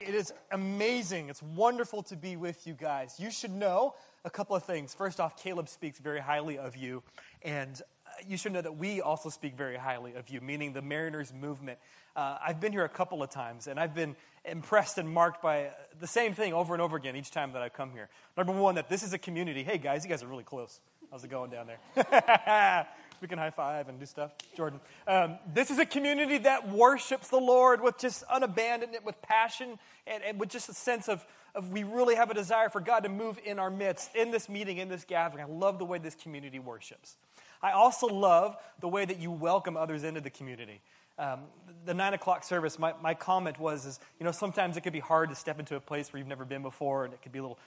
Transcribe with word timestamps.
It 0.00 0.14
is 0.14 0.32
amazing. 0.52 1.28
It's 1.28 1.42
wonderful 1.42 2.04
to 2.04 2.14
be 2.14 2.36
with 2.36 2.68
you 2.68 2.74
guys. 2.74 3.16
You 3.18 3.32
should 3.32 3.50
know 3.50 3.94
a 4.24 4.30
couple 4.30 4.54
of 4.54 4.62
things. 4.62 4.94
First 4.94 5.18
off, 5.18 5.36
Caleb 5.36 5.68
speaks 5.68 5.98
very 5.98 6.20
highly 6.20 6.56
of 6.56 6.76
you, 6.76 7.02
and 7.42 7.82
uh, 8.06 8.10
you 8.24 8.36
should 8.36 8.52
know 8.52 8.60
that 8.60 8.76
we 8.76 9.00
also 9.00 9.28
speak 9.28 9.56
very 9.56 9.76
highly 9.76 10.14
of 10.14 10.28
you, 10.28 10.40
meaning 10.40 10.72
the 10.72 10.82
Mariners 10.82 11.32
movement. 11.34 11.80
Uh, 12.14 12.38
I've 12.40 12.60
been 12.60 12.70
here 12.70 12.84
a 12.84 12.88
couple 12.88 13.24
of 13.24 13.30
times, 13.30 13.66
and 13.66 13.80
I've 13.80 13.92
been 13.92 14.14
impressed 14.44 14.98
and 14.98 15.10
marked 15.10 15.42
by 15.42 15.70
the 15.98 16.06
same 16.06 16.32
thing 16.32 16.52
over 16.52 16.74
and 16.74 16.80
over 16.80 16.96
again 16.96 17.16
each 17.16 17.32
time 17.32 17.52
that 17.54 17.62
I've 17.62 17.74
come 17.74 17.90
here. 17.90 18.08
Number 18.36 18.52
one, 18.52 18.76
that 18.76 18.88
this 18.88 19.02
is 19.02 19.12
a 19.14 19.18
community. 19.18 19.64
Hey, 19.64 19.78
guys, 19.78 20.04
you 20.04 20.10
guys 20.10 20.22
are 20.22 20.28
really 20.28 20.44
close. 20.44 20.78
How's 21.10 21.24
it 21.24 21.30
going 21.30 21.50
down 21.50 21.66
there? 21.66 22.86
we 23.20 23.28
can 23.28 23.38
high 23.38 23.50
five 23.50 23.88
and 23.88 23.98
do 23.98 24.06
stuff. 24.06 24.32
Jordan. 24.56 24.80
Um, 25.06 25.38
this 25.52 25.70
is 25.70 25.78
a 25.78 25.86
community 25.86 26.38
that 26.38 26.68
worships 26.68 27.28
the 27.28 27.38
Lord 27.38 27.82
with 27.82 27.98
just 27.98 28.24
unabandonment, 28.28 29.04
with 29.04 29.20
passion, 29.22 29.78
and, 30.06 30.22
and 30.22 30.40
with 30.40 30.50
just 30.50 30.68
a 30.68 30.74
sense 30.74 31.08
of, 31.08 31.24
of 31.54 31.70
we 31.70 31.84
really 31.84 32.14
have 32.14 32.30
a 32.30 32.34
desire 32.34 32.68
for 32.68 32.80
God 32.80 33.00
to 33.00 33.08
move 33.08 33.38
in 33.44 33.58
our 33.58 33.70
midst, 33.70 34.14
in 34.14 34.30
this 34.30 34.48
meeting, 34.48 34.78
in 34.78 34.88
this 34.88 35.04
gathering. 35.04 35.44
I 35.44 35.48
love 35.48 35.78
the 35.78 35.84
way 35.84 35.98
this 35.98 36.14
community 36.14 36.58
worships. 36.58 37.16
I 37.62 37.72
also 37.72 38.06
love 38.06 38.56
the 38.80 38.88
way 38.88 39.04
that 39.04 39.18
you 39.18 39.30
welcome 39.30 39.76
others 39.76 40.04
into 40.04 40.20
the 40.20 40.30
community. 40.30 40.80
Um, 41.18 41.40
the 41.84 41.94
nine 41.94 42.14
o'clock 42.14 42.44
service, 42.44 42.78
my, 42.78 42.94
my 43.02 43.12
comment 43.12 43.58
was, 43.58 43.84
is, 43.84 43.98
you 44.20 44.24
know, 44.24 44.30
sometimes 44.30 44.76
it 44.76 44.82
could 44.82 44.92
be 44.92 45.00
hard 45.00 45.30
to 45.30 45.34
step 45.34 45.58
into 45.58 45.74
a 45.74 45.80
place 45.80 46.12
where 46.12 46.18
you've 46.18 46.28
never 46.28 46.44
been 46.44 46.62
before, 46.62 47.04
and 47.04 47.12
it 47.12 47.20
could 47.22 47.32
be 47.32 47.40
a 47.40 47.42
little 47.42 47.58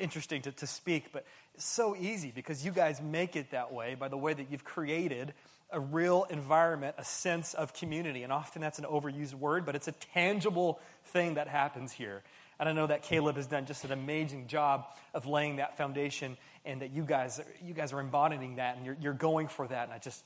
interesting 0.00 0.42
to, 0.42 0.52
to 0.52 0.66
speak, 0.66 1.12
but 1.12 1.24
it's 1.54 1.64
so 1.64 1.96
easy 1.96 2.32
because 2.34 2.64
you 2.64 2.72
guys 2.72 3.00
make 3.00 3.36
it 3.36 3.50
that 3.50 3.72
way 3.72 3.94
by 3.94 4.08
the 4.08 4.16
way 4.16 4.34
that 4.34 4.50
you've 4.50 4.64
created 4.64 5.32
a 5.70 5.80
real 5.80 6.26
environment, 6.30 6.94
a 6.98 7.04
sense 7.04 7.54
of 7.54 7.74
community. 7.74 8.22
And 8.22 8.32
often 8.32 8.62
that's 8.62 8.78
an 8.78 8.84
overused 8.84 9.34
word, 9.34 9.66
but 9.66 9.74
it's 9.74 9.88
a 9.88 9.92
tangible 9.92 10.80
thing 11.06 11.34
that 11.34 11.48
happens 11.48 11.92
here. 11.92 12.22
And 12.58 12.68
I 12.68 12.72
know 12.72 12.86
that 12.86 13.02
Caleb 13.02 13.36
has 13.36 13.46
done 13.46 13.66
just 13.66 13.84
an 13.84 13.92
amazing 13.92 14.46
job 14.46 14.86
of 15.12 15.26
laying 15.26 15.56
that 15.56 15.76
foundation 15.76 16.36
and 16.64 16.80
that 16.80 16.90
you 16.90 17.04
guys, 17.04 17.40
you 17.62 17.74
guys 17.74 17.92
are 17.92 18.00
embodying 18.00 18.56
that 18.56 18.76
and 18.76 18.86
you're, 18.86 18.96
you're 19.00 19.12
going 19.12 19.48
for 19.48 19.66
that. 19.68 19.84
And 19.84 19.92
I 19.92 19.98
just, 19.98 20.24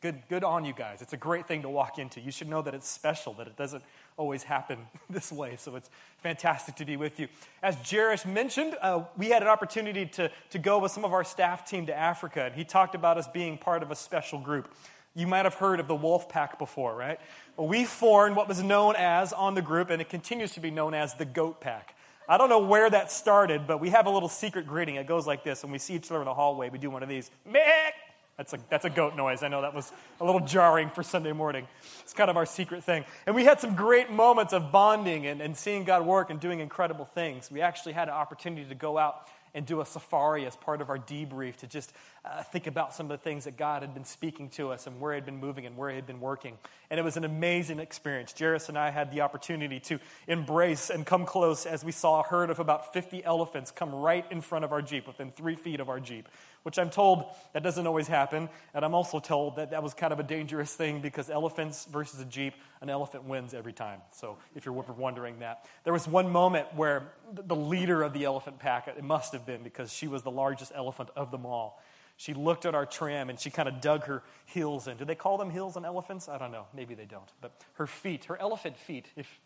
good, 0.00 0.22
good 0.28 0.44
on 0.44 0.64
you 0.64 0.72
guys. 0.72 1.02
It's 1.02 1.12
a 1.12 1.18
great 1.18 1.46
thing 1.46 1.62
to 1.62 1.68
walk 1.68 1.98
into. 1.98 2.20
You 2.20 2.30
should 2.30 2.48
know 2.48 2.62
that 2.62 2.74
it's 2.74 2.88
special, 2.88 3.34
that 3.34 3.46
it 3.46 3.56
doesn't 3.56 3.82
always 4.16 4.42
happen 4.42 4.78
this 5.10 5.32
way. 5.32 5.56
So 5.56 5.76
it's 5.76 5.90
fantastic 6.22 6.76
to 6.76 6.84
be 6.84 6.96
with 6.96 7.18
you. 7.18 7.28
As 7.62 7.76
Jerish 7.76 8.26
mentioned, 8.26 8.76
uh, 8.80 9.04
we 9.16 9.28
had 9.28 9.42
an 9.42 9.48
opportunity 9.48 10.06
to, 10.06 10.30
to 10.50 10.58
go 10.58 10.78
with 10.78 10.92
some 10.92 11.04
of 11.04 11.12
our 11.12 11.24
staff 11.24 11.68
team 11.68 11.86
to 11.86 11.96
Africa, 11.96 12.44
and 12.44 12.54
he 12.54 12.64
talked 12.64 12.94
about 12.94 13.18
us 13.18 13.28
being 13.28 13.58
part 13.58 13.82
of 13.82 13.90
a 13.90 13.96
special 13.96 14.38
group. 14.38 14.72
You 15.14 15.26
might 15.26 15.44
have 15.44 15.54
heard 15.54 15.78
of 15.78 15.88
the 15.88 15.94
Wolf 15.94 16.28
Pack 16.28 16.58
before, 16.58 16.96
right? 16.96 17.20
Well, 17.56 17.68
we 17.68 17.84
formed 17.84 18.34
what 18.34 18.48
was 18.48 18.62
known 18.62 18.94
as 18.96 19.32
on 19.32 19.54
the 19.54 19.60
group, 19.60 19.90
and 19.90 20.00
it 20.00 20.08
continues 20.08 20.52
to 20.52 20.60
be 20.60 20.70
known 20.70 20.94
as 20.94 21.14
the 21.14 21.26
Goat 21.26 21.60
Pack. 21.60 21.94
I 22.28 22.38
don't 22.38 22.48
know 22.48 22.60
where 22.60 22.88
that 22.88 23.12
started, 23.12 23.66
but 23.66 23.78
we 23.78 23.90
have 23.90 24.06
a 24.06 24.10
little 24.10 24.28
secret 24.28 24.66
greeting. 24.66 24.94
It 24.94 25.06
goes 25.06 25.26
like 25.26 25.44
this. 25.44 25.62
When 25.62 25.72
we 25.72 25.78
see 25.78 25.94
each 25.94 26.10
other 26.10 26.20
in 26.20 26.24
the 26.24 26.34
hallway, 26.34 26.70
we 26.70 26.78
do 26.78 26.88
one 26.88 27.02
of 27.02 27.08
these. 27.08 27.30
Mick! 27.46 27.92
That's 28.36 28.54
a, 28.54 28.58
that's 28.70 28.84
a 28.84 28.90
goat 28.90 29.14
noise. 29.14 29.42
I 29.42 29.48
know 29.48 29.60
that 29.62 29.74
was 29.74 29.92
a 30.20 30.24
little 30.24 30.40
jarring 30.40 30.90
for 30.90 31.02
Sunday 31.02 31.32
morning. 31.32 31.68
It's 32.00 32.14
kind 32.14 32.30
of 32.30 32.36
our 32.36 32.46
secret 32.46 32.82
thing. 32.82 33.04
And 33.26 33.36
we 33.36 33.44
had 33.44 33.60
some 33.60 33.74
great 33.74 34.10
moments 34.10 34.52
of 34.52 34.72
bonding 34.72 35.26
and, 35.26 35.40
and 35.40 35.56
seeing 35.56 35.84
God 35.84 36.06
work 36.06 36.30
and 36.30 36.40
doing 36.40 36.60
incredible 36.60 37.04
things. 37.04 37.50
We 37.50 37.60
actually 37.60 37.92
had 37.92 38.08
an 38.08 38.14
opportunity 38.14 38.64
to 38.68 38.74
go 38.74 38.96
out 38.96 39.28
and 39.54 39.66
do 39.66 39.82
a 39.82 39.86
safari 39.86 40.46
as 40.46 40.56
part 40.56 40.80
of 40.80 40.88
our 40.88 40.98
debrief 40.98 41.56
to 41.56 41.66
just 41.66 41.92
uh, 42.24 42.42
think 42.42 42.66
about 42.66 42.94
some 42.94 43.10
of 43.10 43.18
the 43.18 43.22
things 43.22 43.44
that 43.44 43.56
God 43.56 43.82
had 43.82 43.94
been 43.94 44.04
speaking 44.04 44.48
to 44.50 44.70
us 44.70 44.86
and 44.86 45.00
where 45.00 45.12
He 45.12 45.16
had 45.16 45.26
been 45.26 45.38
moving 45.38 45.66
and 45.66 45.76
where 45.76 45.90
He 45.90 45.96
had 45.96 46.06
been 46.06 46.20
working. 46.20 46.56
And 46.90 47.00
it 47.00 47.02
was 47.02 47.16
an 47.16 47.24
amazing 47.24 47.78
experience. 47.78 48.34
Jairus 48.38 48.68
and 48.68 48.78
I 48.78 48.90
had 48.90 49.10
the 49.10 49.22
opportunity 49.22 49.80
to 49.80 49.98
embrace 50.28 50.90
and 50.90 51.04
come 51.04 51.26
close 51.26 51.66
as 51.66 51.84
we 51.84 51.92
saw 51.92 52.20
a 52.20 52.22
herd 52.22 52.50
of 52.50 52.58
about 52.58 52.92
50 52.92 53.24
elephants 53.24 53.70
come 53.70 53.94
right 53.94 54.24
in 54.30 54.40
front 54.40 54.64
of 54.64 54.72
our 54.72 54.82
Jeep, 54.82 55.06
within 55.06 55.30
three 55.30 55.56
feet 55.56 55.80
of 55.80 55.88
our 55.88 56.00
Jeep 56.00 56.28
which 56.62 56.78
I'm 56.78 56.90
told 56.90 57.24
that 57.52 57.62
doesn't 57.62 57.86
always 57.86 58.06
happen. 58.06 58.48
And 58.74 58.84
I'm 58.84 58.94
also 58.94 59.20
told 59.20 59.56
that 59.56 59.70
that 59.70 59.82
was 59.82 59.94
kind 59.94 60.12
of 60.12 60.20
a 60.20 60.22
dangerous 60.22 60.74
thing 60.74 61.00
because 61.00 61.30
elephants 61.30 61.86
versus 61.86 62.20
a 62.20 62.24
Jeep, 62.24 62.54
an 62.80 62.90
elephant 62.90 63.24
wins 63.24 63.54
every 63.54 63.72
time. 63.72 64.00
So 64.12 64.38
if 64.54 64.64
you're 64.64 64.74
wondering 64.74 65.40
that, 65.40 65.66
there 65.84 65.92
was 65.92 66.06
one 66.06 66.30
moment 66.30 66.68
where 66.74 67.12
the 67.32 67.56
leader 67.56 68.02
of 68.02 68.12
the 68.12 68.24
elephant 68.24 68.58
pack, 68.58 68.88
it 68.88 69.02
must 69.02 69.32
have 69.32 69.46
been 69.46 69.62
because 69.62 69.92
she 69.92 70.08
was 70.08 70.22
the 70.22 70.30
largest 70.30 70.72
elephant 70.74 71.10
of 71.16 71.30
them 71.30 71.46
all. 71.46 71.80
She 72.16 72.34
looked 72.34 72.66
at 72.66 72.74
our 72.74 72.86
tram 72.86 73.30
and 73.30 73.38
she 73.38 73.50
kind 73.50 73.68
of 73.68 73.80
dug 73.80 74.04
her 74.04 74.22
heels 74.44 74.86
in. 74.86 74.96
Do 74.96 75.04
they 75.04 75.14
call 75.14 75.38
them 75.38 75.50
heels 75.50 75.76
on 75.76 75.84
elephants? 75.84 76.28
I 76.28 76.38
don't 76.38 76.52
know. 76.52 76.66
Maybe 76.74 76.94
they 76.94 77.04
don't. 77.04 77.28
But 77.40 77.52
her 77.74 77.86
feet, 77.86 78.26
her 78.26 78.36
elephant 78.40 78.76
feet, 78.76 79.06
if 79.16 79.40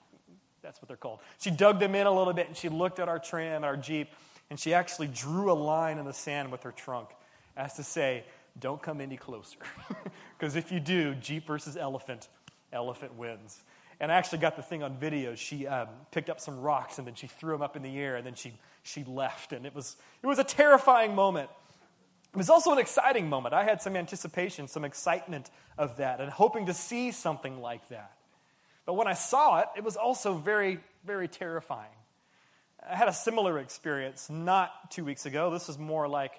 that's 0.63 0.83
what 0.83 0.89
they're 0.89 0.97
called. 0.97 1.21
She 1.39 1.51
dug 1.51 1.79
them 1.79 1.95
in 1.95 2.07
a 2.07 2.13
little 2.13 2.33
bit 2.33 2.49
and 2.49 2.57
she 2.57 2.69
looked 2.69 2.99
at 2.99 3.09
our 3.09 3.19
tram, 3.19 3.57
and 3.57 3.65
our 3.65 3.77
Jeep, 3.77 4.09
and 4.51 4.59
she 4.59 4.75
actually 4.75 5.09
drew 5.09 5.51
a 5.51 5.55
line 5.55 5.99
in 5.99 6.05
the 6.05 6.13
sand 6.13 6.51
with 6.51 6.63
her 6.65 6.73
trunk 6.73 7.11
as 7.57 7.75
to 7.75 7.83
say, 7.83 8.25
don't 8.59 8.83
come 8.83 9.01
any 9.01 9.17
closer. 9.17 9.59
Because 10.39 10.55
if 10.55 10.71
you 10.71 10.81
do, 10.81 11.15
Jeep 11.15 11.47
versus 11.47 11.79
elephant, 11.79 12.29
elephant 12.71 13.15
wins. 13.15 13.63
And 14.01 14.13
I 14.13 14.17
actually 14.17 14.39
got 14.39 14.55
the 14.55 14.63
thing 14.63 14.83
on 14.83 14.95
video. 14.95 15.35
She 15.35 15.67
um, 15.67 15.89
picked 16.11 16.29
up 16.29 16.41
some 16.41 16.61
rocks 16.61 16.99
and 16.99 17.07
then 17.07 17.15
she 17.15 17.27
threw 17.27 17.53
them 17.53 17.63
up 17.63 17.75
in 17.75 17.83
the 17.83 17.99
air 17.99 18.17
and 18.17 18.27
then 18.27 18.35
she, 18.35 18.53
she 18.83 19.03
left. 19.05 19.55
And 19.55 19.65
it 19.65 19.75
was, 19.75 19.97
it 20.23 20.27
was 20.27 20.39
a 20.39 20.45
terrifying 20.45 21.15
moment. 21.15 21.49
It 22.37 22.41
was 22.41 22.51
also 22.51 22.71
an 22.73 22.79
exciting 22.79 23.31
moment. 23.31 23.55
I 23.55 23.65
had 23.65 23.81
some 23.81 23.97
anticipation, 23.97 24.69
some 24.69 24.85
excitement 24.85 25.51
of 25.79 25.97
that, 25.97 26.21
and 26.21 26.31
hoping 26.31 26.67
to 26.67 26.75
see 26.75 27.11
something 27.11 27.63
like 27.63 27.89
that. 27.89 28.13
But 28.85 28.93
when 28.93 29.07
I 29.07 29.15
saw 29.15 29.61
it, 29.61 29.69
it 29.75 29.83
was 29.83 29.97
also 29.97 30.35
very, 30.35 30.81
very 31.07 31.29
terrifying. 31.29 31.97
I 32.87 32.95
had 32.95 33.09
a 33.09 33.13
similar 33.15 33.59
experience 33.59 34.29
not 34.29 34.91
two 34.91 35.03
weeks 35.03 35.25
ago. 35.25 35.49
This 35.49 35.71
is 35.71 35.79
more 35.79 36.09
like, 36.09 36.33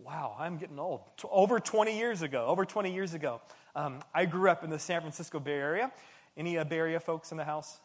wow, 0.00 0.34
I'm 0.40 0.58
getting 0.58 0.80
old. 0.80 1.02
Over 1.30 1.60
20 1.60 1.96
years 1.96 2.22
ago, 2.22 2.46
over 2.46 2.64
20 2.64 2.92
years 2.92 3.14
ago, 3.14 3.40
um, 3.76 4.00
I 4.12 4.24
grew 4.24 4.50
up 4.50 4.64
in 4.64 4.70
the 4.70 4.80
San 4.80 5.02
Francisco 5.02 5.38
Bay 5.38 5.52
Area. 5.52 5.92
Any 6.36 6.58
uh, 6.58 6.64
Bay 6.64 6.78
Area 6.78 6.98
folks 6.98 7.30
in 7.30 7.36
the 7.38 7.44
house? 7.44 7.78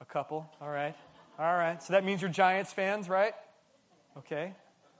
A 0.00 0.06
couple, 0.06 0.50
all 0.62 0.70
right. 0.70 0.96
All 1.38 1.54
right, 1.54 1.82
so 1.82 1.92
that 1.92 2.06
means 2.06 2.22
you're 2.22 2.30
Giants 2.30 2.72
fans, 2.72 3.06
right? 3.06 3.34
Okay. 4.16 4.54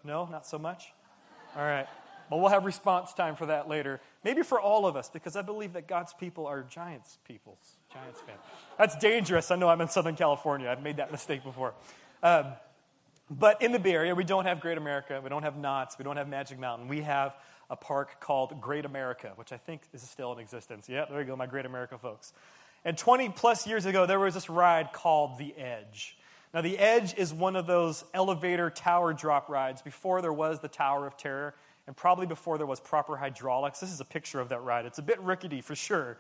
No, 0.05 0.27
not 0.27 0.47
so 0.47 0.59
much? 0.59 0.93
All 1.59 1.65
right. 1.65 1.89
Well, 2.31 2.39
we'll 2.39 2.51
have 2.51 2.65
response 2.65 3.13
time 3.15 3.35
for 3.35 3.47
that 3.47 3.69
later. 3.69 4.01
Maybe 4.23 4.43
for 4.43 4.61
all 4.61 4.87
of 4.87 4.95
us, 4.95 5.11
because 5.11 5.35
I 5.35 5.43
believe 5.43 5.73
that 5.73 5.89
God's 5.89 6.13
people 6.15 6.47
are 6.47 6.63
Giants 6.63 7.19
peoples. 7.27 7.59
Giants 7.93 8.21
fans. 8.21 8.39
That's 8.79 8.97
dangerous. 8.97 9.51
I 9.51 9.57
know 9.57 9.69
I'm 9.69 9.81
in 9.81 9.89
Southern 9.89 10.15
California. 10.15 10.69
I've 10.71 10.83
made 10.83 10.99
that 10.99 11.11
mistake 11.11 11.43
before. 11.43 11.75
Um, 12.23 12.53
but 13.29 13.61
in 13.61 13.73
the 13.73 13.81
Bay 13.81 13.93
Area, 13.93 14.15
we 14.15 14.25
don't 14.25 14.45
have 14.45 14.61
Great 14.61 14.79
America. 14.79 15.21
We 15.23 15.31
don't 15.31 15.43
have 15.43 15.57
Knott's. 15.57 15.99
We 15.99 16.05
don't 16.05 16.17
have 16.17 16.29
Magic 16.29 16.61
Mountain. 16.61 16.87
We 16.87 17.01
have 17.01 17.35
a 17.71 17.77
park 17.77 18.21
called 18.21 18.61
Great 18.61 18.85
America, 18.85 19.33
which 19.35 19.53
I 19.53 19.57
think 19.57 19.83
is 19.93 20.03
still 20.03 20.33
in 20.33 20.39
existence. 20.39 20.89
Yeah, 20.89 21.07
there 21.11 21.21
you 21.21 21.27
go, 21.27 21.35
my 21.35 21.47
Great 21.47 21.67
America 21.67 21.99
folks. 21.99 22.33
And 22.85 22.97
20 22.97 23.31
plus 23.31 23.67
years 23.67 23.85
ago, 23.85 24.07
there 24.07 24.21
was 24.21 24.35
this 24.35 24.49
ride 24.49 24.93
called 24.93 25.39
The 25.39 25.55
Edge. 25.57 26.17
Now, 26.59 26.63
The 26.63 26.79
Edge 26.81 27.15
is 27.17 27.33
one 27.33 27.55
of 27.55 27.69
those 27.69 28.05
elevator 28.13 28.69
tower 28.69 29.13
drop 29.13 29.49
rides 29.49 29.81
before 29.81 30.21
there 30.21 30.33
was 30.33 30.59
the 30.59 30.67
Tower 30.67 31.07
of 31.07 31.17
Terror 31.17 31.55
and 31.87 31.97
probably 31.97 32.27
before 32.27 32.59
there 32.59 32.67
was 32.67 32.81
proper 32.81 33.17
hydraulics. 33.17 33.79
This 33.79 33.93
is 33.93 34.01
a 34.01 34.05
picture 34.05 34.41
of 34.41 34.49
that 34.49 34.65
ride. 34.65 34.85
It's 34.85 34.99
a 34.99 35.03
bit 35.03 35.21
rickety 35.21 35.61
for 35.61 35.77
sure. 35.77 36.19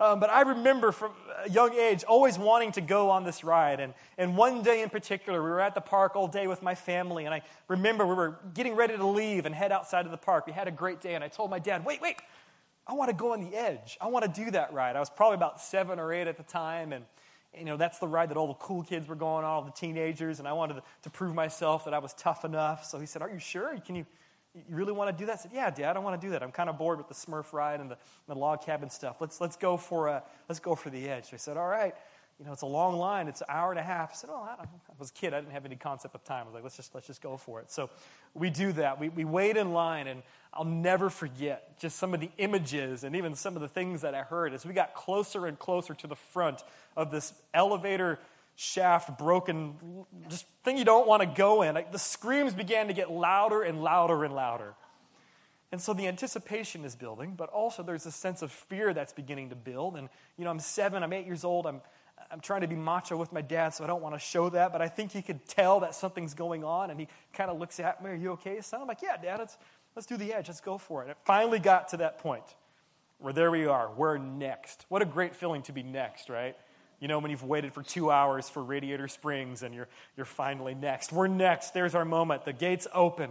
Um, 0.00 0.20
but 0.20 0.30
I 0.30 0.40
remember 0.40 0.90
from 0.90 1.12
a 1.44 1.50
young 1.50 1.74
age 1.74 2.02
always 2.02 2.38
wanting 2.38 2.72
to 2.72 2.80
go 2.80 3.10
on 3.10 3.24
this 3.24 3.44
ride. 3.44 3.78
And, 3.78 3.92
and 4.16 4.38
one 4.38 4.62
day 4.62 4.80
in 4.80 4.88
particular, 4.88 5.42
we 5.42 5.50
were 5.50 5.60
at 5.60 5.74
the 5.74 5.82
park 5.82 6.16
all 6.16 6.28
day 6.28 6.46
with 6.46 6.62
my 6.62 6.74
family. 6.74 7.26
And 7.26 7.34
I 7.34 7.42
remember 7.68 8.06
we 8.06 8.14
were 8.14 8.38
getting 8.54 8.76
ready 8.76 8.96
to 8.96 9.06
leave 9.06 9.44
and 9.44 9.54
head 9.54 9.70
outside 9.70 10.06
of 10.06 10.12
the 10.12 10.16
park. 10.16 10.46
We 10.46 10.54
had 10.54 10.66
a 10.66 10.70
great 10.70 11.02
day. 11.02 11.14
And 11.14 11.22
I 11.22 11.28
told 11.28 11.50
my 11.50 11.58
dad, 11.58 11.84
wait, 11.84 12.00
wait, 12.00 12.22
I 12.86 12.94
want 12.94 13.10
to 13.10 13.14
go 13.14 13.34
on 13.34 13.42
the 13.42 13.54
edge. 13.54 13.98
I 14.00 14.06
want 14.06 14.24
to 14.24 14.44
do 14.44 14.50
that 14.52 14.72
ride. 14.72 14.96
I 14.96 15.00
was 15.00 15.10
probably 15.10 15.34
about 15.34 15.60
seven 15.60 15.98
or 15.98 16.10
eight 16.10 16.26
at 16.26 16.38
the 16.38 16.42
time. 16.42 16.94
And, 16.94 17.04
you 17.58 17.64
know, 17.64 17.76
that's 17.76 17.98
the 17.98 18.08
ride 18.08 18.30
that 18.30 18.36
all 18.36 18.48
the 18.48 18.54
cool 18.54 18.82
kids 18.82 19.08
were 19.08 19.14
going 19.14 19.44
on, 19.44 19.50
all 19.50 19.62
the 19.62 19.70
teenagers. 19.70 20.38
And 20.38 20.48
I 20.48 20.52
wanted 20.52 20.82
to, 21.02 21.10
prove 21.10 21.34
myself 21.34 21.84
that 21.84 21.94
I 21.94 21.98
was 21.98 22.12
tough 22.14 22.44
enough. 22.44 22.84
So 22.84 22.98
he 22.98 23.06
said, 23.06 23.22
Are 23.22 23.30
you 23.30 23.38
sure? 23.38 23.78
Can 23.80 23.94
you, 23.94 24.06
you 24.54 24.62
really 24.68 24.92
want 24.92 25.16
to 25.16 25.22
do 25.22 25.26
that? 25.26 25.34
I 25.34 25.36
said, 25.36 25.50
Yeah, 25.54 25.70
Dad, 25.70 25.90
I 25.90 25.92
don't 25.92 26.04
want 26.04 26.20
to 26.20 26.26
do 26.26 26.32
that. 26.32 26.42
I'm 26.42 26.52
kind 26.52 26.68
of 26.68 26.78
bored 26.78 26.98
with 26.98 27.08
the 27.08 27.14
Smurf 27.14 27.52
ride 27.52 27.80
and 27.80 27.90
the, 27.90 27.98
the 28.26 28.34
log 28.34 28.62
cabin 28.62 28.90
stuff. 28.90 29.16
Let's, 29.20 29.40
let's, 29.40 29.56
go 29.56 29.76
for 29.76 30.08
a, 30.08 30.22
let's 30.48 30.60
go 30.60 30.74
for 30.74 30.90
the 30.90 31.08
edge. 31.08 31.30
I 31.32 31.36
said, 31.36 31.56
All 31.56 31.68
right. 31.68 31.94
You 32.38 32.46
know, 32.46 32.52
it's 32.52 32.62
a 32.62 32.66
long 32.66 32.96
line. 32.96 33.28
It's 33.28 33.42
an 33.42 33.46
hour 33.48 33.70
and 33.70 33.78
a 33.78 33.82
half. 33.82 34.10
I 34.12 34.14
said, 34.14 34.30
Oh, 34.32 34.42
I, 34.42 34.62
I 34.62 34.66
was 34.98 35.10
a 35.10 35.12
kid. 35.12 35.32
I 35.32 35.40
didn't 35.40 35.52
have 35.52 35.64
any 35.64 35.76
concept 35.76 36.14
of 36.14 36.24
time. 36.24 36.42
I 36.42 36.44
was 36.46 36.54
like, 36.54 36.62
Let's 36.64 36.76
just, 36.76 36.94
let's 36.94 37.06
just 37.06 37.22
go 37.22 37.36
for 37.36 37.60
it. 37.60 37.70
So 37.70 37.90
we 38.34 38.50
do 38.50 38.72
that. 38.72 38.98
We, 38.98 39.08
we 39.08 39.24
wait 39.24 39.56
in 39.56 39.72
line, 39.72 40.08
and 40.08 40.22
I'll 40.52 40.64
never 40.64 41.10
forget 41.10 41.78
just 41.78 41.96
some 41.96 42.12
of 42.12 42.20
the 42.20 42.30
images 42.38 43.04
and 43.04 43.14
even 43.14 43.34
some 43.34 43.54
of 43.54 43.62
the 43.62 43.68
things 43.68 44.02
that 44.02 44.14
I 44.14 44.22
heard 44.22 44.52
as 44.52 44.66
we 44.66 44.72
got 44.72 44.94
closer 44.94 45.46
and 45.46 45.58
closer 45.58 45.94
to 45.94 46.06
the 46.06 46.16
front 46.16 46.62
of 46.96 47.10
this 47.10 47.32
elevator 47.52 48.18
shaft 48.56 49.18
broken, 49.18 50.04
just 50.28 50.46
thing 50.64 50.76
you 50.76 50.84
don't 50.84 51.06
want 51.06 51.22
to 51.22 51.26
go 51.26 51.62
in. 51.62 51.74
Like, 51.74 51.92
the 51.92 51.98
screams 51.98 52.54
began 52.54 52.88
to 52.88 52.92
get 52.92 53.10
louder 53.10 53.62
and 53.62 53.82
louder 53.82 54.24
and 54.24 54.34
louder. 54.34 54.74
And 55.72 55.80
so 55.80 55.92
the 55.92 56.06
anticipation 56.06 56.84
is 56.84 56.94
building, 56.94 57.34
but 57.36 57.48
also 57.50 57.82
there's 57.82 58.06
a 58.06 58.12
sense 58.12 58.42
of 58.42 58.52
fear 58.52 58.94
that's 58.94 59.12
beginning 59.12 59.50
to 59.50 59.56
build. 59.56 59.96
And, 59.96 60.08
you 60.38 60.44
know, 60.44 60.50
I'm 60.50 60.60
seven, 60.60 61.02
I'm 61.02 61.12
eight 61.12 61.26
years 61.26 61.42
old, 61.42 61.66
I'm, 61.66 61.80
I'm 62.30 62.40
trying 62.40 62.62
to 62.62 62.68
be 62.68 62.76
macho 62.76 63.16
with 63.16 63.32
my 63.32 63.42
dad, 63.42 63.74
so 63.74 63.84
I 63.84 63.86
don't 63.86 64.02
want 64.02 64.14
to 64.14 64.18
show 64.18 64.48
that, 64.50 64.72
but 64.72 64.82
I 64.82 64.88
think 64.88 65.12
he 65.12 65.22
could 65.22 65.46
tell 65.46 65.80
that 65.80 65.94
something's 65.94 66.34
going 66.34 66.64
on, 66.64 66.90
and 66.90 66.98
he 66.98 67.08
kind 67.32 67.50
of 67.50 67.58
looks 67.58 67.78
at 67.78 68.02
me, 68.02 68.10
Are 68.10 68.14
you 68.14 68.32
okay, 68.32 68.60
son? 68.60 68.80
I'm 68.80 68.88
like, 68.88 69.02
Yeah, 69.02 69.16
dad, 69.16 69.38
let's, 69.38 69.56
let's 69.94 70.06
do 70.06 70.16
the 70.16 70.32
edge. 70.32 70.48
Let's 70.48 70.60
go 70.60 70.78
for 70.78 71.04
it. 71.04 71.10
It 71.10 71.16
finally 71.24 71.58
got 71.58 71.88
to 71.88 71.98
that 71.98 72.18
point 72.18 72.44
where 73.18 73.32
there 73.32 73.50
we 73.50 73.66
are. 73.66 73.90
We're 73.92 74.18
next. 74.18 74.84
What 74.88 75.02
a 75.02 75.06
great 75.06 75.34
feeling 75.34 75.62
to 75.62 75.72
be 75.72 75.82
next, 75.82 76.28
right? 76.28 76.56
You 77.00 77.08
know, 77.08 77.18
when 77.18 77.30
you've 77.30 77.44
waited 77.44 77.72
for 77.72 77.82
two 77.82 78.10
hours 78.10 78.48
for 78.48 78.62
Radiator 78.62 79.08
Springs 79.08 79.62
and 79.62 79.74
you're, 79.74 79.88
you're 80.16 80.26
finally 80.26 80.74
next. 80.74 81.12
We're 81.12 81.26
next. 81.26 81.74
There's 81.74 81.94
our 81.94 82.04
moment. 82.04 82.44
The 82.44 82.52
gates 82.52 82.86
open. 82.92 83.30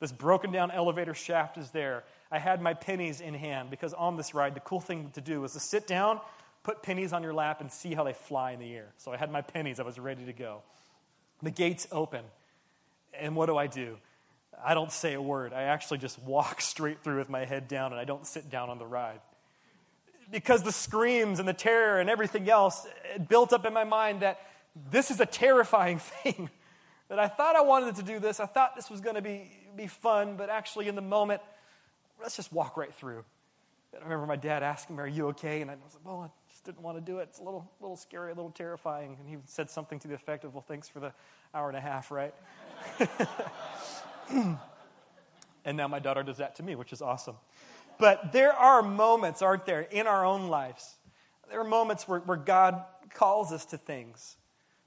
This 0.00 0.12
broken 0.12 0.50
down 0.50 0.70
elevator 0.70 1.14
shaft 1.14 1.58
is 1.58 1.70
there. 1.70 2.04
I 2.32 2.38
had 2.38 2.62
my 2.62 2.74
pennies 2.74 3.20
in 3.20 3.34
hand 3.34 3.70
because 3.70 3.92
on 3.94 4.16
this 4.16 4.34
ride, 4.34 4.54
the 4.54 4.60
cool 4.60 4.80
thing 4.80 5.10
to 5.14 5.20
do 5.20 5.40
was 5.42 5.52
to 5.52 5.60
sit 5.60 5.86
down, 5.86 6.20
put 6.70 6.82
pennies 6.82 7.12
on 7.12 7.24
your 7.24 7.34
lap, 7.34 7.60
and 7.60 7.72
see 7.72 7.94
how 7.94 8.04
they 8.04 8.12
fly 8.12 8.52
in 8.52 8.60
the 8.60 8.72
air. 8.72 8.92
So 8.98 9.12
I 9.12 9.16
had 9.16 9.32
my 9.32 9.42
pennies. 9.42 9.80
I 9.80 9.82
was 9.82 9.98
ready 9.98 10.24
to 10.26 10.32
go. 10.32 10.62
The 11.42 11.50
gates 11.50 11.88
open. 11.90 12.24
And 13.12 13.34
what 13.34 13.46
do 13.46 13.56
I 13.56 13.66
do? 13.66 13.96
I 14.64 14.74
don't 14.74 14.92
say 14.92 15.14
a 15.14 15.22
word. 15.22 15.52
I 15.52 15.62
actually 15.62 15.98
just 15.98 16.22
walk 16.22 16.60
straight 16.72 17.02
through 17.02 17.18
with 17.18 17.28
my 17.28 17.44
head 17.44 17.66
down 17.66 17.90
and 17.90 18.00
I 18.00 18.04
don't 18.04 18.24
sit 18.24 18.50
down 18.50 18.70
on 18.70 18.78
the 18.78 18.86
ride. 18.86 19.20
Because 20.30 20.62
the 20.62 20.70
screams 20.70 21.40
and 21.40 21.48
the 21.48 21.52
terror 21.52 21.98
and 21.98 22.08
everything 22.08 22.48
else 22.48 22.86
built 23.28 23.52
up 23.52 23.66
in 23.66 23.72
my 23.72 23.82
mind 23.82 24.20
that 24.20 24.38
this 24.92 25.10
is 25.10 25.18
a 25.18 25.26
terrifying 25.26 25.98
thing. 26.22 26.50
that 27.08 27.18
I 27.18 27.26
thought 27.26 27.56
I 27.56 27.62
wanted 27.62 27.96
to 27.96 28.04
do 28.04 28.20
this. 28.20 28.38
I 28.38 28.46
thought 28.46 28.76
this 28.76 28.88
was 28.88 29.00
going 29.00 29.16
to 29.16 29.22
be, 29.22 29.50
be 29.76 29.88
fun, 29.88 30.36
but 30.36 30.50
actually, 30.50 30.86
in 30.86 30.94
the 30.94 31.02
moment, 31.02 31.42
let's 32.20 32.36
just 32.36 32.52
walk 32.52 32.76
right 32.76 32.94
through. 32.94 33.24
I 33.92 34.04
remember 34.04 34.26
my 34.26 34.36
dad 34.36 34.62
asking 34.62 34.94
me, 34.94 35.02
Are 35.02 35.08
you 35.08 35.28
okay? 35.28 35.62
And 35.62 35.70
I 35.70 35.74
was 35.74 35.94
like, 35.94 36.04
Well, 36.04 36.32
just 36.60 36.66
didn't 36.66 36.84
want 36.84 36.98
to 36.98 37.00
do 37.00 37.18
it. 37.18 37.28
It's 37.30 37.38
a 37.38 37.42
little, 37.42 37.70
little 37.80 37.96
scary, 37.96 38.32
a 38.32 38.34
little 38.34 38.50
terrifying. 38.50 39.16
And 39.18 39.28
he 39.28 39.36
said 39.46 39.70
something 39.70 39.98
to 40.00 40.08
the 40.08 40.14
effect 40.14 40.44
of, 40.44 40.54
Well, 40.54 40.64
thanks 40.66 40.88
for 40.88 41.00
the 41.00 41.12
hour 41.54 41.68
and 41.68 41.76
a 41.76 41.80
half, 41.80 42.10
right? 42.10 42.34
and 45.64 45.76
now 45.76 45.88
my 45.88 45.98
daughter 45.98 46.22
does 46.22 46.38
that 46.38 46.56
to 46.56 46.62
me, 46.62 46.74
which 46.74 46.92
is 46.92 47.00
awesome. 47.00 47.36
But 47.98 48.32
there 48.32 48.52
are 48.52 48.82
moments, 48.82 49.42
aren't 49.42 49.66
there, 49.66 49.82
in 49.82 50.06
our 50.06 50.24
own 50.24 50.48
lives? 50.48 50.96
There 51.50 51.60
are 51.60 51.64
moments 51.64 52.06
where, 52.06 52.20
where 52.20 52.36
God 52.36 52.84
calls 53.14 53.52
us 53.52 53.64
to 53.66 53.78
things, 53.78 54.36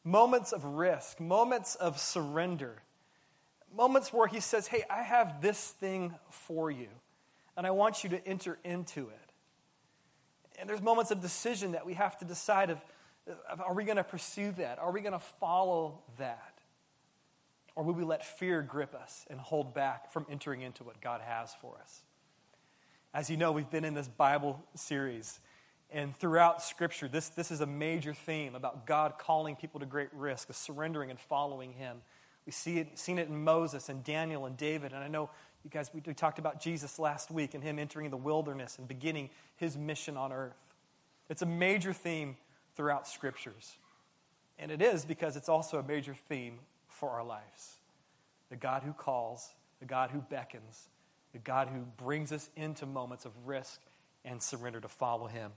moments 0.04 0.52
of 0.52 0.64
risk, 0.64 1.20
moments 1.20 1.76
of 1.76 2.00
surrender, 2.00 2.84
moments 3.76 4.14
where 4.14 4.28
He 4.28 4.40
says, 4.40 4.68
Hey, 4.68 4.84
I 4.90 5.02
have 5.02 5.42
this 5.42 5.72
thing 5.72 6.14
for 6.30 6.70
you, 6.70 6.90
and 7.58 7.66
I 7.66 7.72
want 7.72 8.04
you 8.04 8.12
to 8.12 8.28
enter 8.28 8.60
into 8.64 9.10
it. 9.10 9.33
And 10.60 10.70
there's 10.70 10.82
moments 10.82 11.12
of 11.12 11.22
decision 11.22 11.72
that 11.74 11.86
we 11.86 11.94
have 11.96 12.18
to 12.20 12.26
decide 12.26 12.70
of, 12.70 12.80
of 13.50 13.62
are 13.62 13.74
we 13.74 13.84
going 13.84 13.98
to 13.98 14.04
pursue 14.04 14.52
that? 14.54 14.80
Are 14.80 14.92
we 14.92 15.02
going 15.02 15.14
to 15.14 15.20
follow 15.20 16.00
that? 16.18 16.54
Or 17.76 17.84
will 17.84 17.94
we 17.94 18.04
let 18.04 18.26
fear 18.26 18.62
grip 18.62 18.94
us 18.94 19.26
and 19.30 19.40
hold 19.40 19.74
back 19.74 20.12
from 20.12 20.26
entering 20.30 20.62
into 20.62 20.84
what 20.84 21.02
God 21.02 21.22
has 21.22 21.54
for 21.60 21.76
us? 21.82 22.02
As 23.14 23.30
you 23.30 23.38
know, 23.38 23.52
we've 23.52 23.70
been 23.70 23.86
in 23.86 23.94
this 23.94 24.08
Bible 24.08 24.64
series, 24.76 25.40
and 25.92 26.18
throughout 26.18 26.64
Scripture, 26.64 27.08
this, 27.08 27.30
this 27.30 27.52
is 27.52 27.62
a 27.62 27.66
major 27.68 28.14
theme 28.14 28.56
about 28.56 28.88
God 28.88 29.14
calling 29.20 29.56
people 29.56 29.80
to 29.80 29.86
great 29.86 30.10
risk, 30.14 30.50
of 30.50 30.56
surrendering 30.56 31.12
and 31.12 31.20
following 31.20 31.74
Him. 31.74 31.98
We 32.46 32.52
see 32.52 32.80
it, 32.80 32.98
seen 32.98 33.20
it 33.20 33.28
in 33.28 33.44
Moses 33.44 33.90
and 33.90 34.04
Daniel 34.04 34.46
and 34.46 34.58
David, 34.58 34.94
and 34.94 35.04
I 35.04 35.08
know 35.08 35.30
you 35.64 35.70
guys, 35.70 35.90
we, 35.94 36.02
talked 36.14 36.40
about 36.40 36.62
Jesus 36.62 37.00
last 37.00 37.32
week 37.32 37.54
and 37.54 37.64
Him 37.64 37.80
entering 37.80 38.10
the 38.10 38.18
wilderness 38.18 38.78
and 38.78 38.88
beginning 38.88 39.30
His 39.56 39.78
mission 39.78 40.18
on 40.18 40.34
earth. 40.34 40.58
It's 41.30 41.42
a 41.42 41.46
major 41.46 41.94
theme 41.94 42.36
throughout 42.76 43.08
Scriptures. 43.08 43.78
And 44.60 44.72
it 44.72 44.82
is 44.82 45.06
because 45.06 45.36
it's 45.36 45.50
also 45.50 45.80
a 45.80 45.84
major 45.84 46.16
theme 46.28 46.60
for 46.88 47.12
our 47.12 47.24
lives. 47.24 47.78
The 48.50 48.56
God 48.56 48.84
who 48.84 48.94
calls, 48.94 49.50
the 49.80 49.86
God 49.86 50.12
who 50.12 50.20
beckons, 50.20 50.90
the 51.32 51.40
God 51.40 51.70
who 51.70 51.82
brings 51.98 52.32
us 52.32 52.50
into 52.56 52.86
moments 52.86 53.26
of 53.26 53.32
risk 53.46 53.82
and 54.26 54.42
surrender 54.42 54.80
to 54.80 54.88
follow 54.88 55.28
him. 55.28 55.52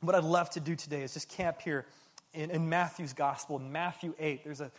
What 0.00 0.14
I'd 0.14 0.24
love 0.24 0.50
to 0.50 0.60
do 0.60 0.74
today 0.74 1.02
is 1.02 1.12
just 1.12 1.28
camp 1.28 1.60
here 1.60 1.86
in, 2.32 2.50
in 2.50 2.68
Matthew's 2.68 3.12
gospel, 3.12 3.58
in 3.58 3.70
Matthew 3.70 4.14
8. 4.18 4.44
There's 4.44 4.60
a 4.60 4.70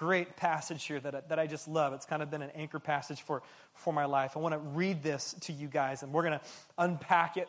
great 0.00 0.34
passage 0.34 0.86
here 0.86 0.98
that, 0.98 1.28
that 1.28 1.38
I 1.38 1.46
just 1.46 1.68
love. 1.68 1.92
It's 1.92 2.06
kind 2.06 2.22
of 2.22 2.30
been 2.30 2.40
an 2.40 2.48
anchor 2.54 2.78
passage 2.78 3.20
for, 3.20 3.42
for 3.74 3.92
my 3.92 4.06
life. 4.06 4.34
I 4.34 4.40
want 4.40 4.54
to 4.54 4.58
read 4.58 5.02
this 5.02 5.34
to 5.42 5.52
you 5.52 5.68
guys, 5.68 6.02
and 6.02 6.10
we're 6.10 6.22
going 6.22 6.38
to 6.38 6.44
unpack 6.78 7.36
it 7.36 7.48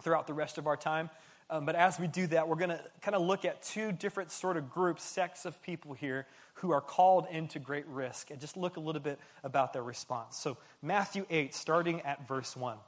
throughout 0.00 0.28
the 0.28 0.34
rest 0.34 0.56
of 0.56 0.68
our 0.68 0.76
time. 0.76 1.10
Um, 1.50 1.66
but 1.66 1.74
as 1.74 1.98
we 1.98 2.06
do 2.06 2.28
that, 2.28 2.46
we're 2.46 2.54
going 2.54 2.70
to 2.70 2.80
kind 3.02 3.16
of 3.16 3.22
look 3.22 3.44
at 3.44 3.60
two 3.64 3.90
different 3.90 4.30
sort 4.30 4.56
of 4.56 4.70
groups, 4.70 5.02
sects 5.02 5.46
of 5.46 5.60
people 5.64 5.94
here 5.94 6.28
who 6.54 6.70
are 6.70 6.80
called 6.80 7.26
into 7.28 7.58
great 7.58 7.86
risk 7.88 8.30
and 8.30 8.40
just 8.40 8.56
look 8.56 8.76
a 8.76 8.80
little 8.80 9.02
bit 9.02 9.18
about 9.42 9.72
their 9.72 9.82
response. 9.82 10.36
So, 10.36 10.56
Matthew 10.80 11.26
8, 11.28 11.52
starting 11.56 12.02
at 12.02 12.28
verse 12.28 12.56
1. 12.56 12.78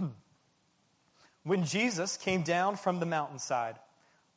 when 1.44 1.66
Jesus 1.66 2.16
came 2.16 2.40
down 2.40 2.76
from 2.76 2.98
the 2.98 3.06
mountainside, 3.06 3.76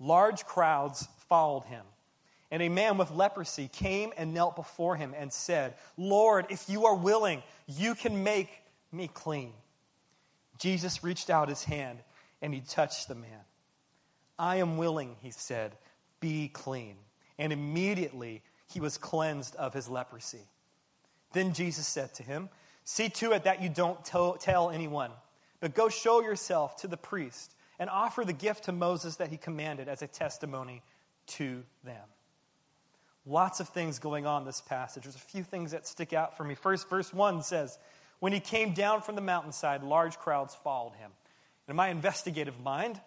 large 0.02 0.44
crowds 0.44 1.08
followed 1.30 1.64
him. 1.64 1.86
And 2.52 2.64
a 2.64 2.70
man 2.70 2.98
with 2.98 3.12
leprosy 3.12 3.70
came 3.72 4.12
and 4.18 4.34
knelt 4.34 4.56
before 4.56 4.96
him 4.96 5.14
and 5.16 5.32
said, 5.32 5.76
Lord, 5.98 6.48
if 6.50 6.68
you 6.68 6.86
are 6.86 6.96
willing, 6.96 7.44
you 7.68 7.94
can 7.94 8.24
make 8.24 8.50
me 8.92 9.08
clean. 9.08 9.54
Jesus 10.58 11.04
reached 11.04 11.30
out 11.30 11.48
his 11.48 11.64
hand 11.64 12.00
and 12.42 12.54
he 12.54 12.62
touched 12.62 13.08
the 13.08 13.16
man. 13.16 13.42
I 14.38 14.58
am 14.58 14.78
willing, 14.78 15.16
he 15.22 15.32
said, 15.32 15.74
be 16.20 16.48
clean. 16.48 16.96
And 17.38 17.54
immediately 17.54 18.42
he 18.72 18.80
was 18.80 18.98
cleansed 18.98 19.56
of 19.56 19.74
his 19.74 19.88
leprosy. 19.88 20.48
Then 21.34 21.54
Jesus 21.54 21.88
said 21.88 22.14
to 22.16 22.24
him, 22.24 22.50
See 22.84 23.10
to 23.10 23.34
it 23.34 23.44
that 23.44 23.62
you 23.62 23.70
don't 23.70 24.04
tell 24.04 24.72
anyone, 24.72 25.12
but 25.60 25.76
go 25.76 25.90
show 25.90 26.22
yourself 26.22 26.78
to 26.78 26.88
the 26.88 26.98
priest 26.98 27.54
and 27.78 27.90
offer 27.90 28.26
the 28.26 28.34
gift 28.34 28.64
to 28.64 28.72
Moses 28.72 29.18
that 29.18 29.30
he 29.30 29.38
commanded 29.38 29.88
as 29.88 30.02
a 30.02 30.08
testimony 30.08 30.82
to 31.28 31.64
them. 31.84 32.08
Lots 33.30 33.60
of 33.60 33.70
things 33.70 34.00
going 34.00 34.26
on 34.26 34.42
in 34.42 34.46
this 34.48 34.60
passage. 34.60 35.04
There's 35.04 35.16
a 35.16 35.20
few 35.20 35.44
things 35.44 35.72
that 35.72 35.86
stick 35.86 36.14
out 36.14 36.36
for 36.36 36.44
me. 36.44 36.56
First, 36.56 36.90
verse 36.90 37.14
1 37.14 37.44
says, 37.44 37.78
When 38.20 38.34
he 38.34 38.40
came 38.40 38.74
down 38.74 39.02
from 39.04 39.14
the 39.14 39.22
mountainside, 39.22 39.84
large 39.84 40.18
crowds 40.18 40.56
followed 40.56 40.94
him. 40.96 41.12
In 41.68 41.76
my 41.76 41.90
investigative 41.90 42.60
mind, 42.60 43.00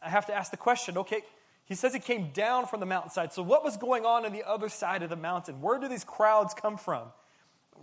I 0.00 0.08
have 0.08 0.26
to 0.26 0.34
ask 0.34 0.50
the 0.50 0.56
question 0.56 0.96
okay, 0.96 1.20
he 1.66 1.74
says 1.74 1.92
he 1.92 2.00
came 2.00 2.30
down 2.30 2.66
from 2.66 2.80
the 2.80 2.86
mountainside. 2.86 3.34
So, 3.34 3.42
what 3.42 3.62
was 3.62 3.76
going 3.76 4.06
on 4.06 4.24
on 4.24 4.32
the 4.32 4.42
other 4.48 4.70
side 4.70 5.02
of 5.02 5.10
the 5.10 5.16
mountain? 5.16 5.60
Where 5.60 5.78
do 5.78 5.86
these 5.86 6.04
crowds 6.04 6.54
come 6.54 6.78
from? 6.78 7.08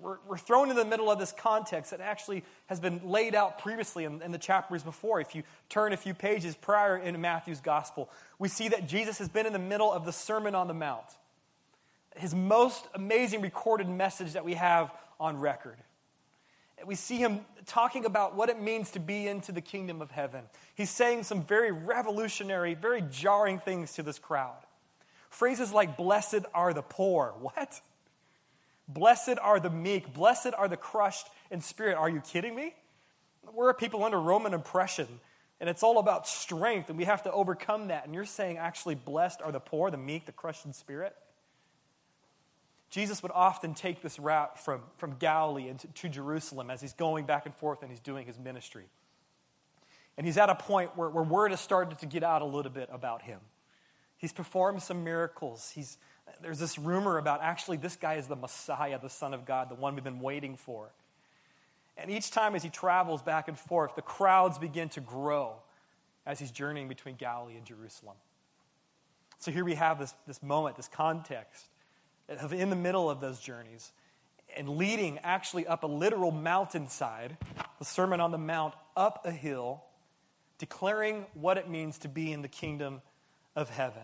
We're, 0.02 0.18
we're 0.28 0.38
thrown 0.38 0.72
in 0.72 0.76
the 0.76 0.86
middle 0.86 1.12
of 1.12 1.20
this 1.20 1.32
context 1.32 1.92
that 1.92 2.02
actually 2.02 2.44
has 2.66 2.80
been 2.80 3.02
laid 3.04 3.36
out 3.36 3.60
previously 3.60 4.06
in, 4.06 4.24
in 4.24 4.32
the 4.32 4.38
chapters 4.38 4.82
before. 4.82 5.22
If 5.22 5.36
you 5.36 5.44
turn 5.70 5.94
a 5.94 5.98
few 5.98 6.16
pages 6.16 6.56
prior 6.56 6.98
in 6.98 7.20
Matthew's 7.22 7.62
gospel, 7.62 8.10
we 8.40 8.48
see 8.48 8.70
that 8.70 8.88
Jesus 8.88 9.20
has 9.20 9.30
been 9.30 9.46
in 9.46 9.54
the 9.54 9.60
middle 9.60 9.92
of 9.92 10.06
the 10.06 10.14
Sermon 10.14 10.56
on 10.56 10.68
the 10.68 10.74
Mount, 10.74 11.06
his 12.20 12.36
most 12.36 12.86
amazing 12.94 13.42
recorded 13.42 13.88
message 13.90 14.34
that 14.34 14.46
we 14.46 14.54
have 14.56 14.92
on 15.20 15.38
record 15.38 15.78
we 16.86 16.96
see 16.96 17.18
him 17.18 17.42
talking 17.66 18.06
about 18.06 18.36
what 18.36 18.50
it 18.50 18.60
means 18.62 18.92
to 18.92 19.00
be 19.00 19.28
into 19.28 19.52
the 19.52 19.62
kingdom 19.62 20.02
of 20.02 20.12
heaven. 20.12 20.44
He's 20.76 20.90
saying 20.90 21.24
some 21.24 21.44
very 21.44 21.72
revolutionary, 21.72 22.74
very 22.74 23.04
jarring 23.12 23.60
things 23.60 23.94
to 23.94 24.04
this 24.04 24.20
crowd. 24.20 24.58
Phrases 25.30 25.72
like, 25.72 25.98
Blessed 25.98 26.46
are 26.54 26.74
the 26.74 26.82
poor. 26.82 27.34
What? 27.40 27.82
Blessed 28.88 29.38
are 29.42 29.60
the 29.60 29.70
meek. 29.70 30.14
Blessed 30.14 30.54
are 30.58 30.68
the 30.68 30.78
crushed 30.78 31.28
in 31.52 31.62
spirit. 31.62 31.96
Are 31.96 32.10
you 32.10 32.22
kidding 32.22 32.56
me? 32.56 32.74
We're 33.54 33.74
people 33.74 34.04
under 34.04 34.20
Roman 34.20 34.54
oppression, 34.54 35.08
and 35.60 35.70
it's 35.70 35.84
all 35.84 36.00
about 36.00 36.28
strength, 36.28 36.90
and 36.90 36.98
we 36.98 37.06
have 37.06 37.24
to 37.24 37.32
overcome 37.32 37.88
that. 37.88 38.06
And 38.06 38.14
you're 38.14 38.26
saying, 38.26 38.58
actually, 38.58 38.96
blessed 38.96 39.42
are 39.44 39.52
the 39.52 39.60
poor, 39.60 39.92
the 39.92 39.98
meek, 39.98 40.26
the 40.26 40.32
crushed 40.32 40.66
in 40.66 40.74
spirit? 40.74 41.16
Jesus 42.90 43.22
would 43.22 43.32
often 43.34 43.74
take 43.74 44.02
this 44.02 44.18
route 44.18 44.60
from, 44.60 44.82
from 44.98 45.16
Galilee 45.18 45.68
into, 45.68 45.88
to 45.88 46.10
Jerusalem 46.10 46.72
as 46.72 46.82
he's 46.82 46.94
going 46.94 47.26
back 47.26 47.46
and 47.46 47.54
forth 47.54 47.82
and 47.82 47.92
he's 47.92 48.00
doing 48.00 48.26
his 48.26 48.40
ministry. 48.40 48.86
And 50.18 50.26
he's 50.26 50.38
at 50.38 50.50
a 50.50 50.56
point 50.56 50.98
where, 50.98 51.10
where 51.10 51.24
word 51.24 51.52
has 51.52 51.62
started 51.62 52.00
to 52.00 52.06
get 52.06 52.24
out 52.24 52.42
a 52.42 52.46
little 52.46 52.72
bit 52.72 52.90
about 52.92 53.22
him. 53.22 53.40
He's 54.18 54.34
performed 54.34 54.82
some 54.82 55.04
miracles. 55.04 55.72
He's, 55.74 55.98
there's 56.42 56.60
this 56.60 56.78
rumor 56.78 57.18
about 57.18 57.42
actually 57.42 57.78
this 57.78 57.96
guy 57.96 58.16
is 58.16 58.28
the 58.28 58.36
Messiah, 58.36 59.00
the 59.00 59.10
Son 59.10 59.34
of 59.34 59.46
God, 59.46 59.70
the 59.70 59.76
one 59.76 59.96
we've 59.96 60.04
been 60.04 60.20
waiting 60.20 60.58
for. 60.58 60.90
And 61.96 62.10
each 62.10 62.32
time 62.32 62.56
as 62.56 62.64
he 62.64 62.70
travels 62.70 63.22
back 63.22 63.48
and 63.48 63.58
forth, 63.58 63.96
the 63.96 64.02
crowds 64.02 64.58
begin 64.58 64.90
to 64.90 65.02
grow 65.02 65.58
as 66.26 66.40
he's 66.40 66.52
journeying 66.52 66.88
between 66.88 67.16
Galilee 67.16 67.56
and 67.56 67.66
Jerusalem. 67.66 68.16
So 69.38 69.52
here 69.52 69.64
we 69.64 69.76
have 69.76 70.00
this, 70.00 70.14
this 70.28 70.42
moment, 70.44 70.76
this 70.76 70.88
context 70.88 71.68
in 72.52 72.70
the 72.70 72.76
middle 72.76 73.10
of 73.10 73.22
those 73.22 73.40
journeys 73.40 73.92
and 74.56 74.78
leading 74.78 75.20
actually 75.20 75.68
up 75.68 75.84
a 75.84 75.88
literal 75.88 76.32
mountainside, 76.32 77.38
the 77.78 77.86
Sermon 77.86 78.20
on 78.20 78.32
the 78.32 78.38
Mount, 78.38 78.74
up 78.96 79.26
a 79.26 79.32
hill, 79.32 79.84
declaring 80.58 81.26
what 81.34 81.58
it 81.58 81.70
means 81.70 81.98
to 82.00 82.08
be 82.08 82.32
in 82.32 82.42
the 82.42 82.48
kingdom 82.48 83.02
of 83.56 83.70
heaven. 83.70 84.04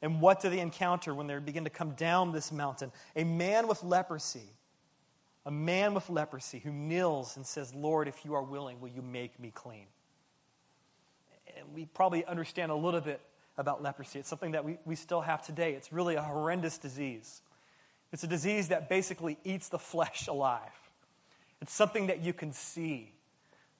And 0.00 0.20
what 0.20 0.40
do 0.40 0.50
they 0.50 0.60
encounter 0.60 1.14
when 1.14 1.26
they 1.26 1.38
begin 1.38 1.64
to 1.64 1.70
come 1.70 1.92
down 1.92 2.32
this 2.32 2.50
mountain? 2.50 2.90
A 3.14 3.24
man 3.24 3.68
with 3.68 3.82
leprosy. 3.84 4.50
A 5.44 5.50
man 5.50 5.94
with 5.94 6.08
leprosy 6.08 6.60
who 6.60 6.70
kneels 6.72 7.36
and 7.36 7.44
says, 7.44 7.74
Lord, 7.74 8.08
if 8.08 8.24
you 8.24 8.34
are 8.34 8.42
willing, 8.42 8.80
will 8.80 8.88
you 8.88 9.02
make 9.02 9.38
me 9.40 9.50
clean? 9.52 9.86
And 11.56 11.74
we 11.74 11.86
probably 11.86 12.24
understand 12.24 12.70
a 12.70 12.76
little 12.76 13.00
bit 13.00 13.20
about 13.58 13.82
leprosy. 13.82 14.20
It's 14.20 14.28
something 14.28 14.52
that 14.52 14.64
we, 14.64 14.78
we 14.84 14.94
still 14.94 15.20
have 15.20 15.44
today. 15.44 15.74
It's 15.74 15.92
really 15.92 16.14
a 16.14 16.22
horrendous 16.22 16.78
disease. 16.78 17.42
It's 18.12 18.22
a 18.22 18.26
disease 18.26 18.68
that 18.68 18.88
basically 18.88 19.38
eats 19.44 19.68
the 19.68 19.78
flesh 19.78 20.28
alive. 20.28 20.60
It's 21.60 21.72
something 21.72 22.08
that 22.08 22.20
you 22.20 22.32
can 22.32 22.52
see 22.52 23.12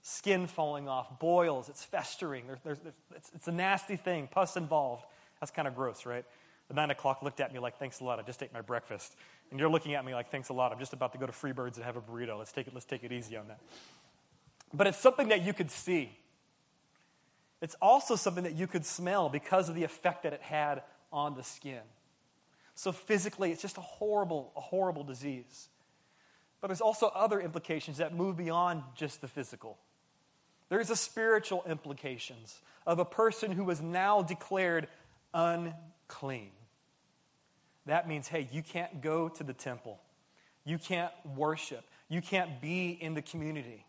skin 0.02 0.46
falling 0.46 0.88
off, 0.88 1.18
boils, 1.20 1.68
it's 1.68 1.84
festering. 1.84 2.46
There's, 2.46 2.60
there's, 2.64 2.78
it's, 3.14 3.30
it's 3.34 3.48
a 3.48 3.52
nasty 3.52 3.96
thing, 3.96 4.28
pus 4.30 4.56
involved. 4.56 5.04
That's 5.40 5.52
kind 5.52 5.68
of 5.68 5.74
gross, 5.74 6.06
right? 6.06 6.24
The 6.68 6.74
nine 6.74 6.90
o'clock 6.90 7.22
looked 7.22 7.40
at 7.40 7.52
me 7.52 7.58
like, 7.58 7.78
thanks 7.78 8.00
a 8.00 8.04
lot, 8.04 8.18
I 8.18 8.22
just 8.22 8.42
ate 8.42 8.52
my 8.52 8.60
breakfast. 8.60 9.14
And 9.50 9.60
you're 9.60 9.68
looking 9.68 9.94
at 9.94 10.04
me 10.04 10.14
like, 10.14 10.30
thanks 10.30 10.48
a 10.48 10.52
lot, 10.52 10.72
I'm 10.72 10.78
just 10.78 10.92
about 10.92 11.12
to 11.12 11.18
go 11.18 11.26
to 11.26 11.32
Freebirds 11.32 11.76
and 11.76 11.84
have 11.84 11.96
a 11.96 12.00
burrito. 12.00 12.38
Let's 12.38 12.52
take 12.52 12.66
it, 12.66 12.74
let's 12.74 12.86
take 12.86 13.04
it 13.04 13.12
easy 13.12 13.36
on 13.36 13.48
that. 13.48 13.60
But 14.72 14.86
it's 14.86 14.98
something 14.98 15.28
that 15.28 15.42
you 15.42 15.52
could 15.52 15.70
see. 15.70 16.16
It's 17.60 17.76
also 17.80 18.16
something 18.16 18.44
that 18.44 18.54
you 18.54 18.66
could 18.66 18.84
smell 18.84 19.28
because 19.28 19.68
of 19.68 19.74
the 19.74 19.84
effect 19.84 20.24
that 20.24 20.32
it 20.32 20.42
had 20.42 20.82
on 21.12 21.36
the 21.36 21.44
skin. 21.44 21.82
So 22.74 22.92
physically, 22.92 23.52
it's 23.52 23.62
just 23.62 23.76
a 23.78 23.82
horrible, 23.82 24.52
a 24.56 24.60
horrible 24.60 25.04
disease. 25.04 25.68
But 26.60 26.68
there's 26.68 26.80
also 26.80 27.08
other 27.08 27.40
implications 27.40 27.98
that 27.98 28.14
move 28.14 28.36
beyond 28.36 28.82
just 28.94 29.20
the 29.20 29.28
physical. 29.28 29.78
There's 30.68 30.90
a 30.90 30.96
spiritual 30.96 31.64
implications 31.68 32.60
of 32.86 32.98
a 32.98 33.04
person 33.04 33.52
who 33.52 33.68
is 33.70 33.82
now 33.82 34.22
declared 34.22 34.88
unclean. 35.34 36.50
That 37.86 38.08
means, 38.08 38.28
hey, 38.28 38.48
you 38.52 38.62
can't 38.62 39.02
go 39.02 39.28
to 39.28 39.42
the 39.42 39.52
temple. 39.52 39.98
You 40.64 40.78
can't 40.78 41.12
worship. 41.36 41.84
You 42.08 42.22
can't 42.22 42.60
be 42.60 42.90
in 42.90 43.14
the 43.14 43.22
community. 43.22 43.84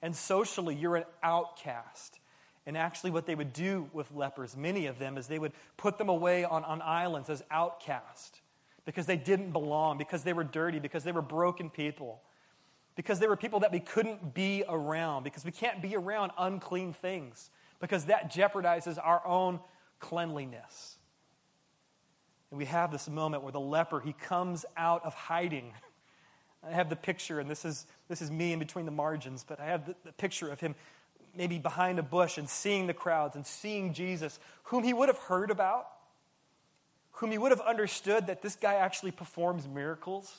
And 0.00 0.14
socially, 0.14 0.76
you're 0.76 0.96
an 0.96 1.04
outcast. 1.22 2.19
And 2.66 2.76
actually, 2.76 3.10
what 3.10 3.26
they 3.26 3.34
would 3.34 3.52
do 3.52 3.88
with 3.92 4.12
lepers, 4.12 4.56
many 4.56 4.86
of 4.86 4.98
them, 4.98 5.16
is 5.16 5.26
they 5.26 5.38
would 5.38 5.52
put 5.76 5.98
them 5.98 6.08
away 6.08 6.44
on, 6.44 6.64
on 6.64 6.82
islands 6.82 7.30
as 7.30 7.42
outcasts 7.50 8.40
because 8.84 9.06
they 9.06 9.16
didn't 9.16 9.52
belong, 9.52 9.98
because 9.98 10.24
they 10.24 10.32
were 10.32 10.44
dirty, 10.44 10.78
because 10.78 11.04
they 11.04 11.12
were 11.12 11.22
broken 11.22 11.70
people, 11.70 12.22
because 12.96 13.18
they 13.18 13.26
were 13.26 13.36
people 13.36 13.60
that 13.60 13.72
we 13.72 13.80
couldn't 13.80 14.34
be 14.34 14.64
around, 14.68 15.22
because 15.22 15.44
we 15.44 15.52
can't 15.52 15.80
be 15.80 15.96
around 15.96 16.32
unclean 16.38 16.92
things, 16.92 17.50
because 17.78 18.06
that 18.06 18.32
jeopardizes 18.32 18.98
our 19.02 19.26
own 19.26 19.60
cleanliness. 20.00 20.96
And 22.50 22.58
we 22.58 22.64
have 22.66 22.90
this 22.90 23.08
moment 23.08 23.42
where 23.42 23.52
the 23.52 23.60
leper, 23.60 24.00
he 24.00 24.12
comes 24.12 24.64
out 24.76 25.04
of 25.04 25.14
hiding. 25.14 25.72
I 26.68 26.72
have 26.72 26.90
the 26.90 26.96
picture, 26.96 27.40
and 27.40 27.48
this 27.48 27.64
is, 27.64 27.86
this 28.08 28.20
is 28.20 28.30
me 28.30 28.52
in 28.52 28.58
between 28.58 28.84
the 28.84 28.90
margins, 28.90 29.44
but 29.44 29.60
I 29.60 29.66
have 29.66 29.86
the, 29.86 29.94
the 30.04 30.12
picture 30.12 30.48
of 30.48 30.60
him 30.60 30.74
maybe 31.34 31.58
behind 31.58 31.98
a 31.98 32.02
bush 32.02 32.38
and 32.38 32.48
seeing 32.48 32.86
the 32.86 32.94
crowds 32.94 33.36
and 33.36 33.46
seeing 33.46 33.92
Jesus, 33.92 34.38
whom 34.64 34.84
he 34.84 34.92
would 34.92 35.08
have 35.08 35.18
heard 35.18 35.50
about, 35.50 35.86
whom 37.12 37.30
he 37.30 37.38
would 37.38 37.50
have 37.50 37.60
understood 37.60 38.26
that 38.28 38.42
this 38.42 38.56
guy 38.56 38.74
actually 38.74 39.10
performs 39.10 39.68
miracles. 39.68 40.32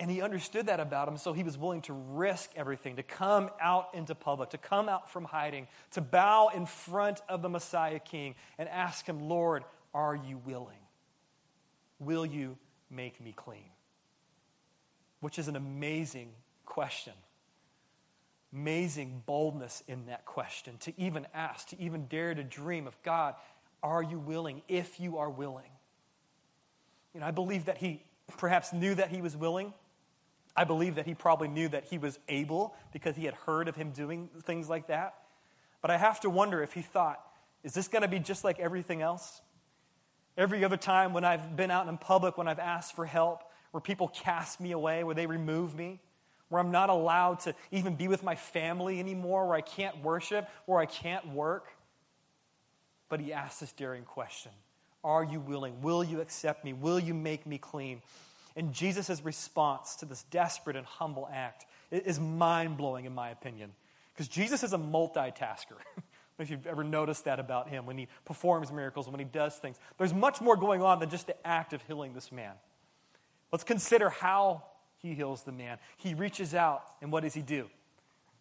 And 0.00 0.10
he 0.10 0.22
understood 0.22 0.66
that 0.66 0.78
about 0.78 1.08
him, 1.08 1.16
so 1.16 1.32
he 1.32 1.42
was 1.42 1.58
willing 1.58 1.82
to 1.82 1.92
risk 1.92 2.50
everything, 2.54 2.96
to 2.96 3.02
come 3.02 3.50
out 3.60 3.88
into 3.94 4.14
public, 4.14 4.50
to 4.50 4.58
come 4.58 4.88
out 4.88 5.10
from 5.10 5.24
hiding, 5.24 5.66
to 5.92 6.00
bow 6.00 6.50
in 6.54 6.66
front 6.66 7.20
of 7.28 7.42
the 7.42 7.48
Messiah 7.48 7.98
King 7.98 8.36
and 8.58 8.68
ask 8.68 9.04
him, 9.04 9.28
Lord, 9.28 9.64
are 9.92 10.14
you 10.14 10.40
willing? 10.46 10.78
Will 11.98 12.24
you 12.24 12.56
make 12.90 13.20
me 13.20 13.32
clean? 13.34 13.70
Which 15.18 15.38
is 15.40 15.48
an 15.48 15.56
amazing 15.56 16.30
question 16.64 17.14
amazing 18.52 19.22
boldness 19.26 19.82
in 19.88 20.06
that 20.06 20.24
question 20.24 20.76
to 20.80 20.92
even 21.00 21.26
ask, 21.34 21.68
to 21.68 21.80
even 21.80 22.06
dare 22.06 22.34
to 22.34 22.42
dream 22.42 22.86
of 22.86 23.00
God, 23.02 23.34
are 23.82 24.02
you 24.02 24.18
willing? 24.18 24.62
If 24.68 24.98
you 25.00 25.18
are 25.18 25.30
willing. 25.30 25.70
You 27.14 27.20
know, 27.20 27.26
I 27.26 27.30
believe 27.30 27.66
that 27.66 27.78
he 27.78 28.02
perhaps 28.36 28.72
knew 28.72 28.94
that 28.94 29.10
he 29.10 29.20
was 29.20 29.36
willing. 29.36 29.72
I 30.56 30.64
believe 30.64 30.96
that 30.96 31.06
he 31.06 31.14
probably 31.14 31.48
knew 31.48 31.68
that 31.68 31.84
he 31.84 31.98
was 31.98 32.18
able 32.28 32.74
because 32.92 33.16
he 33.16 33.24
had 33.24 33.34
heard 33.34 33.68
of 33.68 33.76
him 33.76 33.90
doing 33.90 34.28
things 34.42 34.68
like 34.68 34.88
that. 34.88 35.14
But 35.80 35.90
I 35.90 35.96
have 35.96 36.20
to 36.20 36.30
wonder 36.30 36.62
if 36.62 36.72
he 36.72 36.82
thought, 36.82 37.20
is 37.62 37.74
this 37.74 37.88
going 37.88 38.02
to 38.02 38.08
be 38.08 38.18
just 38.18 38.44
like 38.44 38.58
everything 38.58 39.02
else? 39.02 39.40
Every 40.36 40.64
other 40.64 40.76
time 40.76 41.12
when 41.12 41.24
I've 41.24 41.56
been 41.56 41.70
out 41.70 41.88
in 41.88 41.98
public, 41.98 42.38
when 42.38 42.48
I've 42.48 42.58
asked 42.58 42.94
for 42.94 43.06
help, 43.06 43.42
where 43.70 43.80
people 43.80 44.08
cast 44.08 44.60
me 44.60 44.72
away, 44.72 45.04
where 45.04 45.14
they 45.14 45.26
remove 45.26 45.76
me, 45.76 46.00
where 46.48 46.60
I'm 46.60 46.70
not 46.70 46.90
allowed 46.90 47.40
to 47.40 47.54
even 47.70 47.94
be 47.94 48.08
with 48.08 48.22
my 48.22 48.34
family 48.34 49.00
anymore, 49.00 49.46
where 49.46 49.56
I 49.56 49.60
can't 49.60 50.02
worship, 50.02 50.48
where 50.66 50.78
I 50.78 50.86
can't 50.86 51.28
work. 51.32 51.66
But 53.08 53.20
he 53.20 53.32
asks 53.32 53.60
this 53.60 53.72
daring 53.72 54.04
question 54.04 54.52
Are 55.04 55.24
you 55.24 55.40
willing? 55.40 55.82
Will 55.82 56.04
you 56.04 56.20
accept 56.20 56.64
me? 56.64 56.72
Will 56.72 56.98
you 56.98 57.14
make 57.14 57.46
me 57.46 57.58
clean? 57.58 58.02
And 58.56 58.72
Jesus' 58.72 59.22
response 59.24 59.96
to 59.96 60.04
this 60.04 60.24
desperate 60.24 60.76
and 60.76 60.84
humble 60.84 61.28
act 61.32 61.64
is 61.90 62.18
mind 62.18 62.76
blowing, 62.76 63.04
in 63.04 63.14
my 63.14 63.30
opinion. 63.30 63.70
Because 64.12 64.26
Jesus 64.26 64.64
is 64.64 64.72
a 64.72 64.78
multitasker. 64.78 65.76
if 66.38 66.50
you've 66.50 66.66
ever 66.66 66.84
noticed 66.84 67.24
that 67.24 67.40
about 67.40 67.68
him 67.68 67.86
when 67.86 67.98
he 67.98 68.08
performs 68.24 68.72
miracles, 68.72 69.08
when 69.08 69.18
he 69.18 69.24
does 69.24 69.56
things. 69.56 69.76
There's 69.96 70.14
much 70.14 70.40
more 70.40 70.56
going 70.56 70.82
on 70.82 71.00
than 71.00 71.10
just 71.10 71.26
the 71.26 71.46
act 71.46 71.72
of 71.72 71.82
healing 71.82 72.14
this 72.14 72.30
man. 72.30 72.52
Let's 73.52 73.64
consider 73.64 74.10
how 74.10 74.64
he 74.98 75.14
heals 75.14 75.42
the 75.42 75.52
man. 75.52 75.78
He 75.96 76.14
reaches 76.14 76.54
out, 76.54 76.82
and 77.00 77.12
what 77.12 77.22
does 77.22 77.34
he 77.34 77.42
do? 77.42 77.68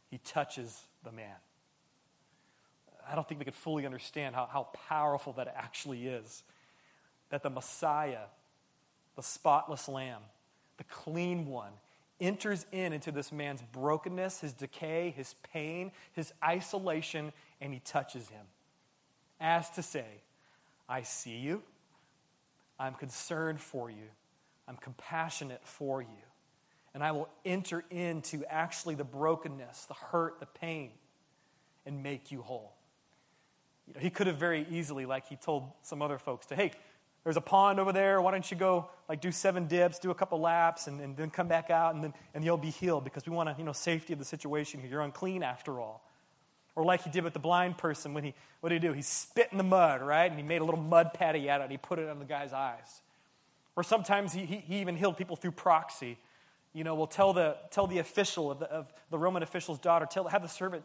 He 0.09 0.17
touches 0.19 0.83
the 1.03 1.11
man. 1.11 1.35
I 3.09 3.15
don't 3.15 3.27
think 3.27 3.39
we 3.39 3.45
could 3.45 3.55
fully 3.55 3.85
understand 3.85 4.35
how, 4.35 4.47
how 4.51 4.69
powerful 4.89 5.33
that 5.33 5.53
actually 5.55 6.07
is. 6.07 6.43
That 7.29 7.43
the 7.43 7.49
Messiah, 7.49 8.25
the 9.15 9.23
spotless 9.23 9.87
lamb, 9.87 10.21
the 10.77 10.83
clean 10.85 11.45
one, 11.45 11.71
enters 12.19 12.65
in 12.71 12.91
into 12.91 13.11
this 13.11 13.31
man's 13.31 13.61
brokenness, 13.61 14.41
his 14.41 14.53
decay, 14.53 15.13
his 15.15 15.35
pain, 15.53 15.91
his 16.13 16.33
isolation, 16.43 17.31
and 17.61 17.73
he 17.73 17.79
touches 17.79 18.29
him. 18.29 18.45
As 19.39 19.69
to 19.71 19.83
say, 19.83 20.05
I 20.89 21.03
see 21.03 21.37
you, 21.37 21.61
I'm 22.79 22.95
concerned 22.95 23.61
for 23.61 23.91
you, 23.91 24.09
I'm 24.67 24.77
compassionate 24.77 25.61
for 25.63 26.01
you 26.01 26.26
and 26.97 27.03
I 27.03 27.11
will 27.11 27.29
enter 27.45 27.83
into 27.91 28.43
actually 28.49 28.95
the 28.95 29.03
brokenness, 29.03 29.85
the 29.85 29.93
hurt, 29.93 30.39
the 30.39 30.47
pain, 30.47 30.89
and 31.85 32.01
make 32.01 32.31
you 32.31 32.41
whole. 32.41 32.73
You 33.87 33.93
know, 33.93 33.99
he 33.99 34.09
could 34.09 34.25
have 34.25 34.37
very 34.37 34.65
easily, 34.71 35.05
like 35.05 35.27
he 35.27 35.35
told 35.35 35.69
some 35.83 36.01
other 36.01 36.17
folks, 36.17 36.47
to 36.47 36.55
hey, 36.55 36.71
there's 37.23 37.37
a 37.37 37.41
pond 37.41 37.79
over 37.79 37.93
there. 37.93 38.19
Why 38.19 38.31
don't 38.31 38.49
you 38.49 38.57
go 38.57 38.89
like 39.07 39.21
do 39.21 39.31
seven 39.31 39.67
dips, 39.67 39.99
do 39.99 40.09
a 40.09 40.15
couple 40.15 40.39
laps, 40.39 40.87
and, 40.87 40.99
and 40.99 41.15
then 41.15 41.29
come 41.29 41.47
back 41.47 41.69
out, 41.69 41.93
and 41.93 42.03
then 42.03 42.15
and 42.33 42.43
you'll 42.43 42.57
be 42.57 42.71
healed 42.71 43.03
because 43.03 43.27
we 43.27 43.31
want 43.31 43.47
to, 43.47 43.55
you 43.59 43.63
know, 43.63 43.73
safety 43.73 44.13
of 44.13 44.17
the 44.17 44.25
situation 44.25 44.79
here. 44.79 44.89
You're 44.89 45.01
unclean 45.01 45.43
after 45.43 45.79
all. 45.79 46.03
Or 46.75 46.83
like 46.83 47.03
he 47.03 47.11
did 47.11 47.23
with 47.23 47.33
the 47.33 47.39
blind 47.39 47.77
person 47.77 48.15
when 48.15 48.23
he, 48.23 48.33
what 48.61 48.69
did 48.69 48.81
he 48.81 48.87
do? 48.87 48.93
He 48.95 49.03
spit 49.03 49.49
in 49.51 49.59
the 49.59 49.63
mud, 49.63 50.01
right? 50.01 50.31
And 50.31 50.39
he 50.39 50.43
made 50.43 50.61
a 50.61 50.65
little 50.65 50.81
mud 50.81 51.13
patty 51.13 51.47
out 51.47 51.61
of 51.61 51.61
it. 51.61 51.63
And 51.65 51.71
he 51.73 51.77
put 51.77 51.99
it 51.99 52.09
on 52.09 52.17
the 52.17 52.25
guy's 52.25 52.53
eyes. 52.53 53.03
Or 53.75 53.83
sometimes 53.83 54.33
he, 54.33 54.47
he, 54.47 54.57
he 54.57 54.81
even 54.81 54.97
healed 54.97 55.15
people 55.15 55.35
through 55.35 55.51
proxy 55.51 56.17
you 56.73 56.83
know, 56.83 56.95
will 56.95 57.07
tell 57.07 57.33
the, 57.33 57.57
tell 57.71 57.87
the 57.87 57.99
official 57.99 58.51
of 58.51 58.59
the, 58.59 58.71
of 58.71 58.93
the 59.09 59.17
Roman 59.17 59.43
official's 59.43 59.79
daughter, 59.79 60.05
tell, 60.05 60.27
have 60.27 60.41
the 60.41 60.47
servant 60.47 60.83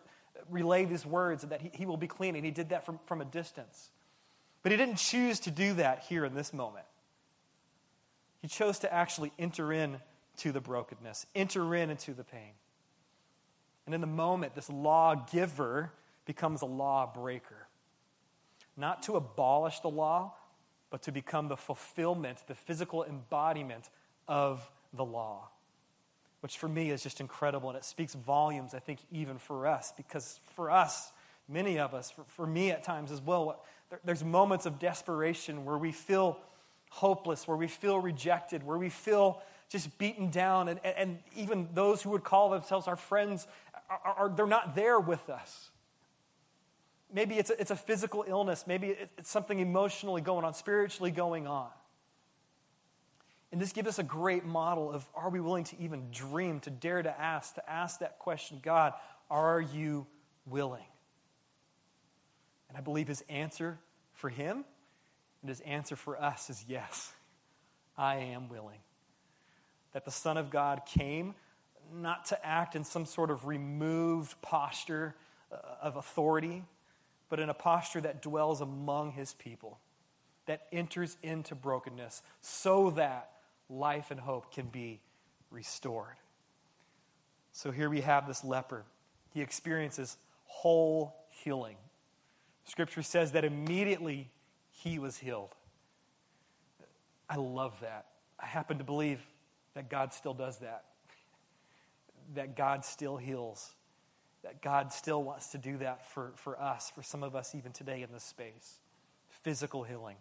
relay 0.50 0.84
these 0.84 1.04
words 1.04 1.42
that 1.42 1.60
he, 1.60 1.70
he 1.74 1.86
will 1.86 1.96
be 1.96 2.06
clean. 2.06 2.34
And 2.36 2.44
he 2.44 2.50
did 2.50 2.70
that 2.70 2.86
from, 2.86 2.98
from 3.06 3.20
a 3.20 3.24
distance. 3.24 3.90
But 4.62 4.72
he 4.72 4.78
didn't 4.78 4.96
choose 4.96 5.40
to 5.40 5.50
do 5.50 5.74
that 5.74 6.04
here 6.08 6.24
in 6.24 6.34
this 6.34 6.52
moment. 6.52 6.86
He 8.40 8.48
chose 8.48 8.78
to 8.80 8.92
actually 8.92 9.32
enter 9.38 9.72
in 9.72 9.98
to 10.38 10.52
the 10.52 10.60
brokenness, 10.60 11.26
enter 11.34 11.74
in 11.74 11.90
into 11.90 12.14
the 12.14 12.24
pain. 12.24 12.52
And 13.86 13.94
in 13.94 14.00
the 14.00 14.06
moment, 14.06 14.54
this 14.54 14.70
lawgiver 14.70 15.92
becomes 16.24 16.62
a 16.62 16.66
lawbreaker. 16.66 17.68
Not 18.76 19.02
to 19.04 19.16
abolish 19.16 19.80
the 19.80 19.90
law, 19.90 20.34
but 20.90 21.02
to 21.02 21.12
become 21.12 21.48
the 21.48 21.56
fulfillment, 21.56 22.38
the 22.46 22.54
physical 22.54 23.04
embodiment 23.04 23.90
of 24.26 24.68
the 24.94 25.04
law 25.04 25.51
which 26.42 26.58
for 26.58 26.68
me 26.68 26.90
is 26.90 27.02
just 27.02 27.20
incredible. 27.20 27.70
And 27.70 27.78
it 27.78 27.84
speaks 27.84 28.14
volumes, 28.14 28.74
I 28.74 28.80
think, 28.80 28.98
even 29.12 29.38
for 29.38 29.66
us, 29.66 29.92
because 29.96 30.40
for 30.56 30.70
us, 30.70 31.12
many 31.48 31.78
of 31.78 31.94
us, 31.94 32.10
for, 32.10 32.24
for 32.26 32.46
me 32.46 32.72
at 32.72 32.82
times 32.82 33.12
as 33.12 33.20
well, 33.20 33.64
there, 33.90 34.00
there's 34.04 34.24
moments 34.24 34.66
of 34.66 34.80
desperation 34.80 35.64
where 35.64 35.78
we 35.78 35.92
feel 35.92 36.36
hopeless, 36.90 37.46
where 37.46 37.56
we 37.56 37.68
feel 37.68 38.00
rejected, 38.00 38.64
where 38.64 38.76
we 38.76 38.88
feel 38.88 39.40
just 39.68 39.96
beaten 39.98 40.30
down. 40.30 40.68
And, 40.68 40.80
and, 40.82 40.94
and 40.96 41.18
even 41.36 41.68
those 41.74 42.02
who 42.02 42.10
would 42.10 42.24
call 42.24 42.50
themselves 42.50 42.88
our 42.88 42.96
friends, 42.96 43.46
are, 43.88 44.14
are, 44.16 44.28
they're 44.28 44.46
not 44.46 44.74
there 44.74 44.98
with 44.98 45.30
us. 45.30 45.70
Maybe 47.14 47.36
it's 47.36 47.50
a, 47.50 47.60
it's 47.60 47.70
a 47.70 47.76
physical 47.76 48.24
illness. 48.26 48.64
Maybe 48.66 48.96
it's 49.16 49.30
something 49.30 49.60
emotionally 49.60 50.22
going 50.22 50.44
on, 50.44 50.54
spiritually 50.54 51.12
going 51.12 51.46
on. 51.46 51.68
And 53.52 53.60
this 53.60 53.72
gives 53.72 53.86
us 53.86 53.98
a 53.98 54.02
great 54.02 54.46
model 54.46 54.90
of 54.90 55.06
are 55.14 55.28
we 55.28 55.38
willing 55.38 55.64
to 55.64 55.78
even 55.78 56.10
dream, 56.10 56.58
to 56.60 56.70
dare 56.70 57.02
to 57.02 57.20
ask, 57.20 57.54
to 57.56 57.70
ask 57.70 58.00
that 58.00 58.18
question 58.18 58.60
God, 58.62 58.94
are 59.30 59.60
you 59.60 60.06
willing? 60.46 60.84
And 62.68 62.78
I 62.78 62.80
believe 62.80 63.06
his 63.06 63.22
answer 63.28 63.78
for 64.14 64.30
him 64.30 64.64
and 65.42 65.48
his 65.50 65.60
answer 65.60 65.96
for 65.96 66.20
us 66.20 66.48
is 66.48 66.64
yes, 66.66 67.12
I 67.98 68.16
am 68.16 68.48
willing. 68.48 68.78
That 69.92 70.06
the 70.06 70.10
Son 70.10 70.38
of 70.38 70.50
God 70.50 70.82
came 70.86 71.34
not 71.94 72.24
to 72.26 72.46
act 72.46 72.74
in 72.74 72.84
some 72.84 73.04
sort 73.04 73.30
of 73.30 73.46
removed 73.46 74.40
posture 74.40 75.14
uh, 75.52 75.56
of 75.82 75.96
authority, 75.96 76.64
but 77.28 77.38
in 77.38 77.50
a 77.50 77.54
posture 77.54 78.00
that 78.00 78.22
dwells 78.22 78.62
among 78.62 79.12
his 79.12 79.34
people, 79.34 79.78
that 80.46 80.62
enters 80.72 81.18
into 81.22 81.54
brokenness 81.54 82.22
so 82.40 82.90
that 82.90 83.32
life 83.72 84.10
and 84.10 84.20
hope 84.20 84.52
can 84.52 84.66
be 84.66 85.00
restored. 85.50 86.16
So 87.52 87.70
here 87.70 87.90
we 87.90 88.00
have 88.00 88.26
this 88.26 88.44
leper. 88.44 88.84
He 89.32 89.40
experiences 89.40 90.16
whole 90.44 91.14
healing. 91.28 91.76
Scripture 92.64 93.02
says 93.02 93.32
that 93.32 93.44
immediately 93.44 94.30
he 94.70 94.98
was 94.98 95.18
healed. 95.18 95.54
I 97.28 97.36
love 97.36 97.78
that. 97.80 98.06
I 98.38 98.46
happen 98.46 98.78
to 98.78 98.84
believe 98.84 99.20
that 99.74 99.88
God 99.88 100.12
still 100.12 100.34
does 100.34 100.58
that, 100.58 100.84
that 102.34 102.56
God 102.56 102.84
still 102.84 103.16
heals, 103.16 103.72
that 104.42 104.60
God 104.60 104.92
still 104.92 105.22
wants 105.22 105.48
to 105.48 105.58
do 105.58 105.78
that 105.78 106.10
for, 106.12 106.32
for 106.36 106.60
us, 106.60 106.92
for 106.94 107.02
some 107.02 107.22
of 107.22 107.34
us 107.34 107.54
even 107.54 107.72
today 107.72 108.02
in 108.02 108.12
this 108.12 108.24
space. 108.24 108.80
Physical 109.42 109.82
healing, 109.82 110.16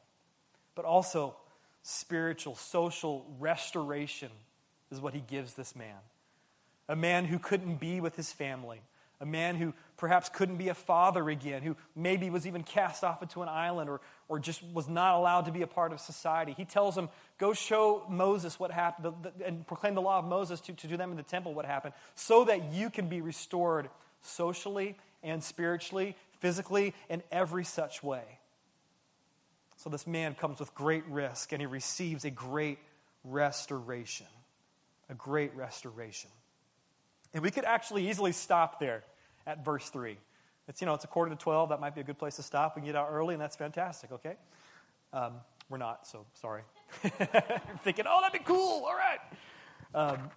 but 0.73 0.85
also 0.85 1.35
spiritual, 1.83 2.55
social 2.55 3.25
restoration 3.39 4.29
is 4.91 4.99
what 4.99 5.13
he 5.13 5.21
gives 5.21 5.53
this 5.53 5.75
man. 5.75 5.97
A 6.87 6.95
man 6.95 7.25
who 7.25 7.39
couldn't 7.39 7.79
be 7.79 8.01
with 8.01 8.15
his 8.15 8.31
family, 8.31 8.81
a 9.19 9.25
man 9.25 9.55
who 9.55 9.73
perhaps 9.97 10.29
couldn't 10.29 10.57
be 10.57 10.69
a 10.69 10.73
father 10.73 11.29
again, 11.29 11.61
who 11.61 11.75
maybe 11.95 12.29
was 12.29 12.47
even 12.47 12.63
cast 12.63 13.03
off 13.03 13.21
into 13.21 13.41
an 13.43 13.49
island 13.49 13.89
or, 13.89 14.01
or 14.27 14.39
just 14.39 14.63
was 14.73 14.89
not 14.89 15.15
allowed 15.15 15.45
to 15.45 15.51
be 15.51 15.61
a 15.61 15.67
part 15.67 15.93
of 15.93 15.99
society. 15.99 16.53
He 16.57 16.65
tells 16.65 16.97
him, 16.97 17.07
Go 17.37 17.53
show 17.53 18.03
Moses 18.09 18.59
what 18.59 18.71
happened 18.71 19.13
and 19.45 19.65
proclaim 19.65 19.95
the 19.95 20.01
law 20.01 20.19
of 20.19 20.25
Moses 20.25 20.59
to, 20.61 20.73
to 20.73 20.97
them 20.97 21.11
in 21.11 21.17
the 21.17 21.23
temple 21.23 21.53
what 21.53 21.65
happened, 21.65 21.93
so 22.15 22.45
that 22.45 22.73
you 22.73 22.89
can 22.89 23.07
be 23.07 23.21
restored 23.21 23.89
socially 24.21 24.97
and 25.23 25.43
spiritually, 25.43 26.15
physically, 26.39 26.93
in 27.09 27.23
every 27.31 27.63
such 27.63 28.03
way. 28.03 28.23
So 29.81 29.89
this 29.89 30.05
man 30.05 30.35
comes 30.35 30.59
with 30.59 30.75
great 30.75 31.03
risk 31.07 31.53
and 31.53 31.59
he 31.59 31.65
receives 31.65 32.23
a 32.23 32.29
great 32.29 32.77
restoration. 33.23 34.27
A 35.09 35.15
great 35.15 35.55
restoration. 35.55 36.29
And 37.33 37.41
we 37.41 37.49
could 37.49 37.65
actually 37.65 38.07
easily 38.07 38.31
stop 38.31 38.79
there 38.79 39.03
at 39.47 39.65
verse 39.65 39.89
3. 39.89 40.17
It's, 40.67 40.81
you 40.81 40.85
know, 40.85 40.93
it's 40.93 41.03
a 41.03 41.07
quarter 41.07 41.31
to 41.31 41.35
12. 41.35 41.69
That 41.69 41.79
might 41.79 41.95
be 41.95 42.01
a 42.01 42.03
good 42.03 42.19
place 42.19 42.35
to 42.35 42.43
stop. 42.43 42.75
We 42.75 42.81
can 42.81 42.85
get 42.85 42.95
out 42.95 43.09
early, 43.11 43.33
and 43.33 43.41
that's 43.41 43.55
fantastic, 43.55 44.11
okay? 44.11 44.35
Um, 45.13 45.33
we're 45.67 45.79
not, 45.79 46.05
so 46.05 46.27
sorry. 46.35 46.61
You're 47.03 47.11
thinking, 47.83 48.05
oh, 48.07 48.21
that'd 48.21 48.39
be 48.39 48.45
cool. 48.45 48.85
All 48.85 48.95
right. 48.95 49.19
Um, 49.95 50.29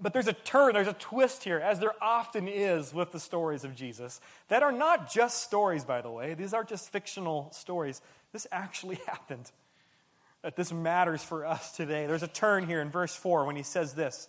but 0.00 0.12
there's 0.12 0.28
a 0.28 0.32
turn, 0.32 0.74
there's 0.74 0.86
a 0.86 0.94
twist 0.94 1.44
here, 1.44 1.58
as 1.58 1.80
there 1.80 1.92
often 2.00 2.48
is 2.48 2.94
with 2.94 3.12
the 3.12 3.20
stories 3.20 3.64
of 3.64 3.74
Jesus, 3.74 4.20
that 4.48 4.62
are 4.62 4.72
not 4.72 5.12
just 5.12 5.42
stories, 5.42 5.84
by 5.84 6.00
the 6.00 6.10
way. 6.10 6.34
These 6.34 6.54
aren't 6.54 6.68
just 6.68 6.90
fictional 6.90 7.50
stories. 7.52 8.00
This 8.32 8.46
actually 8.50 8.96
happened. 9.06 9.50
That 10.42 10.56
this 10.56 10.72
matters 10.72 11.22
for 11.22 11.46
us 11.46 11.72
today. 11.76 12.06
There's 12.06 12.24
a 12.24 12.28
turn 12.28 12.66
here 12.66 12.80
in 12.80 12.90
verse 12.90 13.14
4 13.14 13.44
when 13.44 13.54
he 13.54 13.62
says 13.62 13.94
this 13.94 14.28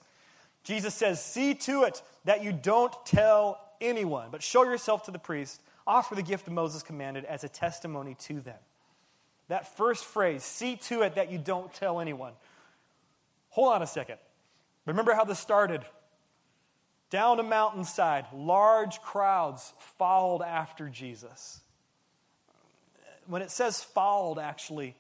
Jesus 0.63 0.93
says, 0.93 1.23
See 1.23 1.53
to 1.55 1.83
it 1.83 2.01
that 2.25 2.43
you 2.43 2.51
don't 2.51 2.93
tell 3.05 3.59
anyone, 3.81 4.29
but 4.31 4.43
show 4.43 4.63
yourself 4.63 5.03
to 5.03 5.11
the 5.11 5.19
priest, 5.19 5.61
offer 5.85 6.15
the 6.15 6.21
gift 6.21 6.49
Moses 6.49 6.83
commanded 6.83 7.25
as 7.25 7.43
a 7.43 7.49
testimony 7.49 8.15
to 8.21 8.39
them. 8.39 8.59
That 9.49 9.75
first 9.75 10.05
phrase, 10.05 10.43
see 10.43 10.77
to 10.87 11.01
it 11.01 11.15
that 11.15 11.31
you 11.31 11.37
don't 11.37 11.73
tell 11.73 11.99
anyone. 11.99 12.33
Hold 13.49 13.73
on 13.73 13.81
a 13.81 13.87
second. 13.87 14.17
Remember 14.85 15.13
how 15.13 15.25
this 15.25 15.39
started? 15.39 15.81
Down 17.09 17.39
a 17.39 17.43
mountainside, 17.43 18.25
large 18.33 18.99
crowds 19.01 19.73
followed 19.97 20.41
after 20.41 20.89
Jesus. 20.89 21.61
When 23.27 23.41
it 23.41 23.51
says 23.51 23.83
followed, 23.83 24.39
actually, 24.39 24.95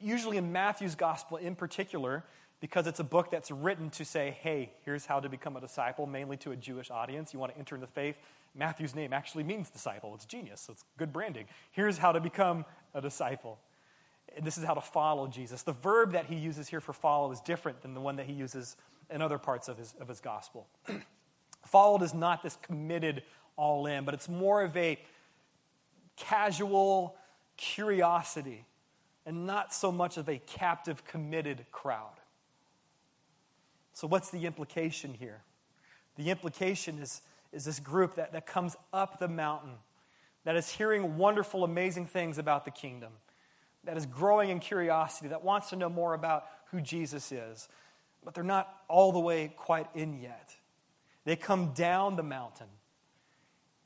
usually 0.00 0.36
in 0.36 0.52
Matthew's 0.52 0.94
gospel 0.94 1.36
in 1.36 1.54
particular, 1.54 2.24
because 2.60 2.86
it's 2.86 3.00
a 3.00 3.04
book 3.04 3.30
that's 3.30 3.50
written 3.50 3.90
to 3.90 4.04
say, 4.04 4.36
hey, 4.40 4.72
here's 4.84 5.06
how 5.06 5.20
to 5.20 5.28
become 5.28 5.56
a 5.56 5.60
disciple, 5.60 6.06
mainly 6.06 6.36
to 6.38 6.52
a 6.52 6.56
Jewish 6.56 6.90
audience. 6.90 7.32
You 7.32 7.38
want 7.38 7.52
to 7.52 7.58
enter 7.58 7.74
in 7.74 7.80
the 7.80 7.86
faith. 7.86 8.16
Matthew's 8.54 8.94
name 8.94 9.12
actually 9.12 9.44
means 9.44 9.68
disciple. 9.68 10.14
It's 10.14 10.24
genius, 10.24 10.62
so 10.62 10.72
it's 10.72 10.84
good 10.96 11.12
branding. 11.12 11.46
Here's 11.72 11.98
how 11.98 12.12
to 12.12 12.20
become 12.20 12.64
a 12.94 13.00
disciple 13.00 13.58
And 14.34 14.46
this 14.46 14.56
is 14.56 14.64
how 14.64 14.74
to 14.74 14.80
follow 14.80 15.26
Jesus. 15.26 15.62
The 15.62 15.72
verb 15.72 16.12
that 16.12 16.26
he 16.26 16.36
uses 16.36 16.68
here 16.68 16.80
for 16.80 16.94
follow 16.94 17.30
is 17.32 17.40
different 17.40 17.82
than 17.82 17.92
the 17.94 18.00
one 18.00 18.16
that 18.16 18.26
he 18.26 18.32
uses 18.32 18.76
in 19.10 19.20
other 19.20 19.38
parts 19.38 19.68
of 19.68 19.76
his, 19.76 19.94
of 20.00 20.08
his 20.08 20.20
gospel. 20.20 20.66
Followed 21.66 22.02
is 22.02 22.14
not 22.14 22.42
this 22.42 22.56
committed 22.62 23.22
all 23.56 23.86
in, 23.86 24.04
but 24.04 24.14
it's 24.14 24.28
more 24.28 24.62
of 24.62 24.76
a 24.76 24.98
casual 26.16 27.16
curiosity 27.56 28.64
and 29.24 29.46
not 29.46 29.74
so 29.74 29.90
much 29.90 30.16
of 30.16 30.28
a 30.28 30.38
captive, 30.38 31.04
committed 31.04 31.66
crowd. 31.72 32.14
So, 33.92 34.06
what's 34.06 34.30
the 34.30 34.46
implication 34.46 35.14
here? 35.14 35.42
The 36.16 36.30
implication 36.30 36.98
is, 36.98 37.22
is 37.52 37.64
this 37.64 37.80
group 37.80 38.16
that, 38.16 38.32
that 38.32 38.46
comes 38.46 38.76
up 38.92 39.18
the 39.18 39.28
mountain, 39.28 39.74
that 40.44 40.56
is 40.56 40.70
hearing 40.70 41.16
wonderful, 41.16 41.64
amazing 41.64 42.06
things 42.06 42.38
about 42.38 42.64
the 42.64 42.70
kingdom 42.70 43.12
that 43.86 43.96
is 43.96 44.04
growing 44.04 44.50
in 44.50 44.60
curiosity, 44.60 45.28
that 45.28 45.42
wants 45.42 45.70
to 45.70 45.76
know 45.76 45.88
more 45.88 46.12
about 46.12 46.44
who 46.66 46.80
Jesus 46.80 47.32
is, 47.32 47.68
but 48.24 48.34
they're 48.34 48.44
not 48.44 48.82
all 48.88 49.12
the 49.12 49.20
way 49.20 49.52
quite 49.56 49.86
in 49.94 50.20
yet. 50.20 50.54
They 51.24 51.36
come 51.36 51.72
down 51.72 52.16
the 52.16 52.22
mountain 52.22 52.66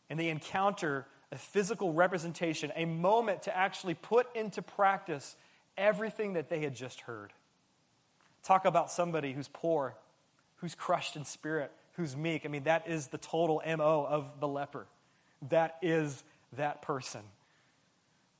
and 0.08 0.18
they 0.18 0.28
encounter 0.28 1.06
a 1.32 1.36
physical 1.36 1.92
representation, 1.92 2.72
a 2.74 2.84
moment 2.84 3.42
to 3.42 3.56
actually 3.56 3.94
put 3.94 4.26
into 4.34 4.62
practice 4.62 5.36
everything 5.76 6.34
that 6.34 6.48
they 6.48 6.60
had 6.60 6.74
just 6.74 7.02
heard. 7.02 7.32
Talk 8.42 8.64
about 8.64 8.90
somebody 8.90 9.32
who's 9.32 9.48
poor, 9.48 9.94
who's 10.56 10.74
crushed 10.74 11.16
in 11.16 11.24
spirit, 11.24 11.70
who's 11.92 12.16
meek. 12.16 12.44
I 12.44 12.48
mean, 12.48 12.64
that 12.64 12.88
is 12.88 13.08
the 13.08 13.18
total 13.18 13.62
MO 13.66 14.06
of 14.08 14.40
the 14.40 14.48
leper. 14.48 14.86
That 15.48 15.76
is 15.82 16.22
that 16.52 16.82
person 16.82 17.22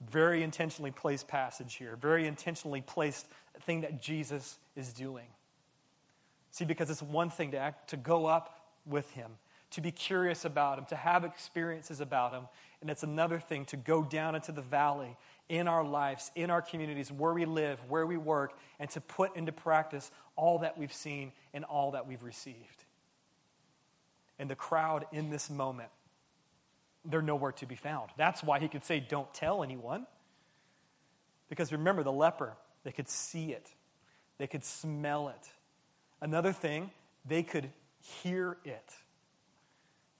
very 0.09 0.42
intentionally 0.42 0.90
placed 0.90 1.29
passage 1.29 1.74
here, 1.74 1.96
very 1.96 2.26
intentionally 2.26 2.81
placed 2.81 3.26
thing 3.62 3.83
that 3.83 4.00
Jesus 4.00 4.59
is 4.76 4.92
doing. 4.92 5.26
See, 6.50 6.64
because 6.64 6.90
it's 6.90 7.03
one 7.03 7.31
thing 7.31 7.50
to 7.53 7.59
act, 7.59 7.90
to 7.90 7.96
go 7.96 8.26
up 8.26 8.64
with 8.87 9.11
him, 9.12 9.33
to 9.70 9.80
be 9.80 9.90
curious 9.90 10.44
about 10.44 10.78
him, 10.78 10.85
to 10.87 10.96
have 10.96 11.24
experiences 11.24 12.00
about 12.00 12.33
him, 12.33 12.44
and 12.80 12.90
it's 12.90 13.02
another 13.02 13.38
thing 13.38 13.64
to 13.66 13.76
go 13.76 14.02
down 14.02 14.35
into 14.35 14.52
the 14.52 14.62
valley 14.62 15.16
in 15.48 15.68
our 15.68 15.85
lives, 15.85 16.30
in 16.35 16.50
our 16.50 16.62
communities, 16.62 17.12
where 17.12 17.35
we 17.35 17.44
live, 17.44 17.80
where 17.88 18.06
we 18.06 18.16
work, 18.16 18.59
and 18.78 18.88
to 18.90 19.00
put 19.00 19.37
into 19.37 19.52
practice 19.52 20.11
all 20.37 20.61
that 20.61 20.78
we've 20.78 20.92
seen 20.92 21.33
and 21.52 21.64
all 21.64 21.90
that 21.92 22.06
we've 22.06 22.22
received. 22.22 22.85
And 24.38 24.48
the 24.48 24.56
crowd 24.56 25.06
in 25.12 25.30
this 25.30 25.50
moment 25.50 25.90
they're 27.04 27.22
nowhere 27.22 27.52
to 27.52 27.66
be 27.66 27.74
found. 27.74 28.11
That's 28.16 28.42
why 28.42 28.59
he 28.59 28.68
could 28.68 28.85
say, 28.85 29.00
Don't 29.00 29.33
tell 29.33 29.62
anyone. 29.62 30.06
Because 31.48 31.72
remember, 31.72 32.02
the 32.02 32.12
leper, 32.12 32.56
they 32.85 32.92
could 32.92 33.09
see 33.09 33.52
it, 33.52 33.70
they 34.38 34.46
could 34.46 34.64
smell 34.64 35.28
it. 35.28 35.48
Another 36.20 36.52
thing, 36.52 36.90
they 37.26 37.42
could 37.42 37.70
hear 38.00 38.59
it. 38.64 38.92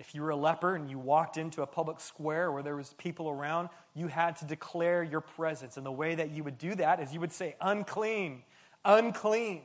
If 0.01 0.15
you 0.15 0.23
were 0.23 0.31
a 0.31 0.37
leper 0.37 0.77
and 0.77 0.91
you 0.91 0.99
walked 0.99 1.37
into 1.37 1.61
a 1.61 1.67
public 1.67 2.01
square 2.01 2.51
where 2.51 2.63
there 2.63 2.75
was 2.75 2.95
people 2.95 3.29
around, 3.29 3.69
you 3.95 4.07
had 4.07 4.35
to 4.37 4.47
declare 4.47 5.03
your 5.03 5.21
presence. 5.21 5.77
And 5.77 5.85
the 5.85 5.93
way 5.93 6.15
that 6.15 6.31
you 6.31 6.43
would 6.43 6.57
do 6.57 6.75
that 6.77 7.01
is 7.01 7.13
you 7.13 7.21
would 7.21 7.33
say, 7.33 7.55
unclean, 7.61 8.43
unclean. 8.83 9.61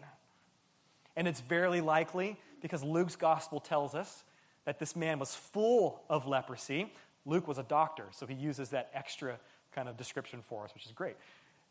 And 1.15 1.25
it's 1.25 1.39
barely 1.39 1.79
likely 1.79 2.37
because 2.61 2.83
Luke's 2.83 3.15
gospel 3.15 3.61
tells 3.61 3.95
us 3.95 4.25
that 4.65 4.77
this 4.77 4.93
man 4.93 5.19
was 5.19 5.33
full 5.33 6.03
of 6.09 6.27
leprosy. 6.27 6.91
Luke 7.25 7.47
was 7.47 7.57
a 7.57 7.63
doctor, 7.63 8.07
so 8.11 8.27
he 8.27 8.33
uses 8.33 8.71
that 8.71 8.91
extra 8.93 9.39
kind 9.73 9.87
of 9.87 9.95
description 9.95 10.41
for 10.41 10.65
us, 10.65 10.73
which 10.73 10.85
is 10.85 10.91
great. 10.91 11.15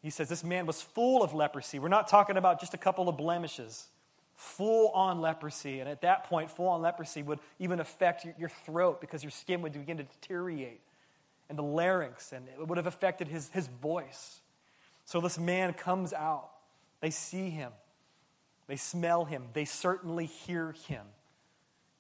He 0.00 0.08
says 0.08 0.30
this 0.30 0.42
man 0.42 0.64
was 0.64 0.80
full 0.80 1.22
of 1.22 1.34
leprosy. 1.34 1.78
We're 1.78 1.88
not 1.88 2.08
talking 2.08 2.38
about 2.38 2.60
just 2.60 2.72
a 2.72 2.78
couple 2.78 3.10
of 3.10 3.18
blemishes, 3.18 3.88
full 4.36 4.88
on 4.90 5.20
leprosy. 5.20 5.80
And 5.80 5.88
at 5.88 6.02
that 6.02 6.24
point, 6.24 6.50
full 6.50 6.68
on 6.68 6.82
leprosy 6.82 7.22
would 7.22 7.40
even 7.58 7.80
affect 7.80 8.26
your, 8.38 8.48
throat 8.48 9.00
because 9.00 9.22
your 9.22 9.30
skin 9.30 9.62
would 9.62 9.72
begin 9.72 9.98
to 9.98 10.04
deteriorate. 10.04 10.80
And 11.48 11.58
the 11.58 11.62
larynx, 11.62 12.32
and 12.32 12.46
it 12.48 12.66
would 12.66 12.78
have 12.78 12.86
affected 12.86 13.28
his, 13.28 13.50
his 13.50 13.66
voice. 13.66 14.40
So 15.04 15.20
this 15.20 15.38
man 15.38 15.74
comes 15.74 16.12
out. 16.12 16.50
They 17.00 17.10
see 17.10 17.50
him, 17.50 17.72
they 18.66 18.76
smell 18.76 19.26
him, 19.26 19.44
they 19.52 19.66
certainly 19.66 20.24
hear 20.24 20.72
him, 20.88 21.04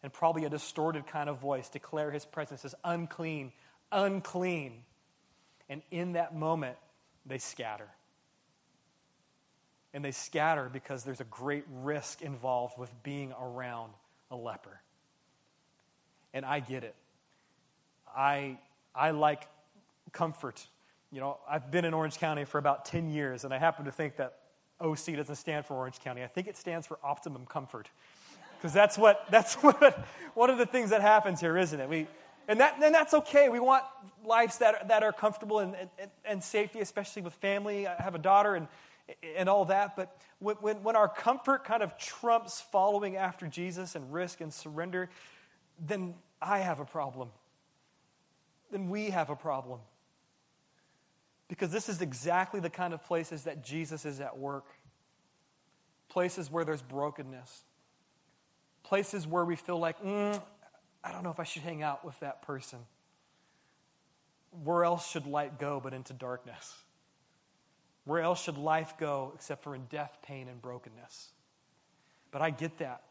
and 0.02 0.10
probably 0.10 0.46
a 0.46 0.48
distorted 0.48 1.06
kind 1.06 1.28
of 1.28 1.38
voice 1.38 1.68
declare 1.68 2.10
his 2.10 2.24
presence 2.24 2.64
as 2.64 2.74
unclean, 2.84 3.52
unclean. 3.92 4.82
And 5.68 5.82
in 5.90 6.14
that 6.14 6.34
moment, 6.34 6.78
they 7.26 7.36
scatter. 7.36 7.90
And 9.94 10.04
they 10.04 10.10
scatter 10.10 10.68
because 10.70 11.04
there's 11.04 11.20
a 11.20 11.24
great 11.24 11.64
risk 11.82 12.20
involved 12.20 12.76
with 12.76 12.90
being 13.02 13.32
around 13.40 13.92
a 14.30 14.36
leper. 14.36 14.80
And 16.34 16.44
I 16.44 16.60
get 16.60 16.84
it. 16.84 16.94
I, 18.14 18.58
I 18.94 19.12
like 19.12 19.48
comfort. 20.12 20.66
You 21.12 21.20
know, 21.20 21.38
I've 21.48 21.70
been 21.70 21.84
in 21.84 21.94
Orange 21.94 22.18
County 22.18 22.44
for 22.44 22.58
about 22.58 22.84
10 22.84 23.08
years, 23.08 23.44
and 23.44 23.54
I 23.54 23.58
happen 23.58 23.84
to 23.84 23.92
think 23.92 24.16
that 24.16 24.34
OC 24.80 25.16
doesn't 25.16 25.36
stand 25.36 25.64
for 25.64 25.74
Orange 25.74 26.00
County. 26.00 26.22
I 26.22 26.26
think 26.26 26.48
it 26.48 26.56
stands 26.56 26.86
for 26.86 26.98
optimum 27.02 27.46
comfort. 27.46 27.88
Because 28.58 28.72
that's 28.72 28.98
what, 28.98 29.26
that's 29.30 29.54
what, 29.54 30.04
one 30.34 30.50
of 30.50 30.58
the 30.58 30.66
things 30.66 30.90
that 30.90 31.02
happens 31.02 31.40
here, 31.40 31.56
isn't 31.56 31.78
it? 31.78 31.88
We, 31.88 32.08
and, 32.48 32.60
that, 32.60 32.82
and 32.82 32.94
that's 32.94 33.14
okay. 33.14 33.48
We 33.48 33.60
want 33.60 33.84
lives 34.24 34.58
that 34.58 34.74
are, 34.74 34.88
that 34.88 35.02
are 35.02 35.12
comfortable 35.12 35.60
and, 35.60 35.74
and, 35.98 36.10
and 36.24 36.42
safety, 36.42 36.80
especially 36.80 37.22
with 37.22 37.34
family. 37.34 37.86
I 37.86 38.00
have 38.02 38.14
a 38.14 38.18
daughter 38.18 38.54
and, 38.54 38.68
and 39.36 39.48
all 39.48 39.66
that. 39.66 39.96
But 39.96 40.16
when, 40.38 40.82
when 40.82 40.96
our 40.96 41.08
comfort 41.08 41.64
kind 41.64 41.82
of 41.82 41.96
trumps 41.98 42.60
following 42.60 43.16
after 43.16 43.46
Jesus 43.46 43.94
and 43.94 44.12
risk 44.12 44.40
and 44.40 44.52
surrender, 44.52 45.10
then 45.78 46.14
I 46.40 46.58
have 46.58 46.80
a 46.80 46.84
problem. 46.84 47.30
Then 48.70 48.88
we 48.88 49.10
have 49.10 49.30
a 49.30 49.36
problem. 49.36 49.80
Because 51.48 51.70
this 51.70 51.88
is 51.88 52.00
exactly 52.00 52.60
the 52.60 52.70
kind 52.70 52.94
of 52.94 53.04
places 53.04 53.44
that 53.44 53.64
Jesus 53.64 54.04
is 54.04 54.20
at 54.20 54.38
work 54.38 54.66
places 56.14 56.48
where 56.48 56.64
there's 56.64 56.80
brokenness, 56.80 57.64
places 58.84 59.26
where 59.26 59.44
we 59.44 59.56
feel 59.56 59.80
like, 59.80 60.00
mm, 60.00 60.40
I 61.02 61.10
don't 61.10 61.24
know 61.24 61.30
if 61.30 61.40
I 61.40 61.44
should 61.44 61.62
hang 61.62 61.82
out 61.82 62.04
with 62.04 62.18
that 62.20 62.42
person. 62.42 62.78
Where 64.62 64.84
else 64.84 65.10
should 65.10 65.26
light 65.26 65.58
go 65.58 65.80
but 65.82 65.92
into 65.92 66.12
darkness? 66.12 66.72
Where 68.04 68.20
else 68.20 68.42
should 68.42 68.58
life 68.58 68.94
go 68.98 69.32
except 69.34 69.62
for 69.62 69.74
in 69.74 69.86
death, 69.86 70.18
pain, 70.22 70.48
and 70.48 70.60
brokenness? 70.60 71.30
But 72.30 72.42
I 72.42 72.50
get 72.50 72.78
that. 72.78 73.02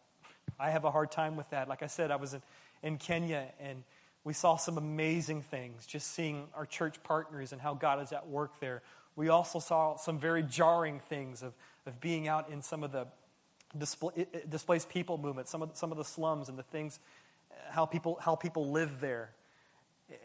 I 0.60 0.69
have 0.69 0.84
a 0.84 0.91
hard 0.91 1.12
time 1.12 1.36
with 1.36 1.49
that. 1.49 1.67
Like 1.67 1.82
I 1.82 1.88
said, 1.88 2.12
I 2.12 2.17
was 2.17 2.34
in, 2.34 2.41
in 2.84 2.97
Kenya 2.97 3.45
and 3.60 3.84
we 4.23 4.34
saw 4.34 4.56
some 4.56 4.77
amazing 4.77 5.41
things 5.41 5.86
just 5.86 6.12
seeing 6.12 6.47
our 6.53 6.65
church 6.65 7.01
partners 7.03 7.51
and 7.51 7.62
how 7.62 7.73
God 7.73 8.01
is 8.01 8.12
at 8.12 8.27
work 8.27 8.60
there. 8.60 8.82
We 9.15 9.29
also 9.29 9.60
saw 9.60 9.97
some 9.97 10.19
very 10.19 10.43
jarring 10.43 10.99
things 10.99 11.43
of, 11.43 11.53
of 11.86 11.99
being 11.99 12.27
out 12.27 12.49
in 12.49 12.62
some 12.62 12.84
of 12.84 12.91
the 12.91 13.08
displaced 14.49 14.89
people 14.89 15.17
movement, 15.17 15.47
some 15.47 15.62
of, 15.62 15.71
some 15.73 15.91
of 15.91 15.97
the 15.97 16.06
slums 16.06 16.49
and 16.49 16.58
the 16.58 16.63
things 16.63 16.99
uh, 17.51 17.56
how 17.71 17.86
people, 17.86 18.17
how 18.21 18.36
people 18.36 18.71
live 18.71 19.01
there. 19.01 19.32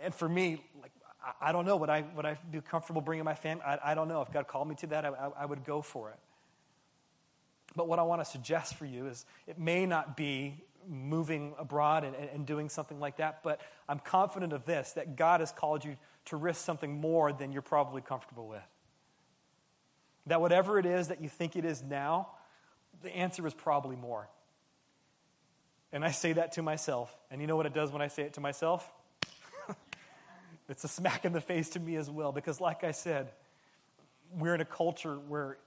And 0.03 0.15
for 0.15 0.29
me, 0.29 0.63
like, 0.83 0.93
I, 1.41 1.49
I 1.49 1.53
don't 1.53 1.67
know. 1.67 1.77
Would 1.77 1.91
I, 1.91 2.05
would 2.17 2.27
I 2.27 2.39
be 2.51 2.61
comfortable 2.61 3.01
bringing 3.01 3.25
my 3.25 3.35
family? 3.35 3.63
I, 3.65 3.79
I 3.93 3.95
don't 3.95 4.09
know. 4.09 4.23
If 4.23 4.33
God 4.33 4.47
called 4.47 4.69
me 4.69 4.75
to 4.77 4.87
that, 4.89 5.05
I, 5.05 5.11
I, 5.39 5.47
would 5.47 5.65
go 5.65 5.83
for 5.83 6.11
it. 6.11 6.19
But 7.77 7.89
what 7.89 7.99
I 7.99 8.03
want 8.03 8.21
to 8.23 8.25
suggest 8.25 8.75
for 8.75 8.87
you 8.87 9.07
is 9.07 9.25
it 9.47 9.59
may 9.59 9.87
not 9.87 10.17
be 10.17 10.63
moving 10.89 11.55
abroad 11.59 12.05
and, 12.05 12.15
and, 12.17 12.47
doing 12.47 12.71
something 12.71 12.99
like 12.99 13.19
that, 13.19 13.43
but 13.43 13.61
I'm 13.89 13.99
confident 13.99 14.55
of 14.55 14.65
this 14.65 14.93
that 14.93 15.17
God 15.17 15.41
has 15.41 15.53
called 15.53 15.85
you 15.85 15.97
to 16.27 16.37
risk 16.37 16.65
something 16.65 17.01
more 17.01 17.33
than 17.33 17.53
you're 17.53 17.61
probably 17.61 18.01
comfortable 18.01 18.49
with. 18.49 18.63
That 20.27 20.41
whatever 20.41 20.79
it 20.79 20.87
is 20.87 21.09
that 21.09 21.21
you 21.21 21.29
think 21.29 21.57
it 21.57 21.65
is 21.67 21.83
now, 21.83 22.29
the 23.03 23.15
answer 23.15 23.47
is 23.47 23.53
probably 23.53 23.97
more. 23.97 24.29
And 25.93 26.05
I 26.05 26.11
say 26.11 26.33
that 26.35 26.53
to 26.53 26.63
myself. 26.63 27.15
And 27.31 27.41
you 27.41 27.47
know 27.47 27.57
what 27.57 27.67
it 27.67 27.75
does 27.75 27.93
when 27.93 28.03
I 28.03 28.09
say 28.09 28.23
it 28.23 28.35
to 28.35 28.41
myself? 28.41 28.91
It's 30.69 30.85
a 30.85 30.89
smack 30.89 31.25
in 31.25 31.33
the 31.33 31.41
face 31.41 31.71
to 31.71 31.81
me 31.81 31.97
as 31.97 32.11
well. 32.11 32.33
Because, 32.33 32.61
like 32.61 32.85
I 32.85 32.93
said, 32.93 33.33
we're 34.37 34.55
in 34.55 34.61
a 34.61 34.67
culture 34.67 35.15
where 35.29 35.59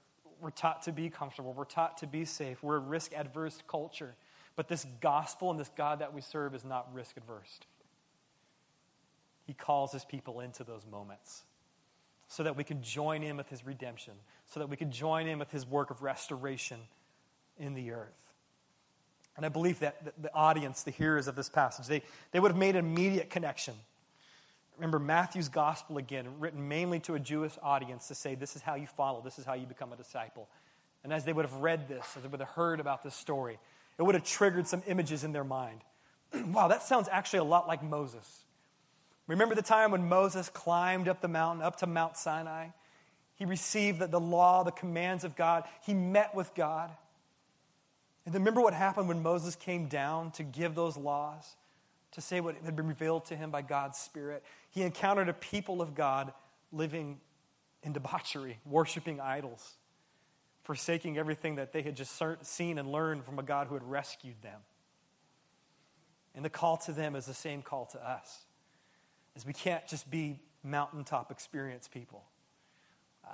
we're 0.41 0.51
taught 0.51 0.83
to 0.83 0.91
be 0.91 1.09
comfortable, 1.09 1.53
we're 1.53 1.65
taught 1.65 1.99
to 1.99 2.07
be 2.07 2.25
safe, 2.25 2.61
we're 2.63 2.77
a 2.77 2.79
risk 2.79 3.13
adverse 3.13 3.61
culture. 3.67 4.15
But 4.55 4.67
this 4.67 4.85
gospel 4.99 5.51
and 5.51 5.59
this 5.59 5.69
God 5.75 5.99
that 5.99 6.13
we 6.13 6.21
serve 6.21 6.53
is 6.55 6.65
not 6.65 6.93
risk 6.93 7.15
adverse. 7.17 7.59
He 9.45 9.53
calls 9.53 9.91
his 9.91 10.03
people 10.03 10.39
into 10.39 10.63
those 10.63 10.85
moments 10.89 11.43
so 12.27 12.43
that 12.43 12.55
we 12.55 12.63
can 12.63 12.81
join 12.81 13.23
in 13.23 13.37
with 13.37 13.49
his 13.49 13.65
redemption, 13.65 14.13
so 14.45 14.59
that 14.59 14.69
we 14.69 14.77
can 14.77 14.91
join 14.91 15.27
in 15.27 15.39
with 15.39 15.51
his 15.51 15.65
work 15.65 15.89
of 15.91 16.01
restoration 16.01 16.79
in 17.57 17.73
the 17.73 17.91
earth. 17.91 18.31
And 19.37 19.45
I 19.45 19.49
believe 19.49 19.79
that 19.79 20.13
the 20.21 20.33
audience, 20.33 20.83
the 20.83 20.91
hearers 20.91 21.27
of 21.27 21.35
this 21.35 21.49
passage, 21.49 21.87
they, 21.87 22.03
they 22.31 22.39
would 22.39 22.51
have 22.51 22.59
made 22.59 22.75
an 22.75 22.85
immediate 22.85 23.29
connection. 23.29 23.73
Remember, 24.77 24.99
Matthew's 24.99 25.49
gospel 25.49 25.97
again, 25.97 26.27
written 26.39 26.67
mainly 26.67 26.99
to 27.01 27.13
a 27.15 27.19
Jewish 27.19 27.53
audience 27.61 28.07
to 28.07 28.15
say, 28.15 28.35
this 28.35 28.55
is 28.55 28.61
how 28.61 28.75
you 28.75 28.87
follow, 28.87 29.21
this 29.21 29.37
is 29.37 29.45
how 29.45 29.53
you 29.53 29.65
become 29.65 29.93
a 29.93 29.95
disciple. 29.95 30.47
And 31.03 31.11
as 31.11 31.25
they 31.25 31.33
would 31.33 31.45
have 31.45 31.55
read 31.55 31.87
this, 31.87 32.05
as 32.15 32.23
they 32.23 32.27
would 32.27 32.39
have 32.39 32.49
heard 32.49 32.79
about 32.79 33.03
this 33.03 33.15
story, 33.15 33.59
it 33.97 34.03
would 34.03 34.15
have 34.15 34.23
triggered 34.23 34.67
some 34.67 34.81
images 34.87 35.23
in 35.23 35.33
their 35.33 35.43
mind. 35.43 35.81
wow, 36.33 36.67
that 36.67 36.83
sounds 36.83 37.07
actually 37.11 37.39
a 37.39 37.43
lot 37.43 37.67
like 37.67 37.83
Moses. 37.83 38.45
Remember 39.27 39.55
the 39.55 39.61
time 39.61 39.91
when 39.91 40.09
Moses 40.09 40.49
climbed 40.49 41.07
up 41.07 41.21
the 41.21 41.27
mountain, 41.27 41.63
up 41.63 41.77
to 41.77 41.87
Mount 41.87 42.17
Sinai? 42.17 42.67
He 43.35 43.45
received 43.45 43.99
the, 43.99 44.07
the 44.07 44.19
law, 44.19 44.63
the 44.63 44.71
commands 44.71 45.23
of 45.23 45.35
God. 45.35 45.63
He 45.85 45.93
met 45.93 46.35
with 46.35 46.53
God. 46.53 46.91
And 48.25 48.35
then 48.35 48.41
remember 48.41 48.61
what 48.61 48.73
happened 48.73 49.07
when 49.07 49.23
Moses 49.23 49.55
came 49.55 49.87
down 49.87 50.31
to 50.31 50.43
give 50.43 50.75
those 50.75 50.95
laws, 50.95 51.55
to 52.11 52.21
say 52.21 52.41
what 52.41 52.55
had 52.65 52.75
been 52.75 52.87
revealed 52.87 53.25
to 53.25 53.35
him 53.35 53.51
by 53.51 53.61
God's 53.61 53.97
Spirit. 53.97 54.43
He 54.69 54.83
encountered 54.83 55.29
a 55.29 55.33
people 55.33 55.81
of 55.81 55.95
God 55.95 56.33
living 56.71 57.19
in 57.83 57.93
debauchery, 57.93 58.59
worshiping 58.65 59.19
idols, 59.19 59.75
forsaking 60.63 61.17
everything 61.17 61.55
that 61.55 61.73
they 61.73 61.81
had 61.81 61.95
just 61.95 62.21
seen 62.43 62.77
and 62.77 62.91
learned 62.91 63.25
from 63.25 63.39
a 63.39 63.43
God 63.43 63.67
who 63.67 63.73
had 63.73 63.83
rescued 63.83 64.41
them. 64.41 64.59
And 66.35 66.45
the 66.45 66.49
call 66.49 66.77
to 66.77 66.91
them 66.91 67.15
is 67.15 67.25
the 67.25 67.33
same 67.33 67.61
call 67.61 67.85
to 67.87 68.09
us. 68.09 68.45
As 69.35 69.45
we 69.45 69.53
can't 69.53 69.85
just 69.87 70.09
be 70.09 70.39
mountaintop 70.63 71.31
experience 71.31 71.87
people. 71.87 72.23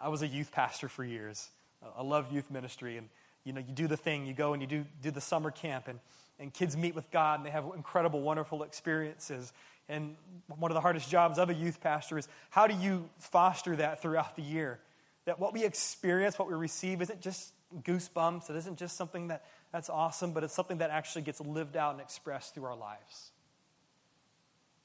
I 0.02 0.10
was 0.10 0.22
a 0.22 0.28
youth 0.28 0.52
pastor 0.52 0.88
for 0.88 1.04
years. 1.04 1.50
I 1.98 2.02
love 2.04 2.32
youth 2.32 2.50
ministry 2.50 2.98
and 2.98 3.10
you 3.44 3.54
know, 3.54 3.62
you 3.66 3.74
do 3.74 3.88
the 3.88 3.96
thing, 3.96 4.26
you 4.26 4.34
go 4.34 4.52
and 4.52 4.62
you 4.62 4.68
do, 4.68 4.86
do 5.02 5.10
the 5.10 5.22
summer 5.22 5.52
camp, 5.52 5.88
and, 5.88 6.00
and 6.40 6.54
kids 6.54 6.78
meet 6.78 6.96
with 6.96 7.10
God, 7.12 7.40
and 7.40 7.46
they 7.46 7.52
have 7.52 7.66
incredible, 7.76 8.22
wonderful 8.22 8.64
experiences. 8.64 9.52
And 9.90 10.16
one 10.48 10.72
of 10.72 10.76
the 10.76 10.82
hardest 10.82 11.10
jobs 11.10 11.40
of 11.40 11.50
a 11.50 11.54
youth 11.54 11.82
pastor 11.82 12.18
is 12.18 12.28
how 12.50 12.68
do 12.68 12.76
you 12.76 13.10
foster 13.20 13.76
that 13.78 14.02
throughout 14.02 14.36
the 14.36 14.42
year? 14.42 14.80
That 15.26 15.40
what 15.40 15.54
we 15.54 15.64
experience, 15.64 16.38
what 16.38 16.48
we 16.48 16.54
receive, 16.54 17.02
isn't 17.02 17.22
just 17.22 17.54
goosebumps, 17.82 18.50
it 18.50 18.56
isn't 18.56 18.78
just 18.78 18.96
something 18.96 19.30
that, 19.30 19.46
that's 19.72 19.90
awesome, 19.90 20.32
but 20.32 20.44
it's 20.44 20.54
something 20.54 20.78
that 20.78 20.90
actually 20.90 21.24
gets 21.24 21.42
lived 21.42 21.76
out 21.76 21.94
and 21.94 22.02
expressed 22.02 22.54
through 22.54 22.66
our 22.66 22.76
lives. 22.76 23.32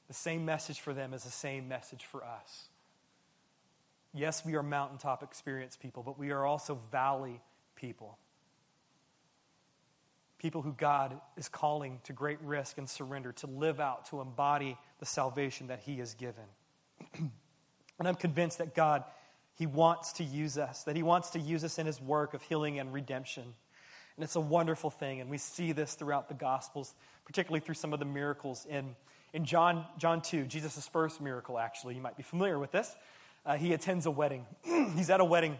The 0.07 0.13
same 0.13 0.45
message 0.45 0.79
for 0.81 0.93
them 0.93 1.13
is 1.13 1.23
the 1.23 1.31
same 1.31 1.67
message 1.67 2.05
for 2.05 2.23
us. 2.23 2.67
Yes, 4.13 4.45
we 4.45 4.55
are 4.55 4.63
mountaintop 4.63 5.23
experience 5.23 5.75
people, 5.75 6.03
but 6.03 6.19
we 6.19 6.31
are 6.31 6.45
also 6.45 6.79
valley 6.91 7.41
people 7.75 8.17
people 10.43 10.61
who 10.61 10.73
God 10.73 11.17
is 11.37 11.47
calling 11.47 12.01
to 12.03 12.11
great 12.11 12.37
risk 12.41 12.77
and 12.77 12.87
surrender, 12.87 13.31
to 13.31 13.47
live 13.47 13.79
out, 13.79 14.07
to 14.09 14.19
embody 14.19 14.77
the 14.99 15.05
salvation 15.05 15.67
that 15.67 15.79
He 15.79 15.99
has 15.99 16.15
given. 16.15 16.43
and 17.17 18.07
I'm 18.07 18.15
convinced 18.15 18.57
that 18.57 18.75
God, 18.75 19.05
He 19.57 19.65
wants 19.65 20.11
to 20.13 20.23
use 20.25 20.57
us, 20.57 20.83
that 20.83 20.97
He 20.97 21.01
wants 21.01 21.29
to 21.31 21.39
use 21.39 21.63
us 21.63 21.79
in 21.79 21.85
His 21.85 22.01
work 22.01 22.33
of 22.33 22.41
healing 22.41 22.77
and 22.77 22.93
redemption. 22.93 23.45
And 24.17 24.23
it's 24.23 24.35
a 24.35 24.41
wonderful 24.41 24.89
thing, 24.89 25.21
and 25.21 25.29
we 25.29 25.37
see 25.37 25.71
this 25.71 25.93
throughout 25.93 26.27
the 26.27 26.35
Gospels, 26.35 26.93
particularly 27.23 27.61
through 27.61 27.75
some 27.75 27.93
of 27.93 27.99
the 27.99 28.05
miracles 28.05 28.67
in, 28.69 28.97
in 29.31 29.45
John, 29.45 29.85
John 29.97 30.21
2, 30.21 30.43
Jesus' 30.43 30.89
first 30.89 31.21
miracle, 31.21 31.57
actually. 31.57 31.95
You 31.95 32.01
might 32.01 32.17
be 32.17 32.23
familiar 32.23 32.59
with 32.59 32.73
this. 32.73 32.93
Uh, 33.45 33.55
he 33.55 33.71
attends 33.71 34.05
a 34.07 34.11
wedding. 34.11 34.45
He's 34.93 35.09
at 35.09 35.21
a 35.21 35.25
wedding. 35.25 35.57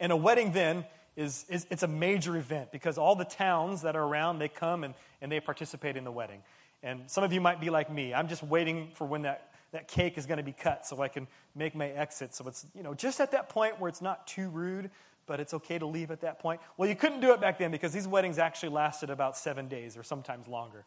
And 0.00 0.10
a 0.10 0.16
wedding 0.16 0.52
then 0.52 0.86
is, 1.16 1.44
is 1.48 1.66
it's 1.70 1.82
a 1.82 1.88
major 1.88 2.36
event 2.36 2.72
because 2.72 2.98
all 2.98 3.14
the 3.14 3.24
towns 3.24 3.82
that 3.82 3.96
are 3.96 4.02
around, 4.02 4.38
they 4.38 4.48
come 4.48 4.84
and, 4.84 4.94
and 5.20 5.30
they 5.30 5.40
participate 5.40 5.96
in 5.96 6.04
the 6.04 6.12
wedding. 6.12 6.42
And 6.82 7.02
some 7.10 7.24
of 7.24 7.32
you 7.32 7.40
might 7.40 7.60
be 7.60 7.70
like 7.70 7.90
me. 7.90 8.12
I'm 8.12 8.28
just 8.28 8.42
waiting 8.42 8.90
for 8.94 9.06
when 9.06 9.22
that, 9.22 9.50
that 9.72 9.88
cake 9.88 10.18
is 10.18 10.26
going 10.26 10.38
to 10.38 10.44
be 10.44 10.52
cut 10.52 10.86
so 10.86 11.00
I 11.00 11.08
can 11.08 11.26
make 11.54 11.74
my 11.74 11.88
exit. 11.88 12.34
So 12.34 12.46
it's, 12.46 12.66
you 12.74 12.82
know, 12.82 12.94
just 12.94 13.20
at 13.20 13.32
that 13.32 13.48
point 13.48 13.80
where 13.80 13.88
it's 13.88 14.02
not 14.02 14.26
too 14.26 14.48
rude, 14.48 14.90
but 15.26 15.40
it's 15.40 15.54
okay 15.54 15.78
to 15.78 15.86
leave 15.86 16.10
at 16.10 16.20
that 16.20 16.40
point. 16.40 16.60
Well, 16.76 16.88
you 16.88 16.94
couldn't 16.94 17.20
do 17.20 17.32
it 17.32 17.40
back 17.40 17.58
then 17.58 17.70
because 17.70 17.92
these 17.92 18.06
weddings 18.06 18.38
actually 18.38 18.68
lasted 18.70 19.08
about 19.08 19.36
seven 19.36 19.68
days 19.68 19.96
or 19.96 20.02
sometimes 20.02 20.46
longer. 20.46 20.84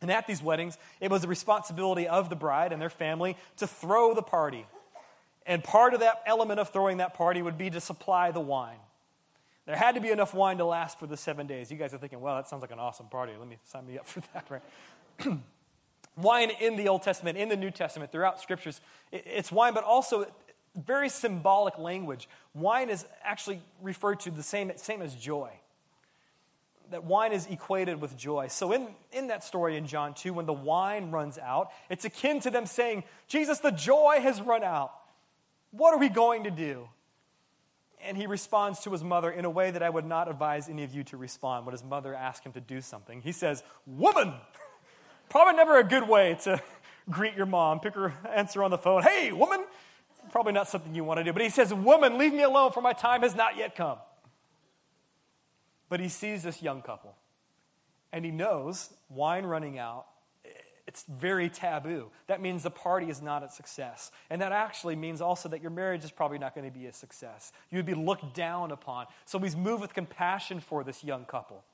And 0.00 0.10
at 0.10 0.26
these 0.26 0.42
weddings, 0.42 0.76
it 1.00 1.10
was 1.10 1.22
the 1.22 1.28
responsibility 1.28 2.08
of 2.08 2.28
the 2.28 2.34
bride 2.34 2.72
and 2.72 2.82
their 2.82 2.90
family 2.90 3.36
to 3.58 3.68
throw 3.68 4.14
the 4.14 4.22
party. 4.22 4.66
And 5.46 5.62
part 5.62 5.94
of 5.94 6.00
that 6.00 6.22
element 6.26 6.60
of 6.60 6.70
throwing 6.70 6.98
that 6.98 7.14
party 7.14 7.42
would 7.42 7.58
be 7.58 7.70
to 7.70 7.80
supply 7.80 8.30
the 8.30 8.40
wine. 8.40 8.78
There 9.66 9.76
had 9.76 9.94
to 9.94 10.00
be 10.00 10.10
enough 10.10 10.34
wine 10.34 10.58
to 10.58 10.64
last 10.64 10.98
for 10.98 11.06
the 11.06 11.16
seven 11.16 11.46
days. 11.46 11.70
You 11.70 11.76
guys 11.76 11.94
are 11.94 11.98
thinking, 11.98 12.20
well, 12.20 12.36
that 12.36 12.48
sounds 12.48 12.62
like 12.62 12.72
an 12.72 12.78
awesome 12.78 13.06
party. 13.06 13.32
Let 13.38 13.48
me 13.48 13.58
sign 13.64 13.86
me 13.86 13.98
up 13.98 14.06
for 14.06 14.20
that, 14.32 14.46
right? 14.50 14.62
wine 16.16 16.50
in 16.60 16.76
the 16.76 16.88
Old 16.88 17.02
Testament, 17.02 17.38
in 17.38 17.48
the 17.48 17.56
New 17.56 17.70
Testament, 17.70 18.12
throughout 18.12 18.40
scriptures, 18.40 18.80
it's 19.12 19.52
wine, 19.52 19.74
but 19.74 19.84
also 19.84 20.26
very 20.74 21.08
symbolic 21.08 21.78
language. 21.78 22.28
Wine 22.54 22.90
is 22.90 23.06
actually 23.22 23.60
referred 23.80 24.20
to 24.20 24.30
the 24.30 24.42
same, 24.42 24.72
same 24.76 25.02
as 25.02 25.14
joy. 25.14 25.50
That 26.90 27.04
wine 27.04 27.32
is 27.32 27.46
equated 27.46 28.00
with 28.00 28.16
joy. 28.16 28.48
So, 28.48 28.72
in, 28.72 28.88
in 29.12 29.28
that 29.28 29.44
story 29.44 29.76
in 29.76 29.86
John 29.86 30.12
2, 30.12 30.34
when 30.34 30.46
the 30.46 30.52
wine 30.52 31.10
runs 31.10 31.38
out, 31.38 31.70
it's 31.88 32.04
akin 32.04 32.40
to 32.40 32.50
them 32.50 32.66
saying, 32.66 33.04
Jesus, 33.28 33.60
the 33.60 33.70
joy 33.70 34.18
has 34.20 34.40
run 34.42 34.62
out. 34.62 34.92
What 35.72 35.94
are 35.94 35.98
we 35.98 36.08
going 36.08 36.44
to 36.44 36.50
do? 36.50 36.88
And 38.04 38.16
he 38.16 38.26
responds 38.26 38.80
to 38.80 38.90
his 38.90 39.02
mother 39.02 39.30
in 39.30 39.44
a 39.44 39.50
way 39.50 39.70
that 39.70 39.82
I 39.82 39.88
would 39.88 40.04
not 40.04 40.28
advise 40.28 40.68
any 40.68 40.84
of 40.84 40.94
you 40.94 41.02
to 41.04 41.16
respond 41.16 41.66
when 41.66 41.72
his 41.72 41.82
mother 41.82 42.14
asks 42.14 42.44
him 42.44 42.52
to 42.52 42.60
do 42.60 42.80
something. 42.80 43.22
He 43.22 43.32
says, 43.32 43.62
Woman! 43.86 44.34
Probably 45.30 45.54
never 45.54 45.78
a 45.78 45.84
good 45.84 46.06
way 46.06 46.36
to 46.42 46.62
greet 47.10 47.34
your 47.34 47.46
mom. 47.46 47.80
Pick 47.80 47.94
her 47.94 48.12
answer 48.34 48.62
on 48.62 48.70
the 48.70 48.78
phone. 48.78 49.02
Hey, 49.02 49.32
woman! 49.32 49.64
Probably 50.30 50.52
not 50.52 50.68
something 50.68 50.94
you 50.94 51.04
want 51.04 51.18
to 51.18 51.24
do. 51.24 51.32
But 51.32 51.42
he 51.42 51.48
says, 51.48 51.72
Woman, 51.72 52.18
leave 52.18 52.34
me 52.34 52.42
alone, 52.42 52.72
for 52.72 52.82
my 52.82 52.92
time 52.92 53.22
has 53.22 53.34
not 53.34 53.56
yet 53.56 53.74
come. 53.74 53.98
But 55.88 56.00
he 56.00 56.08
sees 56.08 56.42
this 56.42 56.62
young 56.62 56.82
couple, 56.82 57.14
and 58.12 58.24
he 58.24 58.30
knows 58.30 58.92
wine 59.08 59.44
running 59.44 59.78
out 59.78 60.06
it's 60.92 61.04
very 61.04 61.48
taboo. 61.48 62.10
That 62.26 62.42
means 62.42 62.64
the 62.64 62.70
party 62.70 63.08
is 63.08 63.22
not 63.22 63.42
a 63.42 63.48
success. 63.48 64.10
And 64.28 64.42
that 64.42 64.52
actually 64.52 64.94
means 64.94 65.22
also 65.22 65.48
that 65.48 65.62
your 65.62 65.70
marriage 65.70 66.04
is 66.04 66.10
probably 66.10 66.36
not 66.36 66.54
going 66.54 66.70
to 66.70 66.78
be 66.78 66.84
a 66.84 66.92
success. 66.92 67.50
You 67.70 67.78
would 67.78 67.86
be 67.86 67.94
looked 67.94 68.34
down 68.34 68.70
upon. 68.72 69.06
So 69.24 69.38
he's 69.38 69.56
moved 69.56 69.80
with 69.80 69.94
compassion 69.94 70.60
for 70.60 70.84
this 70.84 71.02
young 71.02 71.24
couple. 71.24 71.64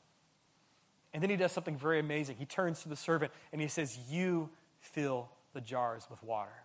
And 1.12 1.20
then 1.20 1.30
he 1.30 1.36
does 1.36 1.50
something 1.50 1.76
very 1.76 1.98
amazing. 1.98 2.36
He 2.36 2.44
turns 2.44 2.84
to 2.84 2.88
the 2.88 2.94
servant 2.94 3.32
and 3.50 3.60
he 3.60 3.66
says, 3.66 3.98
You 4.08 4.50
fill 4.78 5.30
the 5.52 5.60
jars 5.60 6.06
with 6.08 6.22
water. 6.22 6.62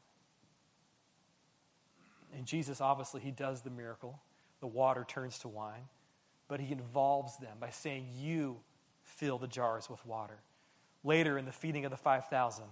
And 2.37 2.45
Jesus, 2.45 2.81
obviously, 2.81 3.21
he 3.21 3.31
does 3.31 3.63
the 3.63 3.71
miracle. 3.71 4.19
The 4.59 4.67
water 4.67 5.03
turns 5.07 5.39
to 5.39 5.47
wine. 5.47 5.87
But 6.47 6.59
he 6.59 6.71
involves 6.71 7.35
them 7.37 7.57
by 7.59 7.71
saying, 7.71 8.09
You 8.15 8.57
fill 9.01 9.39
the 9.39 9.47
jars 9.47 9.89
with 9.89 10.05
water 10.05 10.37
later 11.03 11.37
in 11.37 11.45
the 11.45 11.51
feeding 11.51 11.85
of 11.85 11.91
the 11.91 11.97
5,000. 11.97 12.65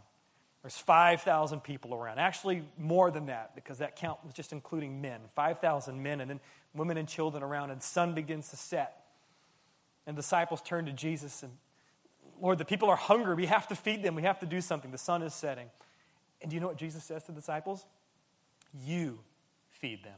There's 0.62 0.78
5,000 0.78 1.62
people 1.62 1.94
around. 1.94 2.20
Actually, 2.20 2.64
more 2.78 3.10
than 3.10 3.26
that, 3.28 3.56
because 3.56 3.80
that 3.80 3.96
count 3.96 4.20
was 4.24 4.34
just 4.34 4.54
including 4.54 5.02
men 5.02 5.20
5,000 5.36 6.02
men, 6.02 6.22
and 6.22 6.30
then 6.30 6.40
women 6.76 6.98
and 6.98 7.08
children 7.08 7.44
around, 7.44 7.72
and 7.72 7.82
sun 7.82 8.14
begins 8.14 8.50
to 8.50 8.56
set. 8.56 8.98
And 10.08 10.16
disciples 10.16 10.62
turn 10.62 10.86
to 10.86 10.92
Jesus 10.92 11.44
and, 11.44 11.52
Lord, 12.42 12.58
the 12.58 12.66
people 12.66 12.90
are 12.90 12.96
hungry. 12.96 13.36
We 13.36 13.46
have 13.46 13.68
to 13.68 13.76
feed 13.76 14.02
them. 14.02 14.16
We 14.16 14.24
have 14.24 14.40
to 14.40 14.48
do 14.48 14.62
something. 14.62 14.90
The 14.92 14.98
sun 14.98 15.22
is 15.22 15.34
setting. 15.34 15.68
And 16.42 16.50
do 16.50 16.56
you 16.56 16.60
know 16.60 16.68
what 16.68 16.78
Jesus 16.78 17.04
says 17.04 17.24
to 17.26 17.32
the 17.32 17.40
disciples? 17.40 17.86
You 18.74 19.20
feed 19.70 20.04
them. 20.04 20.18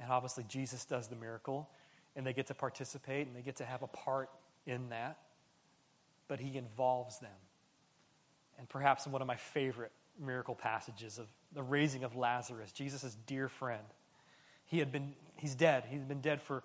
And 0.00 0.10
obviously, 0.10 0.44
Jesus 0.48 0.84
does 0.84 1.06
the 1.06 1.14
miracle, 1.14 1.68
and 2.16 2.26
they 2.26 2.32
get 2.32 2.48
to 2.48 2.54
participate, 2.54 3.28
and 3.28 3.36
they 3.36 3.40
get 3.40 3.56
to 3.56 3.64
have 3.64 3.82
a 3.82 3.86
part 3.86 4.30
in 4.66 4.88
that 4.88 5.16
but 6.28 6.40
he 6.40 6.56
involves 6.56 7.18
them. 7.18 7.30
And 8.58 8.68
perhaps 8.68 9.06
in 9.06 9.12
one 9.12 9.22
of 9.22 9.28
my 9.28 9.36
favorite 9.36 9.92
miracle 10.18 10.54
passages 10.54 11.18
of 11.18 11.26
the 11.52 11.62
raising 11.62 12.04
of 12.04 12.16
Lazarus, 12.16 12.72
Jesus' 12.72 13.16
dear 13.26 13.48
friend. 13.48 13.82
He 14.66 14.78
had 14.78 14.90
been, 14.90 15.14
he's 15.36 15.54
dead. 15.54 15.84
He's 15.88 16.04
been 16.04 16.20
dead 16.20 16.42
for, 16.42 16.62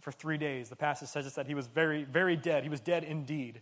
for 0.00 0.10
three 0.10 0.38
days. 0.38 0.68
The 0.68 0.76
passage 0.76 1.08
says 1.08 1.32
that 1.34 1.46
he 1.46 1.54
was 1.54 1.66
very, 1.66 2.04
very 2.04 2.36
dead. 2.36 2.62
He 2.62 2.68
was 2.68 2.80
dead 2.80 3.04
indeed, 3.04 3.60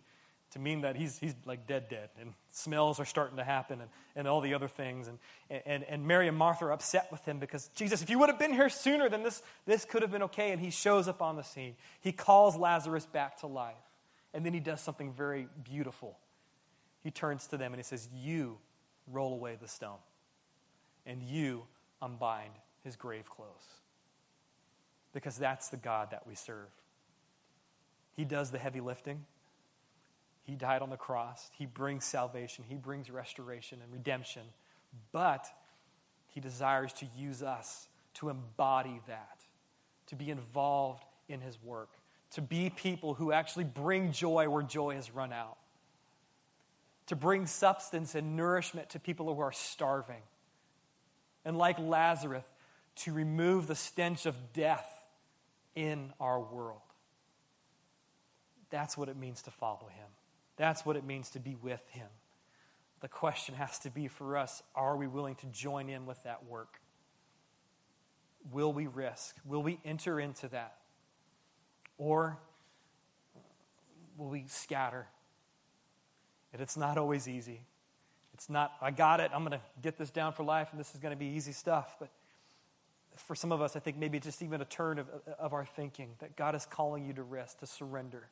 to 0.52 0.58
mean 0.58 0.82
that 0.82 0.96
he's, 0.96 1.18
he's 1.18 1.34
like 1.44 1.66
dead, 1.66 1.88
dead. 1.88 2.08
And 2.20 2.32
smells 2.50 3.00
are 3.00 3.04
starting 3.04 3.36
to 3.36 3.44
happen 3.44 3.80
and, 3.80 3.90
and 4.16 4.28
all 4.28 4.40
the 4.40 4.54
other 4.54 4.68
things. 4.68 5.08
And, 5.08 5.18
and, 5.66 5.84
and 5.84 6.06
Mary 6.06 6.28
and 6.28 6.36
Martha 6.36 6.66
are 6.66 6.72
upset 6.72 7.08
with 7.10 7.24
him 7.24 7.38
because, 7.38 7.68
Jesus, 7.74 8.02
if 8.02 8.08
you 8.08 8.18
would 8.18 8.28
have 8.30 8.38
been 8.38 8.54
here 8.54 8.68
sooner, 8.68 9.08
then 9.08 9.22
this, 9.22 9.42
this 9.66 9.84
could 9.84 10.02
have 10.02 10.10
been 10.10 10.22
okay. 10.24 10.52
And 10.52 10.60
he 10.60 10.70
shows 10.70 11.08
up 11.08 11.20
on 11.20 11.36
the 11.36 11.42
scene. 11.42 11.74
He 12.00 12.12
calls 12.12 12.56
Lazarus 12.56 13.06
back 13.06 13.40
to 13.40 13.46
life. 13.46 13.74
And 14.34 14.44
then 14.46 14.54
he 14.54 14.60
does 14.60 14.80
something 14.80 15.12
very 15.12 15.48
beautiful. 15.62 16.18
He 17.02 17.10
turns 17.10 17.46
to 17.48 17.56
them 17.56 17.72
and 17.72 17.78
he 17.78 17.84
says, 17.84 18.08
You 18.14 18.58
roll 19.10 19.34
away 19.34 19.56
the 19.60 19.68
stone, 19.68 19.98
and 21.04 21.22
you 21.22 21.64
unbind 22.00 22.52
his 22.82 22.96
grave 22.96 23.28
clothes. 23.28 23.48
Because 25.12 25.36
that's 25.36 25.68
the 25.68 25.76
God 25.76 26.10
that 26.12 26.26
we 26.26 26.34
serve. 26.34 26.68
He 28.14 28.24
does 28.24 28.50
the 28.50 28.58
heavy 28.58 28.80
lifting. 28.80 29.24
He 30.44 30.54
died 30.54 30.82
on 30.82 30.90
the 30.90 30.96
cross. 30.96 31.50
He 31.52 31.66
brings 31.66 32.04
salvation. 32.04 32.64
He 32.66 32.76
brings 32.76 33.10
restoration 33.10 33.80
and 33.82 33.92
redemption. 33.92 34.42
But 35.12 35.46
he 36.28 36.40
desires 36.40 36.92
to 36.94 37.06
use 37.16 37.42
us 37.42 37.88
to 38.14 38.28
embody 38.28 39.00
that, 39.06 39.40
to 40.06 40.16
be 40.16 40.30
involved 40.30 41.04
in 41.28 41.40
his 41.40 41.62
work 41.62 41.90
to 42.32 42.40
be 42.42 42.70
people 42.70 43.14
who 43.14 43.32
actually 43.32 43.64
bring 43.64 44.12
joy 44.12 44.48
where 44.48 44.62
joy 44.62 44.94
has 44.94 45.10
run 45.10 45.32
out, 45.32 45.58
to 47.06 47.16
bring 47.16 47.46
substance 47.46 48.14
and 48.14 48.36
nourishment 48.36 48.90
to 48.90 48.98
people 48.98 49.32
who 49.32 49.40
are 49.40 49.52
starving, 49.52 50.22
and 51.44 51.58
like 51.58 51.78
Lazarus, 51.78 52.44
to 52.94 53.12
remove 53.12 53.66
the 53.66 53.74
stench 53.74 54.26
of 54.26 54.52
death 54.52 54.88
in 55.74 56.12
our 56.20 56.40
world. 56.40 56.80
That's 58.70 58.96
what 58.96 59.08
it 59.08 59.16
means 59.16 59.42
to 59.42 59.50
follow 59.50 59.88
him. 59.94 60.08
That's 60.56 60.86
what 60.86 60.96
it 60.96 61.04
means 61.04 61.30
to 61.30 61.40
be 61.40 61.56
with 61.56 61.82
him. 61.90 62.08
The 63.00 63.08
question 63.08 63.54
has 63.56 63.78
to 63.80 63.90
be 63.90 64.08
for 64.08 64.36
us 64.36 64.62
are 64.74 64.96
we 64.96 65.06
willing 65.06 65.34
to 65.36 65.46
join 65.46 65.88
in 65.88 66.06
with 66.06 66.22
that 66.22 66.46
work? 66.46 66.80
Will 68.50 68.72
we 68.72 68.86
risk? 68.86 69.36
Will 69.44 69.62
we 69.62 69.78
enter 69.84 70.18
into 70.18 70.48
that? 70.48 70.76
Or 71.98 72.38
will 74.16 74.28
we 74.28 74.44
scatter? 74.48 75.06
And 76.52 76.60
it's 76.60 76.76
not 76.76 76.98
always 76.98 77.28
easy. 77.28 77.60
It's 78.34 78.48
not, 78.48 78.72
I 78.80 78.90
got 78.90 79.20
it, 79.20 79.30
I'm 79.34 79.44
going 79.44 79.52
to 79.52 79.60
get 79.82 79.96
this 79.96 80.10
down 80.10 80.32
for 80.32 80.42
life, 80.42 80.68
and 80.70 80.80
this 80.80 80.94
is 80.94 81.00
going 81.00 81.12
to 81.12 81.18
be 81.18 81.26
easy 81.26 81.52
stuff. 81.52 81.96
But 81.98 82.08
for 83.16 83.34
some 83.34 83.52
of 83.52 83.60
us, 83.60 83.76
I 83.76 83.78
think 83.78 83.98
maybe 83.98 84.18
just 84.18 84.42
even 84.42 84.60
a 84.60 84.64
turn 84.64 84.98
of, 84.98 85.06
of 85.38 85.52
our 85.52 85.64
thinking 85.64 86.10
that 86.18 86.36
God 86.36 86.54
is 86.54 86.66
calling 86.66 87.04
you 87.04 87.12
to 87.14 87.22
rest, 87.22 87.60
to 87.60 87.66
surrender. 87.66 88.28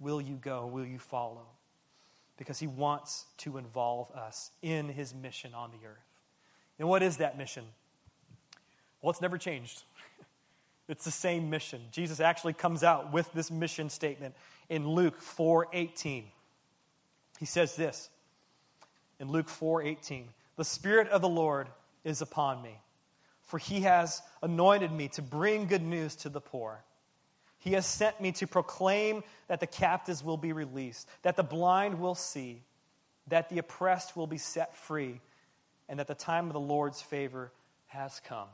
Will 0.00 0.20
you 0.20 0.36
go? 0.36 0.66
Will 0.66 0.86
you 0.86 0.98
follow? 0.98 1.46
Because 2.38 2.58
He 2.58 2.66
wants 2.66 3.26
to 3.38 3.58
involve 3.58 4.10
us 4.12 4.50
in 4.62 4.88
His 4.88 5.14
mission 5.14 5.54
on 5.54 5.70
the 5.70 5.86
earth. 5.86 5.98
And 6.78 6.88
what 6.88 7.02
is 7.02 7.18
that 7.18 7.38
mission? 7.38 7.64
Well, 9.00 9.10
it's 9.10 9.22
never 9.22 9.38
changed. 9.38 9.84
It's 10.88 11.04
the 11.04 11.10
same 11.10 11.50
mission. 11.50 11.88
Jesus 11.90 12.20
actually 12.20 12.52
comes 12.52 12.84
out 12.84 13.12
with 13.12 13.32
this 13.32 13.50
mission 13.50 13.90
statement 13.90 14.36
in 14.68 14.88
Luke 14.88 15.20
4:18. 15.20 16.30
He 17.38 17.46
says 17.46 17.76
this 17.76 18.08
in 19.18 19.28
Luke 19.28 19.48
4:18, 19.48 20.32
"The 20.56 20.64
spirit 20.64 21.08
of 21.08 21.22
the 21.22 21.28
Lord 21.28 21.68
is 22.04 22.22
upon 22.22 22.62
me, 22.62 22.80
for 23.42 23.58
he 23.58 23.80
has 23.80 24.22
anointed 24.42 24.92
me 24.92 25.08
to 25.08 25.22
bring 25.22 25.66
good 25.66 25.82
news 25.82 26.14
to 26.16 26.28
the 26.28 26.40
poor. 26.40 26.84
He 27.58 27.72
has 27.72 27.84
sent 27.84 28.20
me 28.20 28.30
to 28.32 28.46
proclaim 28.46 29.24
that 29.48 29.58
the 29.58 29.66
captives 29.66 30.22
will 30.22 30.36
be 30.36 30.52
released, 30.52 31.08
that 31.22 31.34
the 31.34 31.42
blind 31.42 31.98
will 31.98 32.14
see, 32.14 32.62
that 33.26 33.48
the 33.48 33.58
oppressed 33.58 34.16
will 34.16 34.28
be 34.28 34.38
set 34.38 34.76
free, 34.76 35.20
and 35.88 35.98
that 35.98 36.06
the 36.06 36.14
time 36.14 36.46
of 36.46 36.52
the 36.52 36.60
Lord's 36.60 37.02
favor 37.02 37.52
has 37.86 38.20
come." 38.20 38.48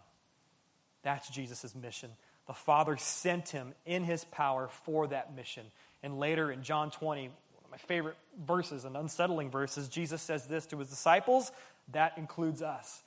That's 1.02 1.28
Jesus' 1.28 1.74
mission. 1.74 2.10
The 2.46 2.52
Father 2.52 2.96
sent 2.96 3.50
him 3.50 3.74
in 3.86 4.04
his 4.04 4.24
power 4.24 4.68
for 4.84 5.06
that 5.08 5.34
mission. 5.34 5.66
And 6.02 6.18
later 6.18 6.50
in 6.50 6.62
John 6.62 6.90
20, 6.90 7.22
one 7.22 7.30
of 7.64 7.70
my 7.70 7.76
favorite 7.76 8.16
verses 8.44 8.84
and 8.84 8.96
unsettling 8.96 9.50
verses, 9.50 9.88
Jesus 9.88 10.20
says 10.22 10.46
this 10.46 10.66
to 10.66 10.78
his 10.78 10.88
disciples 10.88 11.52
that 11.92 12.18
includes 12.18 12.62
us. 12.62 13.02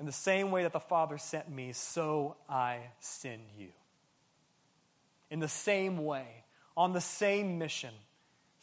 In 0.00 0.06
the 0.06 0.12
same 0.12 0.50
way 0.50 0.62
that 0.62 0.72
the 0.72 0.80
Father 0.80 1.18
sent 1.18 1.50
me, 1.50 1.72
so 1.72 2.36
I 2.48 2.78
send 3.00 3.42
you. 3.58 3.68
In 5.30 5.40
the 5.40 5.48
same 5.48 6.04
way, 6.04 6.26
on 6.76 6.92
the 6.92 7.00
same 7.00 7.58
mission, 7.58 7.92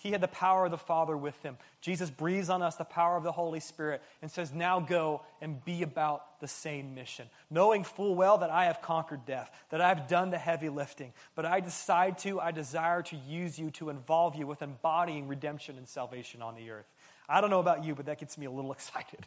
he 0.05 0.11
had 0.11 0.21
the 0.21 0.27
power 0.27 0.65
of 0.65 0.71
the 0.71 0.77
Father 0.77 1.17
with 1.17 1.41
him. 1.41 1.57
Jesus 1.81 2.11
breathes 2.11 2.51
on 2.51 2.61
us 2.61 2.75
the 2.75 2.83
power 2.83 3.17
of 3.17 3.23
the 3.23 3.31
Holy 3.31 3.59
Spirit 3.59 4.03
and 4.21 4.29
says, 4.29 4.53
Now 4.53 4.79
go 4.79 5.23
and 5.41 5.65
be 5.65 5.81
about 5.81 6.39
the 6.39 6.47
same 6.47 6.93
mission, 6.93 7.27
knowing 7.49 7.83
full 7.83 8.13
well 8.13 8.37
that 8.37 8.51
I 8.51 8.65
have 8.65 8.83
conquered 8.83 9.25
death, 9.25 9.49
that 9.71 9.81
I've 9.81 10.07
done 10.07 10.29
the 10.29 10.37
heavy 10.37 10.69
lifting. 10.69 11.11
But 11.33 11.47
I 11.47 11.59
decide 11.59 12.19
to, 12.19 12.39
I 12.39 12.51
desire 12.51 13.01
to 13.01 13.15
use 13.15 13.57
you 13.57 13.71
to 13.71 13.89
involve 13.89 14.35
you 14.35 14.45
with 14.45 14.61
embodying 14.61 15.27
redemption 15.27 15.75
and 15.75 15.87
salvation 15.87 16.43
on 16.43 16.53
the 16.53 16.69
earth. 16.69 16.85
I 17.27 17.41
don't 17.41 17.49
know 17.49 17.59
about 17.59 17.83
you, 17.83 17.95
but 17.95 18.05
that 18.05 18.19
gets 18.19 18.37
me 18.37 18.45
a 18.45 18.51
little 18.51 18.71
excited, 18.73 19.25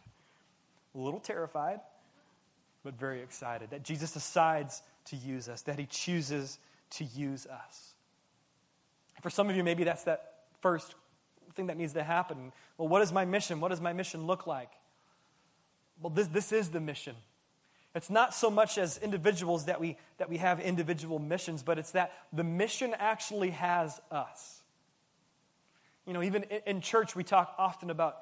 a 0.95 0.97
little 0.97 1.19
terrified, 1.19 1.81
but 2.85 2.97
very 2.97 3.21
excited 3.21 3.71
that 3.71 3.83
Jesus 3.83 4.13
decides 4.13 4.81
to 5.07 5.17
use 5.17 5.49
us, 5.49 5.61
that 5.63 5.77
he 5.77 5.87
chooses 5.87 6.57
to 6.91 7.03
use 7.03 7.47
us. 7.47 7.95
For 9.21 9.29
some 9.29 9.49
of 9.49 9.57
you, 9.57 9.63
maybe 9.65 9.83
that's 9.83 10.05
that 10.05 10.38
first 10.61 10.95
thing 11.55 11.67
that 11.67 11.77
needs 11.77 11.93
to 11.93 12.03
happen. 12.03 12.51
Well, 12.77 12.87
what 12.87 13.01
is 13.01 13.11
my 13.11 13.25
mission? 13.25 13.59
What 13.59 13.69
does 13.69 13.81
my 13.81 13.93
mission 13.93 14.27
look 14.27 14.47
like? 14.47 14.71
Well, 16.01 16.11
this, 16.11 16.27
this 16.27 16.51
is 16.51 16.69
the 16.69 16.79
mission. 16.79 17.15
It's 17.95 18.09
not 18.09 18.33
so 18.33 18.49
much 18.49 18.77
as 18.77 18.97
individuals 18.99 19.65
that 19.65 19.79
we, 19.81 19.97
that 20.19 20.29
we 20.29 20.37
have 20.37 20.59
individual 20.59 21.19
missions, 21.19 21.63
but 21.63 21.79
it's 21.79 21.91
that 21.91 22.13
the 22.31 22.43
mission 22.43 22.95
actually 22.97 23.49
has 23.49 23.99
us. 24.11 24.61
You 26.05 26.13
know, 26.13 26.23
even 26.23 26.43
in, 26.43 26.61
in 26.65 26.81
church, 26.81 27.15
we 27.15 27.23
talk 27.23 27.55
often 27.57 27.89
about 27.89 28.19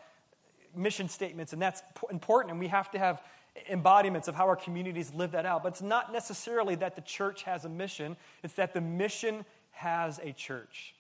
mission 0.76 1.10
statements, 1.10 1.54
and 1.54 1.62
that's 1.62 1.82
important, 2.10 2.52
and 2.52 2.60
we 2.60 2.68
have 2.68 2.90
to 2.92 3.00
have 3.00 3.22
embodiments 3.68 4.28
of 4.28 4.36
how 4.36 4.48
our 4.48 4.56
communities 4.56 5.14
live 5.14 5.32
that 5.32 5.46
out. 5.46 5.64
But 5.64 5.74
it's 5.74 5.82
not 5.82 6.14
necessarily 6.14 6.76
that 6.76 6.96
the 6.96 7.02
church 7.02 7.44
has 7.44 7.66
a 7.66 7.70
mission, 7.70 8.16
it's 8.44 8.54
that 8.56 8.74
the 8.74 8.82
mission 8.82 9.46
has 9.72 10.20
a 10.24 10.32
church 10.32 10.96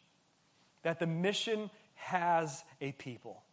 that 0.87 0.99
the 0.99 1.05
mission 1.05 1.69
has 1.95 2.63
a 2.79 2.93
people. 2.93 3.43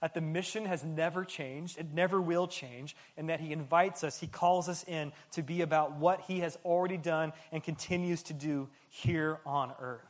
That 0.00 0.14
the 0.14 0.20
mission 0.20 0.64
has 0.64 0.84
never 0.84 1.24
changed, 1.24 1.76
it 1.76 1.92
never 1.92 2.20
will 2.20 2.46
change, 2.46 2.94
and 3.16 3.30
that 3.30 3.40
He 3.40 3.50
invites 3.50 4.04
us, 4.04 4.20
He 4.20 4.28
calls 4.28 4.68
us 4.68 4.84
in 4.84 5.10
to 5.32 5.42
be 5.42 5.62
about 5.62 5.96
what 5.96 6.20
He 6.28 6.38
has 6.38 6.56
already 6.64 6.96
done 6.96 7.32
and 7.50 7.64
continues 7.64 8.22
to 8.24 8.32
do 8.32 8.68
here 8.90 9.40
on 9.44 9.72
earth. 9.80 10.06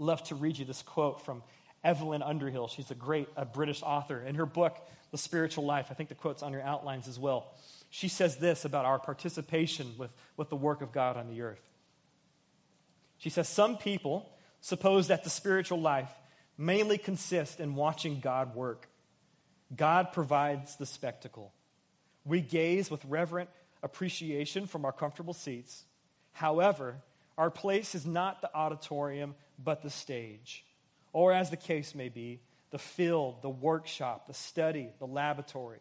Love 0.00 0.24
to 0.24 0.34
read 0.34 0.58
you 0.58 0.64
this 0.64 0.82
quote 0.82 1.24
from 1.24 1.44
Evelyn 1.84 2.24
Underhill. 2.24 2.66
She's 2.66 2.90
a 2.90 2.96
great 2.96 3.28
a 3.36 3.44
British 3.44 3.84
author. 3.84 4.20
In 4.20 4.34
her 4.34 4.46
book, 4.46 4.76
The 5.12 5.18
Spiritual 5.18 5.66
Life, 5.66 5.86
I 5.92 5.94
think 5.94 6.08
the 6.08 6.16
quote's 6.16 6.42
on 6.42 6.52
your 6.52 6.62
outlines 6.62 7.06
as 7.06 7.16
well. 7.16 7.54
She 7.90 8.08
says 8.08 8.38
this 8.38 8.64
about 8.64 8.86
our 8.86 8.98
participation 8.98 9.94
with, 9.96 10.10
with 10.36 10.48
the 10.48 10.56
work 10.56 10.82
of 10.82 10.90
God 10.90 11.16
on 11.16 11.28
the 11.28 11.42
earth. 11.42 11.62
She 13.18 13.30
says, 13.30 13.48
Some 13.48 13.76
people 13.76 14.28
suppose 14.60 15.08
that 15.08 15.24
the 15.24 15.30
spiritual 15.30 15.80
life 15.80 16.10
mainly 16.56 16.98
consists 16.98 17.58
in 17.58 17.74
watching 17.74 18.20
God 18.20 18.54
work. 18.54 18.88
God 19.74 20.12
provides 20.12 20.76
the 20.76 20.86
spectacle. 20.86 21.52
We 22.24 22.40
gaze 22.40 22.90
with 22.90 23.04
reverent 23.06 23.50
appreciation 23.82 24.66
from 24.66 24.84
our 24.84 24.92
comfortable 24.92 25.32
seats. 25.32 25.84
However, 26.32 26.96
our 27.38 27.50
place 27.50 27.94
is 27.94 28.04
not 28.04 28.42
the 28.42 28.54
auditorium, 28.54 29.34
but 29.58 29.82
the 29.82 29.90
stage. 29.90 30.64
Or, 31.12 31.32
as 31.32 31.50
the 31.50 31.56
case 31.56 31.94
may 31.94 32.08
be, 32.08 32.40
the 32.70 32.78
field, 32.78 33.42
the 33.42 33.50
workshop, 33.50 34.26
the 34.26 34.34
study, 34.34 34.90
the 34.98 35.06
laboratory. 35.06 35.80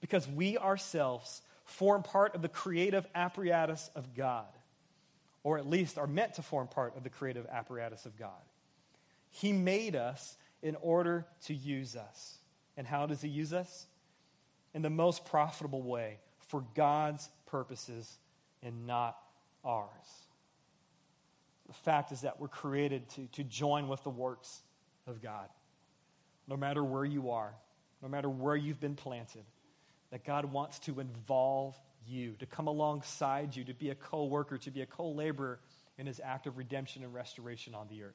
Because 0.00 0.26
we 0.26 0.56
ourselves 0.56 1.42
form 1.64 2.02
part 2.02 2.34
of 2.34 2.42
the 2.42 2.48
creative 2.48 3.06
apparatus 3.14 3.90
of 3.94 4.14
God 4.14 4.46
or 5.42 5.58
at 5.58 5.68
least 5.68 5.98
are 5.98 6.06
meant 6.06 6.34
to 6.34 6.42
form 6.42 6.68
part 6.68 6.96
of 6.96 7.02
the 7.02 7.10
creative 7.10 7.46
apparatus 7.46 8.06
of 8.06 8.16
God. 8.18 8.30
He 9.30 9.52
made 9.52 9.94
us 9.94 10.36
in 10.62 10.76
order 10.76 11.26
to 11.46 11.54
use 11.54 11.96
us. 11.96 12.38
And 12.76 12.86
how 12.86 13.06
does 13.06 13.20
He 13.20 13.28
use 13.28 13.52
us? 13.52 13.86
In 14.74 14.82
the 14.82 14.90
most 14.90 15.24
profitable 15.24 15.82
way 15.82 16.18
for 16.48 16.64
God's 16.74 17.28
purposes 17.46 18.18
and 18.62 18.86
not 18.86 19.16
ours. 19.64 19.88
The 21.66 21.74
fact 21.74 22.12
is 22.12 22.22
that 22.22 22.40
we're 22.40 22.48
created 22.48 23.08
to, 23.10 23.26
to 23.32 23.44
join 23.44 23.88
with 23.88 24.02
the 24.02 24.10
works 24.10 24.62
of 25.06 25.22
God. 25.22 25.48
No 26.46 26.56
matter 26.56 26.82
where 26.82 27.04
you 27.04 27.30
are, 27.30 27.54
no 28.02 28.08
matter 28.08 28.30
where 28.30 28.56
you've 28.56 28.80
been 28.80 28.94
planted, 28.94 29.44
that 30.10 30.24
God 30.24 30.46
wants 30.46 30.78
to 30.80 31.00
involve 31.00 31.78
you, 32.08 32.34
to 32.38 32.46
come 32.46 32.66
alongside 32.66 33.54
you, 33.54 33.64
to 33.64 33.74
be 33.74 33.90
a 33.90 33.94
co 33.94 34.24
worker, 34.24 34.58
to 34.58 34.70
be 34.70 34.82
a 34.82 34.86
co 34.86 35.10
laborer 35.10 35.58
in 35.98 36.06
his 36.06 36.20
act 36.22 36.46
of 36.46 36.56
redemption 36.56 37.02
and 37.02 37.12
restoration 37.12 37.74
on 37.74 37.88
the 37.88 38.02
earth. 38.02 38.14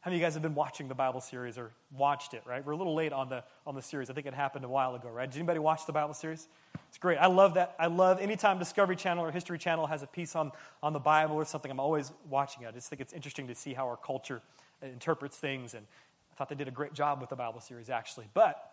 How 0.00 0.10
many 0.10 0.16
of 0.16 0.20
you 0.20 0.26
guys 0.26 0.32
have 0.32 0.42
been 0.42 0.54
watching 0.54 0.88
the 0.88 0.94
Bible 0.94 1.20
series 1.20 1.58
or 1.58 1.72
watched 1.92 2.32
it, 2.32 2.42
right? 2.46 2.64
We're 2.64 2.72
a 2.72 2.76
little 2.76 2.94
late 2.94 3.12
on 3.12 3.28
the, 3.28 3.44
on 3.66 3.74
the 3.74 3.82
series. 3.82 4.08
I 4.08 4.14
think 4.14 4.26
it 4.26 4.32
happened 4.32 4.64
a 4.64 4.68
while 4.68 4.94
ago, 4.94 5.10
right? 5.10 5.30
Did 5.30 5.36
anybody 5.36 5.58
watch 5.58 5.84
the 5.84 5.92
Bible 5.92 6.14
series? 6.14 6.48
It's 6.88 6.96
great. 6.96 7.18
I 7.18 7.26
love 7.26 7.54
that. 7.54 7.74
I 7.78 7.88
love 7.88 8.18
anytime 8.18 8.58
Discovery 8.58 8.96
Channel 8.96 9.22
or 9.26 9.30
History 9.30 9.58
Channel 9.58 9.86
has 9.86 10.02
a 10.02 10.06
piece 10.06 10.34
on, 10.34 10.52
on 10.82 10.94
the 10.94 10.98
Bible 10.98 11.36
or 11.36 11.44
something, 11.44 11.70
I'm 11.70 11.80
always 11.80 12.12
watching 12.30 12.62
it. 12.62 12.68
I 12.68 12.70
just 12.70 12.88
think 12.88 13.02
it's 13.02 13.12
interesting 13.12 13.46
to 13.48 13.54
see 13.54 13.74
how 13.74 13.86
our 13.88 13.98
culture 13.98 14.40
interprets 14.82 15.36
things. 15.36 15.74
And 15.74 15.84
I 16.32 16.34
thought 16.36 16.48
they 16.48 16.54
did 16.54 16.68
a 16.68 16.72
great 16.72 16.94
job 16.94 17.20
with 17.20 17.28
the 17.28 17.36
Bible 17.36 17.60
series, 17.60 17.90
actually. 17.90 18.26
But 18.32 18.69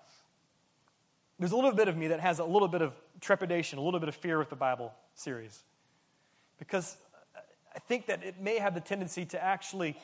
there's 1.39 1.51
a 1.51 1.55
little 1.55 1.71
bit 1.73 1.87
of 1.87 1.95
me 1.95 2.07
that 2.07 2.19
has 2.19 2.39
a 2.39 2.43
little 2.43 2.67
bit 2.67 2.81
of 2.81 2.93
trepidation, 3.21 3.77
a 3.77 3.81
little 3.81 3.99
bit 3.99 4.09
of 4.09 4.15
fear 4.15 4.39
with 4.39 4.49
the 4.49 4.55
Bible 4.55 4.93
series. 5.13 5.63
Because 6.57 6.97
I 7.75 7.79
think 7.79 8.07
that 8.07 8.23
it 8.23 8.41
may 8.41 8.57
have 8.57 8.73
the 8.73 8.81
tendency 8.81 9.25
to 9.25 9.43
actually 9.43 9.95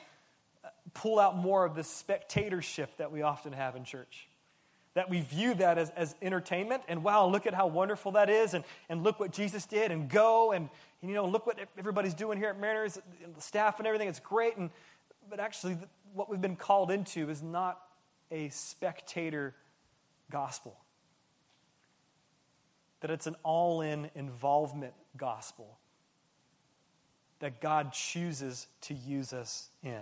uh, 0.63 0.67
pull 0.93 1.19
out 1.19 1.35
more 1.35 1.65
of 1.65 1.73
the 1.73 1.83
spectatorship 1.83 2.97
that 2.97 3.11
we 3.11 3.23
often 3.23 3.51
have 3.53 3.75
in 3.75 3.83
church. 3.83 4.27
That 4.93 5.09
we 5.09 5.21
view 5.21 5.55
that 5.55 5.79
as, 5.79 5.89
as 5.91 6.13
entertainment, 6.21 6.83
and 6.87 7.03
wow, 7.03 7.25
look 7.25 7.47
at 7.47 7.55
how 7.55 7.65
wonderful 7.65 8.11
that 8.11 8.29
is, 8.29 8.53
and, 8.53 8.63
and 8.89 9.03
look 9.03 9.19
what 9.19 9.31
Jesus 9.31 9.65
did, 9.65 9.91
and 9.91 10.07
go, 10.07 10.51
and, 10.51 10.69
and 11.01 11.09
you 11.09 11.15
know, 11.15 11.25
look 11.25 11.47
what 11.47 11.57
everybody's 11.79 12.13
doing 12.13 12.37
here 12.37 12.49
at 12.49 12.59
Mariners, 12.59 12.99
the 13.35 13.41
staff 13.41 13.79
and 13.79 13.87
everything, 13.87 14.07
it's 14.07 14.19
great. 14.19 14.55
And, 14.55 14.69
but 15.31 15.39
actually, 15.39 15.77
what 16.13 16.29
we've 16.29 16.41
been 16.41 16.55
called 16.55 16.91
into 16.91 17.27
is 17.31 17.41
not 17.41 17.79
a 18.29 18.49
spectator 18.49 19.55
gospel 20.29 20.77
that 23.03 23.11
it's 23.11 23.27
an 23.27 23.35
all 23.43 23.81
in 23.81 24.09
involvement 24.15 24.93
gospel 25.17 25.77
that 27.39 27.59
God 27.59 27.91
chooses 27.91 28.67
to 28.79 28.93
use 28.93 29.33
us 29.33 29.67
in. 29.83 29.99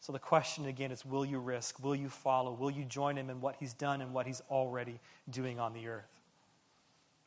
So 0.00 0.12
the 0.12 0.18
question 0.18 0.66
again 0.66 0.90
is 0.90 1.06
will 1.06 1.24
you 1.24 1.38
risk? 1.38 1.80
Will 1.80 1.94
you 1.94 2.08
follow? 2.08 2.52
Will 2.52 2.72
you 2.72 2.84
join 2.84 3.16
him 3.16 3.30
in 3.30 3.40
what 3.40 3.54
he's 3.60 3.72
done 3.72 4.00
and 4.00 4.12
what 4.12 4.26
he's 4.26 4.42
already 4.50 4.98
doing 5.30 5.60
on 5.60 5.72
the 5.72 5.86
earth? 5.86 6.10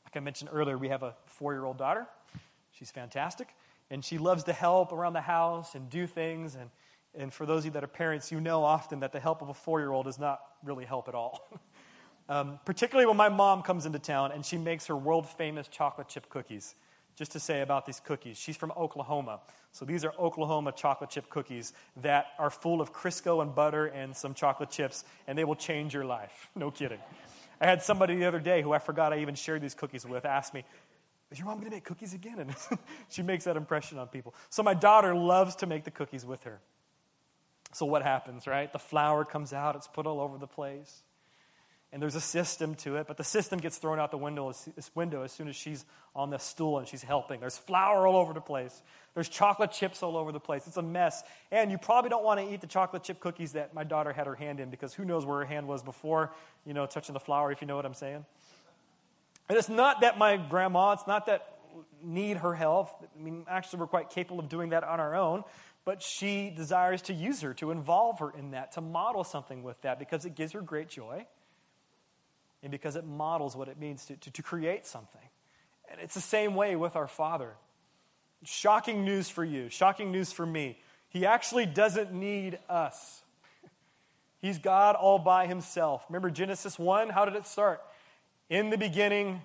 Like 0.03 0.17
I 0.17 0.19
mentioned 0.19 0.49
earlier, 0.51 0.77
we 0.77 0.89
have 0.89 1.03
a 1.03 1.15
four 1.27 1.53
year 1.53 1.63
old 1.63 1.77
daughter. 1.77 2.05
She's 2.73 2.91
fantastic. 2.91 3.47
And 3.89 4.03
she 4.03 4.17
loves 4.17 4.43
to 4.43 4.53
help 4.53 4.91
around 4.91 5.13
the 5.13 5.21
house 5.21 5.73
and 5.73 5.89
do 5.89 6.05
things. 6.05 6.55
And, 6.55 6.69
and 7.15 7.33
for 7.33 7.45
those 7.45 7.59
of 7.59 7.65
you 7.67 7.71
that 7.71 7.83
are 7.85 7.87
parents, 7.87 8.29
you 8.29 8.41
know 8.41 8.65
often 8.65 8.99
that 8.99 9.13
the 9.13 9.21
help 9.21 9.41
of 9.41 9.47
a 9.47 9.53
four 9.53 9.79
year 9.79 9.93
old 9.93 10.05
is 10.05 10.19
not 10.19 10.41
really 10.65 10.83
help 10.83 11.07
at 11.07 11.15
all. 11.15 11.47
Um, 12.29 12.59
particularly 12.65 13.07
when 13.07 13.17
my 13.17 13.29
mom 13.29 13.61
comes 13.61 13.85
into 13.85 13.99
town 13.99 14.31
and 14.31 14.45
she 14.45 14.57
makes 14.57 14.87
her 14.87 14.95
world 14.95 15.27
famous 15.27 15.67
chocolate 15.67 16.09
chip 16.09 16.29
cookies. 16.29 16.75
Just 17.15 17.31
to 17.31 17.39
say 17.39 17.61
about 17.61 17.85
these 17.85 17.99
cookies, 17.99 18.37
she's 18.37 18.57
from 18.57 18.71
Oklahoma. 18.77 19.39
So 19.71 19.85
these 19.85 20.05
are 20.05 20.13
Oklahoma 20.19 20.71
chocolate 20.71 21.09
chip 21.09 21.29
cookies 21.29 21.73
that 22.03 22.27
are 22.37 22.51
full 22.51 22.79
of 22.79 22.93
Crisco 22.93 23.41
and 23.41 23.55
butter 23.55 23.87
and 23.87 24.15
some 24.15 24.35
chocolate 24.35 24.69
chips, 24.69 25.03
and 25.25 25.35
they 25.35 25.43
will 25.43 25.55
change 25.55 25.93
your 25.93 26.05
life. 26.05 26.49
No 26.55 26.69
kidding. 26.69 26.99
I 27.59 27.65
had 27.65 27.81
somebody 27.81 28.15
the 28.15 28.25
other 28.25 28.39
day 28.39 28.61
who 28.61 28.71
I 28.71 28.77
forgot 28.77 29.13
I 29.13 29.19
even 29.19 29.33
shared 29.33 29.61
these 29.61 29.73
cookies 29.73 30.05
with 30.05 30.25
ask 30.25 30.53
me, 30.53 30.63
Is 31.31 31.39
your 31.39 31.47
mom 31.47 31.57
going 31.57 31.71
to 31.71 31.75
make 31.75 31.85
cookies 31.85 32.13
again? 32.13 32.39
And 32.39 32.53
she 33.09 33.23
makes 33.23 33.45
that 33.45 33.57
impression 33.57 33.97
on 33.97 34.07
people. 34.07 34.35
So 34.49 34.61
my 34.61 34.75
daughter 34.75 35.15
loves 35.15 35.55
to 35.57 35.65
make 35.65 35.85
the 35.85 35.91
cookies 35.91 36.23
with 36.25 36.43
her. 36.43 36.59
So 37.73 37.87
what 37.87 38.03
happens, 38.03 38.45
right? 38.45 38.71
The 38.71 38.79
flour 38.79 39.25
comes 39.25 39.53
out, 39.53 39.75
it's 39.75 39.87
put 39.87 40.05
all 40.05 40.19
over 40.19 40.37
the 40.37 40.47
place 40.47 41.01
and 41.93 42.01
there's 42.01 42.15
a 42.15 42.21
system 42.21 42.75
to 42.75 42.97
it, 42.97 43.07
but 43.07 43.15
the 43.15 43.23
system 43.23 43.59
gets 43.59 43.77
thrown 43.77 43.97
out 43.97 44.11
the 44.11 44.17
window 44.17 44.49
as, 44.49 44.91
window 44.93 45.23
as 45.23 45.31
soon 45.31 45.47
as 45.47 45.55
she's 45.55 45.85
on 46.15 46.29
the 46.29 46.37
stool 46.37 46.79
and 46.79 46.87
she's 46.87 47.01
helping. 47.01 47.39
There's 47.39 47.57
flour 47.57 48.05
all 48.05 48.17
over 48.17 48.33
the 48.33 48.41
place. 48.41 48.81
There's 49.13 49.29
chocolate 49.29 49.71
chips 49.71 50.03
all 50.03 50.17
over 50.17 50.33
the 50.33 50.39
place. 50.39 50.67
It's 50.67 50.77
a 50.77 50.81
mess. 50.81 51.23
And 51.49 51.71
you 51.71 51.77
probably 51.77 52.09
don't 52.09 52.25
want 52.25 52.41
to 52.41 52.53
eat 52.53 52.59
the 52.59 52.67
chocolate 52.67 53.03
chip 53.03 53.21
cookies 53.21 53.53
that 53.53 53.73
my 53.73 53.85
daughter 53.85 54.11
had 54.11 54.27
her 54.27 54.35
hand 54.35 54.59
in 54.59 54.69
because 54.69 54.93
who 54.93 55.05
knows 55.05 55.25
where 55.25 55.39
her 55.39 55.45
hand 55.45 55.65
was 55.65 55.81
before, 55.81 56.33
you 56.65 56.73
know, 56.73 56.85
touching 56.85 57.13
the 57.13 57.21
flour, 57.21 57.51
if 57.53 57.61
you 57.61 57.67
know 57.67 57.77
what 57.77 57.85
I'm 57.85 57.93
saying. 57.93 58.25
And 59.47 59.57
it's 59.57 59.69
not 59.69 60.01
that 60.01 60.17
my 60.17 60.35
grandma, 60.35 60.91
it's 60.91 61.07
not 61.07 61.27
that 61.27 61.53
need 62.03 62.37
her 62.37 62.53
help. 62.53 63.07
I 63.17 63.23
mean, 63.23 63.45
actually, 63.47 63.79
we're 63.79 63.87
quite 63.87 64.09
capable 64.09 64.41
of 64.41 64.49
doing 64.49 64.71
that 64.71 64.83
on 64.83 64.99
our 64.99 65.15
own. 65.15 65.45
But 65.85 66.01
she 66.01 66.49
desires 66.49 67.01
to 67.03 67.13
use 67.13 67.39
her, 67.41 67.53
to 67.55 67.71
involve 67.71 68.19
her 68.19 68.29
in 68.37 68.51
that, 68.51 68.73
to 68.73 68.81
model 68.81 69.23
something 69.23 69.63
with 69.63 69.81
that 69.83 69.99
because 69.99 70.25
it 70.25 70.35
gives 70.35 70.51
her 70.51 70.59
great 70.59 70.89
joy 70.89 71.25
and 72.63 72.71
because 72.71 72.95
it 72.95 73.05
models 73.05 73.55
what 73.55 73.67
it 73.67 73.79
means 73.79 74.05
to, 74.05 74.15
to, 74.17 74.31
to 74.31 74.43
create 74.43 74.85
something. 74.85 75.21
And 75.91 76.01
it's 76.01 76.13
the 76.13 76.21
same 76.21 76.55
way 76.55 76.75
with 76.75 76.95
our 76.95 77.07
Father. 77.07 77.53
Shocking 78.43 79.05
news 79.05 79.29
for 79.29 79.43
you, 79.43 79.69
shocking 79.69 80.11
news 80.11 80.31
for 80.31 80.45
me. 80.45 80.79
He 81.09 81.25
actually 81.25 81.65
doesn't 81.65 82.13
need 82.13 82.59
us. 82.69 83.21
He's 84.39 84.59
God 84.59 84.95
all 84.95 85.19
by 85.19 85.47
himself. 85.47 86.03
Remember 86.09 86.29
Genesis 86.29 86.77
1? 86.77 87.09
How 87.09 87.25
did 87.25 87.35
it 87.35 87.47
start? 87.47 87.81
In 88.49 88.69
the 88.69 88.77
beginning, 88.77 89.41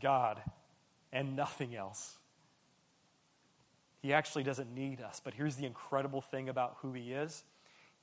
God, 0.00 0.40
and 1.12 1.36
nothing 1.36 1.74
else. 1.74 2.16
He 4.02 4.12
actually 4.12 4.44
doesn't 4.44 4.72
need 4.72 5.00
us. 5.00 5.20
But 5.22 5.34
here's 5.34 5.56
the 5.56 5.66
incredible 5.66 6.20
thing 6.20 6.48
about 6.48 6.76
who 6.80 6.92
He 6.92 7.12
is 7.12 7.42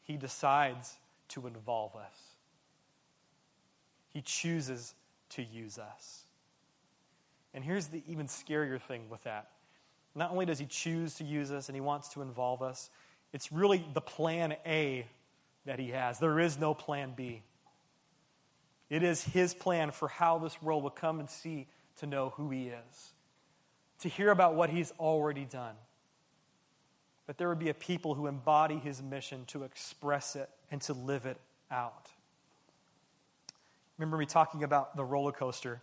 He 0.01 0.17
decides 0.17 0.97
to 1.29 1.47
involve 1.47 1.95
us, 1.95 2.32
He 4.13 4.21
chooses 4.21 4.93
to 5.29 5.43
use 5.43 5.77
us. 5.77 6.21
And 7.53 7.63
here's 7.63 7.87
the 7.87 8.03
even 8.07 8.27
scarier 8.27 8.79
thing 8.79 9.09
with 9.09 9.23
that. 9.23 9.49
Not 10.15 10.31
only 10.31 10.45
does 10.45 10.59
He 10.59 10.65
choose 10.65 11.15
to 11.15 11.23
use 11.23 11.51
us 11.51 11.69
and 11.69 11.75
He 11.75 11.81
wants 11.81 12.09
to 12.09 12.21
involve 12.21 12.61
us, 12.61 12.89
it's 13.31 13.51
really 13.51 13.83
the 13.93 14.01
plan 14.01 14.55
A 14.65 15.07
that 15.65 15.79
He 15.79 15.89
has. 15.89 16.19
There 16.19 16.39
is 16.39 16.59
no 16.59 16.73
plan 16.73 17.13
B. 17.15 17.41
It 18.89 19.01
is 19.01 19.23
His 19.23 19.53
plan 19.53 19.91
for 19.91 20.07
how 20.07 20.37
this 20.37 20.61
world 20.61 20.83
will 20.83 20.91
come 20.91 21.19
and 21.19 21.29
see 21.29 21.67
to 21.97 22.05
know 22.05 22.33
who 22.37 22.49
He 22.51 22.67
is, 22.67 23.13
to 23.99 24.09
hear 24.09 24.29
about 24.29 24.55
what 24.55 24.69
He's 24.69 24.91
already 24.99 25.45
done. 25.45 25.75
But 27.25 27.37
there 27.37 27.49
would 27.49 27.59
be 27.59 27.69
a 27.69 27.73
people 27.73 28.13
who 28.13 28.27
embody 28.27 28.77
His 28.77 29.01
mission 29.01 29.45
to 29.47 29.63
express 29.63 30.35
it 30.35 30.49
and 30.69 30.79
to 30.81 30.93
live 30.93 31.25
it 31.25 31.37
out. 31.71 32.09
Remember 34.03 34.17
me 34.17 34.25
talking 34.25 34.65
about 34.65 34.97
the 34.97 35.05
roller 35.05 35.31
coaster 35.31 35.81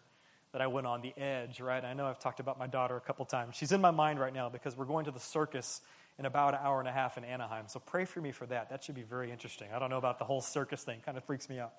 that 0.52 0.60
I 0.60 0.66
went 0.66 0.86
on, 0.86 1.00
the 1.00 1.16
edge, 1.18 1.58
right? 1.58 1.82
I 1.82 1.94
know 1.94 2.04
I've 2.04 2.18
talked 2.18 2.38
about 2.38 2.58
my 2.58 2.66
daughter 2.66 2.94
a 2.98 3.00
couple 3.00 3.24
times. 3.24 3.56
She's 3.56 3.72
in 3.72 3.80
my 3.80 3.92
mind 3.92 4.20
right 4.20 4.34
now 4.34 4.50
because 4.50 4.76
we're 4.76 4.84
going 4.84 5.06
to 5.06 5.10
the 5.10 5.18
circus 5.18 5.80
in 6.18 6.26
about 6.26 6.52
an 6.52 6.60
hour 6.62 6.80
and 6.80 6.86
a 6.86 6.92
half 6.92 7.16
in 7.16 7.24
Anaheim. 7.24 7.64
So 7.66 7.80
pray 7.80 8.04
for 8.04 8.20
me 8.20 8.30
for 8.30 8.44
that. 8.48 8.68
That 8.68 8.84
should 8.84 8.94
be 8.94 9.04
very 9.04 9.30
interesting. 9.30 9.68
I 9.74 9.78
don't 9.78 9.88
know 9.88 9.96
about 9.96 10.18
the 10.18 10.26
whole 10.26 10.42
circus 10.42 10.82
thing, 10.82 11.00
kind 11.02 11.16
of 11.16 11.24
freaks 11.24 11.48
me 11.48 11.60
out. 11.60 11.72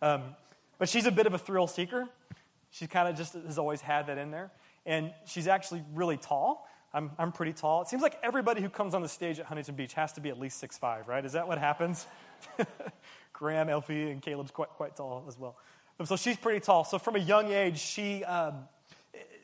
Um, 0.00 0.22
but 0.78 0.88
she's 0.88 1.04
a 1.04 1.10
bit 1.10 1.26
of 1.26 1.34
a 1.34 1.38
thrill 1.38 1.66
seeker. 1.66 2.08
She 2.70 2.86
kind 2.86 3.08
of 3.08 3.16
just 3.16 3.32
has 3.32 3.58
always 3.58 3.80
had 3.80 4.06
that 4.06 4.18
in 4.18 4.30
there. 4.30 4.52
And 4.86 5.12
she's 5.26 5.48
actually 5.48 5.82
really 5.94 6.16
tall. 6.16 6.68
I'm, 6.94 7.10
I'm 7.18 7.32
pretty 7.32 7.54
tall. 7.54 7.82
It 7.82 7.88
seems 7.88 8.02
like 8.02 8.18
everybody 8.22 8.62
who 8.62 8.68
comes 8.68 8.94
on 8.94 9.02
the 9.02 9.08
stage 9.08 9.40
at 9.40 9.46
Huntington 9.46 9.74
Beach 9.74 9.94
has 9.94 10.12
to 10.12 10.20
be 10.20 10.28
at 10.28 10.38
least 10.38 10.60
six 10.60 10.78
five, 10.78 11.08
right? 11.08 11.24
Is 11.24 11.32
that 11.32 11.48
what 11.48 11.58
happens? 11.58 12.06
Graham, 13.38 13.68
Elfie, 13.68 14.10
and 14.10 14.20
Caleb's 14.20 14.50
quite, 14.50 14.70
quite 14.70 14.96
tall 14.96 15.24
as 15.28 15.38
well. 15.38 15.56
So 16.04 16.16
she's 16.16 16.36
pretty 16.36 16.60
tall. 16.60 16.84
So 16.84 16.98
from 16.98 17.16
a 17.16 17.20
young 17.20 17.52
age, 17.52 17.78
she 17.78 18.24
um, 18.24 18.54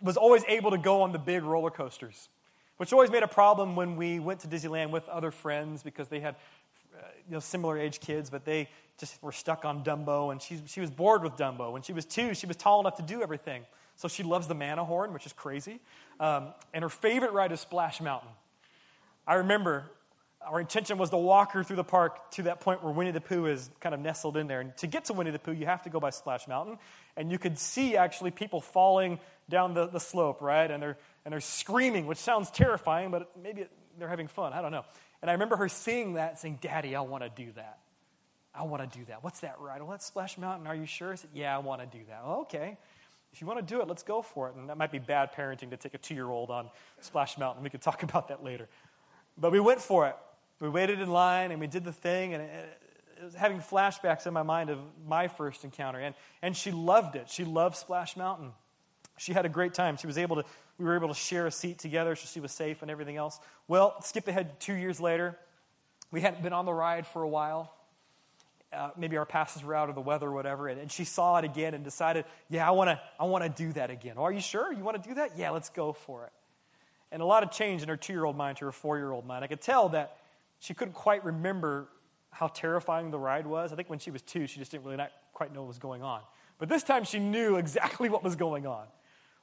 was 0.00 0.16
always 0.16 0.44
able 0.46 0.70
to 0.70 0.78
go 0.78 1.02
on 1.02 1.12
the 1.12 1.18
big 1.18 1.42
roller 1.42 1.70
coasters, 1.70 2.28
which 2.76 2.92
always 2.92 3.10
made 3.10 3.24
a 3.24 3.28
problem 3.28 3.74
when 3.74 3.96
we 3.96 4.20
went 4.20 4.40
to 4.40 4.48
Disneyland 4.48 4.90
with 4.90 5.08
other 5.08 5.30
friends 5.30 5.82
because 5.82 6.08
they 6.08 6.20
had 6.20 6.36
uh, 6.96 7.06
you 7.26 7.34
know, 7.34 7.40
similar 7.40 7.76
age 7.76 7.98
kids, 7.98 8.30
but 8.30 8.44
they 8.44 8.68
just 8.98 9.20
were 9.20 9.32
stuck 9.32 9.64
on 9.64 9.82
Dumbo, 9.82 10.30
and 10.30 10.40
she, 10.40 10.60
she 10.66 10.80
was 10.80 10.90
bored 10.90 11.24
with 11.24 11.36
Dumbo. 11.36 11.72
When 11.72 11.82
she 11.82 11.92
was 11.92 12.04
two, 12.04 12.34
she 12.34 12.46
was 12.46 12.56
tall 12.56 12.78
enough 12.80 12.96
to 12.96 13.02
do 13.02 13.20
everything. 13.20 13.64
So 13.96 14.06
she 14.06 14.22
loves 14.22 14.46
the 14.46 14.54
Matterhorn, 14.54 15.12
which 15.12 15.26
is 15.26 15.32
crazy. 15.32 15.80
Um, 16.20 16.48
and 16.72 16.82
her 16.82 16.88
favorite 16.88 17.32
ride 17.32 17.50
is 17.50 17.60
Splash 17.60 18.00
Mountain. 18.00 18.30
I 19.26 19.34
remember 19.34 19.84
our 20.46 20.60
intention 20.60 20.98
was 20.98 21.10
to 21.10 21.16
walk 21.16 21.52
her 21.52 21.64
through 21.64 21.76
the 21.76 21.84
park 21.84 22.30
to 22.32 22.42
that 22.44 22.60
point 22.60 22.82
where 22.82 22.92
Winnie 22.92 23.10
the 23.10 23.20
Pooh 23.20 23.46
is 23.46 23.70
kind 23.80 23.94
of 23.94 24.00
nestled 24.00 24.36
in 24.36 24.46
there. 24.46 24.60
And 24.60 24.76
to 24.78 24.86
get 24.86 25.06
to 25.06 25.12
Winnie 25.12 25.30
the 25.30 25.38
Pooh, 25.38 25.52
you 25.52 25.66
have 25.66 25.82
to 25.82 25.90
go 25.90 26.00
by 26.00 26.10
Splash 26.10 26.46
Mountain. 26.48 26.78
And 27.16 27.30
you 27.30 27.38
could 27.38 27.58
see 27.58 27.96
actually 27.96 28.30
people 28.30 28.60
falling 28.60 29.18
down 29.48 29.74
the, 29.74 29.86
the 29.86 30.00
slope, 30.00 30.40
right? 30.40 30.70
And 30.70 30.82
they're, 30.82 30.98
and 31.24 31.32
they're 31.32 31.40
screaming, 31.40 32.06
which 32.06 32.18
sounds 32.18 32.50
terrifying, 32.50 33.10
but 33.10 33.30
maybe 33.40 33.66
they're 33.98 34.08
having 34.08 34.28
fun. 34.28 34.52
I 34.52 34.62
don't 34.62 34.72
know. 34.72 34.84
And 35.22 35.30
I 35.30 35.32
remember 35.34 35.56
her 35.56 35.68
seeing 35.68 36.14
that, 36.14 36.38
saying, 36.38 36.58
Daddy, 36.60 36.94
I 36.94 37.00
want 37.00 37.22
to 37.24 37.30
do 37.30 37.52
that. 37.52 37.78
I 38.54 38.62
want 38.62 38.90
to 38.90 38.98
do 38.98 39.04
that. 39.06 39.24
What's 39.24 39.40
that 39.40 39.56
ride? 39.58 39.80
Well, 39.80 39.90
that's 39.90 40.06
Splash 40.06 40.38
Mountain. 40.38 40.66
Are 40.66 40.74
you 40.74 40.86
sure? 40.86 41.12
I 41.12 41.14
said, 41.16 41.30
Yeah, 41.34 41.54
I 41.54 41.58
want 41.58 41.80
to 41.80 41.98
do 41.98 42.04
that. 42.08 42.22
Well, 42.24 42.40
okay. 42.42 42.78
If 43.32 43.40
you 43.40 43.48
want 43.48 43.58
to 43.58 43.74
do 43.74 43.80
it, 43.80 43.88
let's 43.88 44.04
go 44.04 44.22
for 44.22 44.48
it. 44.48 44.54
And 44.54 44.68
that 44.68 44.76
might 44.76 44.92
be 44.92 45.00
bad 45.00 45.32
parenting 45.32 45.70
to 45.70 45.76
take 45.76 45.94
a 45.94 45.98
two 45.98 46.14
year 46.14 46.28
old 46.28 46.50
on 46.50 46.70
Splash 47.00 47.36
Mountain. 47.36 47.64
We 47.64 47.70
could 47.70 47.82
talk 47.82 48.02
about 48.04 48.28
that 48.28 48.44
later. 48.44 48.68
But 49.36 49.50
we 49.50 49.58
went 49.58 49.80
for 49.80 50.06
it. 50.06 50.16
We 50.64 50.70
waited 50.70 50.98
in 50.98 51.10
line 51.10 51.50
and 51.50 51.60
we 51.60 51.66
did 51.66 51.84
the 51.84 51.92
thing, 51.92 52.32
and 52.32 52.42
it, 52.42 52.80
it 53.20 53.24
was 53.24 53.34
having 53.34 53.58
flashbacks 53.58 54.26
in 54.26 54.32
my 54.32 54.42
mind 54.42 54.70
of 54.70 54.78
my 55.06 55.28
first 55.28 55.62
encounter. 55.62 55.98
And, 55.98 56.14
and 56.40 56.56
she 56.56 56.70
loved 56.70 57.16
it. 57.16 57.28
She 57.28 57.44
loved 57.44 57.76
Splash 57.76 58.16
Mountain. 58.16 58.52
She 59.18 59.34
had 59.34 59.44
a 59.44 59.50
great 59.50 59.74
time. 59.74 59.98
She 59.98 60.06
was 60.06 60.16
able 60.16 60.36
to, 60.36 60.44
we 60.78 60.86
were 60.86 60.96
able 60.96 61.08
to 61.08 61.14
share 61.14 61.46
a 61.46 61.50
seat 61.50 61.78
together 61.78 62.16
so 62.16 62.26
she 62.32 62.40
was 62.40 62.50
safe 62.50 62.80
and 62.80 62.90
everything 62.90 63.16
else. 63.16 63.38
Well, 63.68 64.00
skip 64.00 64.26
ahead 64.26 64.58
two 64.58 64.72
years 64.72 65.00
later. 65.00 65.38
We 66.10 66.22
hadn't 66.22 66.42
been 66.42 66.54
on 66.54 66.64
the 66.64 66.72
ride 66.72 67.06
for 67.06 67.22
a 67.22 67.28
while. 67.28 67.70
Uh, 68.72 68.88
maybe 68.96 69.18
our 69.18 69.26
passes 69.26 69.62
were 69.62 69.74
out 69.74 69.90
or 69.90 69.92
the 69.92 70.00
weather 70.00 70.28
or 70.28 70.32
whatever, 70.32 70.68
and, 70.68 70.80
and 70.80 70.90
she 70.90 71.04
saw 71.04 71.36
it 71.36 71.44
again 71.44 71.74
and 71.74 71.84
decided, 71.84 72.24
yeah, 72.48 72.66
I 72.66 72.70
want 72.70 72.88
to 72.88 72.98
I 73.20 73.24
wanna 73.24 73.50
do 73.50 73.70
that 73.74 73.90
again. 73.90 74.16
Are 74.16 74.32
you 74.32 74.40
sure? 74.40 74.72
You 74.72 74.82
want 74.82 75.00
to 75.00 75.08
do 75.10 75.16
that? 75.16 75.36
Yeah, 75.36 75.50
let's 75.50 75.68
go 75.68 75.92
for 75.92 76.24
it. 76.24 76.32
And 77.12 77.20
a 77.20 77.26
lot 77.26 77.42
of 77.42 77.50
change 77.50 77.82
in 77.82 77.88
her 77.90 77.98
two 77.98 78.14
year 78.14 78.24
old 78.24 78.36
mind 78.36 78.56
to 78.58 78.64
her 78.64 78.72
four 78.72 78.96
year 78.96 79.12
old 79.12 79.26
mind. 79.26 79.44
I 79.44 79.46
could 79.46 79.60
tell 79.60 79.90
that 79.90 80.16
she 80.64 80.72
couldn't 80.72 80.94
quite 80.94 81.22
remember 81.26 81.88
how 82.30 82.46
terrifying 82.46 83.10
the 83.10 83.18
ride 83.18 83.46
was. 83.46 83.70
I 83.70 83.76
think 83.76 83.90
when 83.90 83.98
she 83.98 84.10
was 84.10 84.22
two, 84.22 84.46
she 84.46 84.58
just 84.58 84.70
didn't 84.70 84.84
really 84.84 84.96
not 84.96 85.10
quite 85.34 85.52
know 85.52 85.60
what 85.60 85.68
was 85.68 85.78
going 85.78 86.02
on. 86.02 86.22
But 86.58 86.70
this 86.70 86.82
time 86.82 87.04
she 87.04 87.18
knew 87.18 87.56
exactly 87.56 88.08
what 88.08 88.24
was 88.24 88.34
going 88.34 88.66
on. 88.66 88.86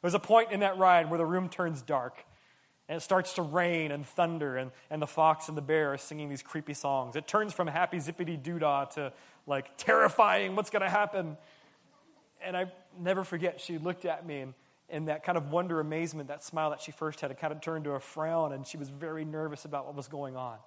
There's 0.01 0.15
a 0.15 0.19
point 0.19 0.51
in 0.51 0.61
that 0.61 0.79
ride 0.79 1.11
where 1.11 1.19
the 1.19 1.25
room 1.25 1.47
turns 1.47 1.83
dark 1.83 2.25
and 2.89 2.97
it 2.97 3.01
starts 3.01 3.33
to 3.33 3.43
rain 3.43 3.91
and 3.91 4.03
thunder, 4.03 4.57
and, 4.57 4.71
and 4.89 4.99
the 4.99 5.07
fox 5.07 5.47
and 5.47 5.55
the 5.55 5.61
bear 5.61 5.93
are 5.93 5.97
singing 5.97 6.27
these 6.27 6.41
creepy 6.41 6.73
songs. 6.73 7.15
It 7.15 7.27
turns 7.27 7.53
from 7.53 7.67
happy 7.67 7.97
zippity 7.97 8.41
doo 8.41 8.57
dah 8.57 8.85
to 8.85 9.13
like 9.45 9.77
terrifying, 9.77 10.55
what's 10.55 10.71
going 10.71 10.81
to 10.81 10.89
happen? 10.89 11.37
And 12.43 12.57
I 12.57 12.65
never 12.99 13.23
forget, 13.23 13.61
she 13.61 13.77
looked 13.77 14.05
at 14.05 14.25
me 14.25 14.45
and, 14.89 15.07
that 15.07 15.23
kind 15.23 15.37
of 15.37 15.51
wonder, 15.51 15.79
amazement, 15.79 16.29
that 16.29 16.43
smile 16.43 16.71
that 16.71 16.81
she 16.81 16.91
first 16.91 17.21
had, 17.21 17.29
it 17.29 17.39
kind 17.39 17.53
of 17.53 17.61
turned 17.61 17.85
to 17.85 17.91
a 17.91 17.99
frown, 17.99 18.51
and 18.51 18.65
she 18.65 18.75
was 18.75 18.89
very 18.89 19.23
nervous 19.23 19.63
about 19.63 19.85
what 19.85 19.95
was 19.95 20.07
going 20.07 20.35
on. 20.35 20.57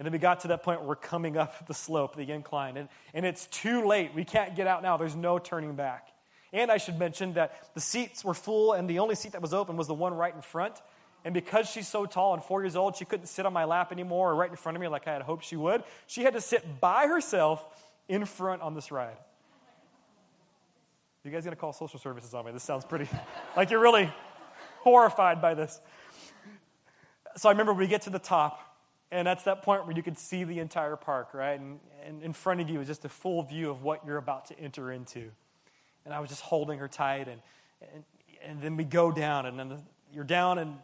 And 0.00 0.06
then 0.06 0.12
we 0.12 0.18
got 0.18 0.40
to 0.40 0.48
that 0.48 0.62
point 0.62 0.80
where 0.80 0.88
we're 0.88 0.96
coming 0.96 1.36
up 1.36 1.66
the 1.66 1.74
slope, 1.74 2.16
the 2.16 2.32
incline, 2.32 2.78
and, 2.78 2.88
and 3.12 3.26
it's 3.26 3.46
too 3.48 3.86
late. 3.86 4.14
We 4.14 4.24
can't 4.24 4.56
get 4.56 4.66
out 4.66 4.82
now. 4.82 4.96
There's 4.96 5.14
no 5.14 5.38
turning 5.38 5.74
back. 5.74 6.08
And 6.54 6.72
I 6.72 6.78
should 6.78 6.98
mention 6.98 7.34
that 7.34 7.68
the 7.74 7.82
seats 7.82 8.24
were 8.24 8.32
full, 8.32 8.72
and 8.72 8.88
the 8.88 9.00
only 9.00 9.14
seat 9.14 9.32
that 9.32 9.42
was 9.42 9.52
open 9.52 9.76
was 9.76 9.88
the 9.88 9.94
one 9.94 10.14
right 10.14 10.34
in 10.34 10.40
front. 10.40 10.80
And 11.22 11.34
because 11.34 11.68
she's 11.68 11.86
so 11.86 12.06
tall 12.06 12.32
and 12.32 12.42
four 12.42 12.62
years 12.62 12.76
old, 12.76 12.96
she 12.96 13.04
couldn't 13.04 13.26
sit 13.26 13.44
on 13.44 13.52
my 13.52 13.66
lap 13.66 13.92
anymore 13.92 14.30
or 14.30 14.36
right 14.36 14.48
in 14.48 14.56
front 14.56 14.74
of 14.74 14.80
me 14.80 14.88
like 14.88 15.06
I 15.06 15.12
had 15.12 15.20
hoped 15.20 15.44
she 15.44 15.56
would. 15.56 15.84
She 16.06 16.22
had 16.22 16.32
to 16.32 16.40
sit 16.40 16.80
by 16.80 17.06
herself 17.06 17.62
in 18.08 18.24
front 18.24 18.62
on 18.62 18.72
this 18.72 18.90
ride. 18.90 19.18
You 21.24 21.30
guys 21.30 21.44
gonna 21.44 21.56
call 21.56 21.74
social 21.74 21.98
services 21.98 22.32
on 22.32 22.46
me? 22.46 22.52
This 22.52 22.62
sounds 22.62 22.86
pretty 22.86 23.06
like 23.54 23.68
you're 23.68 23.80
really 23.80 24.10
horrified 24.78 25.42
by 25.42 25.52
this. 25.52 25.78
So 27.36 27.50
I 27.50 27.52
remember 27.52 27.74
we 27.74 27.86
get 27.86 28.00
to 28.02 28.10
the 28.10 28.18
top, 28.18 28.69
and 29.10 29.26
that's 29.26 29.44
that 29.44 29.62
point 29.62 29.86
where 29.86 29.96
you 29.96 30.02
could 30.02 30.18
see 30.18 30.44
the 30.44 30.58
entire 30.58 30.96
park, 30.96 31.34
right? 31.34 31.58
And, 31.58 31.80
and 32.06 32.22
in 32.22 32.32
front 32.32 32.60
of 32.60 32.68
you 32.68 32.80
is 32.80 32.86
just 32.86 33.04
a 33.04 33.08
full 33.08 33.42
view 33.42 33.70
of 33.70 33.82
what 33.82 34.04
you're 34.06 34.18
about 34.18 34.46
to 34.46 34.58
enter 34.58 34.92
into. 34.92 35.30
And 36.04 36.14
I 36.14 36.20
was 36.20 36.30
just 36.30 36.42
holding 36.42 36.78
her 36.78 36.88
tight, 36.88 37.28
and, 37.28 37.40
and, 37.94 38.04
and 38.44 38.62
then 38.62 38.76
we 38.76 38.84
go 38.84 39.12
down, 39.12 39.46
and 39.46 39.58
then 39.58 39.68
the, 39.68 39.78
you're 40.12 40.24
down, 40.24 40.58
and 40.58 40.76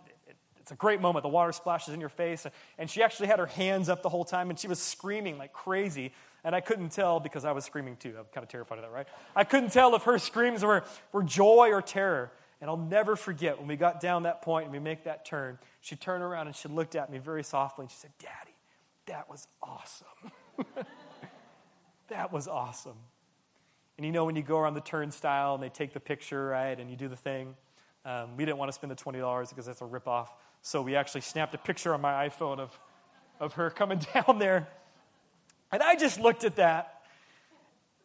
it's 0.67 0.73
a 0.73 0.75
great 0.75 1.01
moment. 1.01 1.23
The 1.23 1.29
water 1.29 1.53
splashes 1.53 1.95
in 1.95 2.01
your 2.01 2.09
face. 2.09 2.45
And 2.77 2.91
she 2.91 3.01
actually 3.01 3.29
had 3.29 3.39
her 3.39 3.47
hands 3.47 3.89
up 3.89 4.03
the 4.03 4.09
whole 4.09 4.25
time, 4.25 4.51
and 4.51 4.59
she 4.59 4.67
was 4.67 4.81
screaming 4.81 5.39
like 5.39 5.53
crazy. 5.53 6.13
And 6.43 6.57
I 6.57 6.61
couldn't 6.61 6.91
tell 6.91 7.21
because 7.21 7.45
I 7.45 7.53
was 7.53 7.65
screaming 7.65 7.95
too. 7.97 8.17
I'm 8.19 8.25
kind 8.33 8.43
of 8.43 8.49
terrified 8.49 8.79
of 8.79 8.83
that, 8.83 8.91
right? 8.91 9.07
I 9.37 9.45
couldn't 9.45 9.71
tell 9.71 9.95
if 9.95 10.03
her 10.03 10.19
screams 10.19 10.65
were, 10.65 10.83
were 11.13 11.23
joy 11.23 11.71
or 11.71 11.83
terror. 11.83 12.33
And 12.61 12.71
I'll 12.71 12.77
never 12.77 13.17
forget 13.17 13.59
when 13.59 13.69
we 13.69 13.77
got 13.77 14.01
down 14.01 14.23
that 14.23 14.43
point 14.43 14.65
and 14.65 14.73
we 14.73 14.79
make 14.79 15.05
that 15.05 15.25
turn, 15.27 15.59
she 15.81 15.95
turned 15.95 16.23
around 16.23 16.47
and 16.47 16.57
she 16.57 16.69
looked 16.69 16.95
at 16.95 17.11
me 17.11 17.19
very 17.19 17.45
softly 17.45 17.85
and 17.85 17.91
she 17.91 17.99
said, 17.99 18.13
Daddy, 18.19 18.55
that 19.07 19.29
was 19.29 19.47
awesome. 19.63 20.07
that 22.09 22.33
was 22.33 22.49
awesome. 22.49 22.97
And 23.97 24.07
you 24.07 24.13
know, 24.13 24.25
when 24.25 24.37
you 24.37 24.43
go 24.43 24.59
around 24.59 24.75
the 24.75 24.81
turnstile 24.81 25.55
and 25.55 25.63
they 25.63 25.69
take 25.69 25.93
the 25.93 26.01
picture, 26.01 26.47
right, 26.49 26.79
and 26.79 26.91
you 26.91 26.97
do 26.97 27.09
the 27.09 27.17
thing, 27.17 27.55
um, 28.05 28.37
we 28.37 28.45
didn't 28.45 28.59
want 28.59 28.69
to 28.69 28.73
spend 28.73 28.91
the 28.91 28.97
$20 28.97 29.49
because 29.49 29.67
that's 29.67 29.81
a 29.81 29.85
ripoff. 29.85 30.29
So 30.63 30.81
we 30.81 30.97
actually 30.97 31.23
snapped 31.23 31.55
a 31.55 31.59
picture 31.59 31.93
on 31.93 32.01
my 32.01 32.29
iPhone 32.29 32.59
of, 32.59 32.79
of 33.39 33.55
her 33.55 33.71
coming 33.71 34.01
down 34.15 34.39
there. 34.39 34.69
And 35.73 35.83
I 35.83 35.97
just 35.97 36.21
looked 36.21 36.45
at 36.45 36.57
that. 36.57 37.03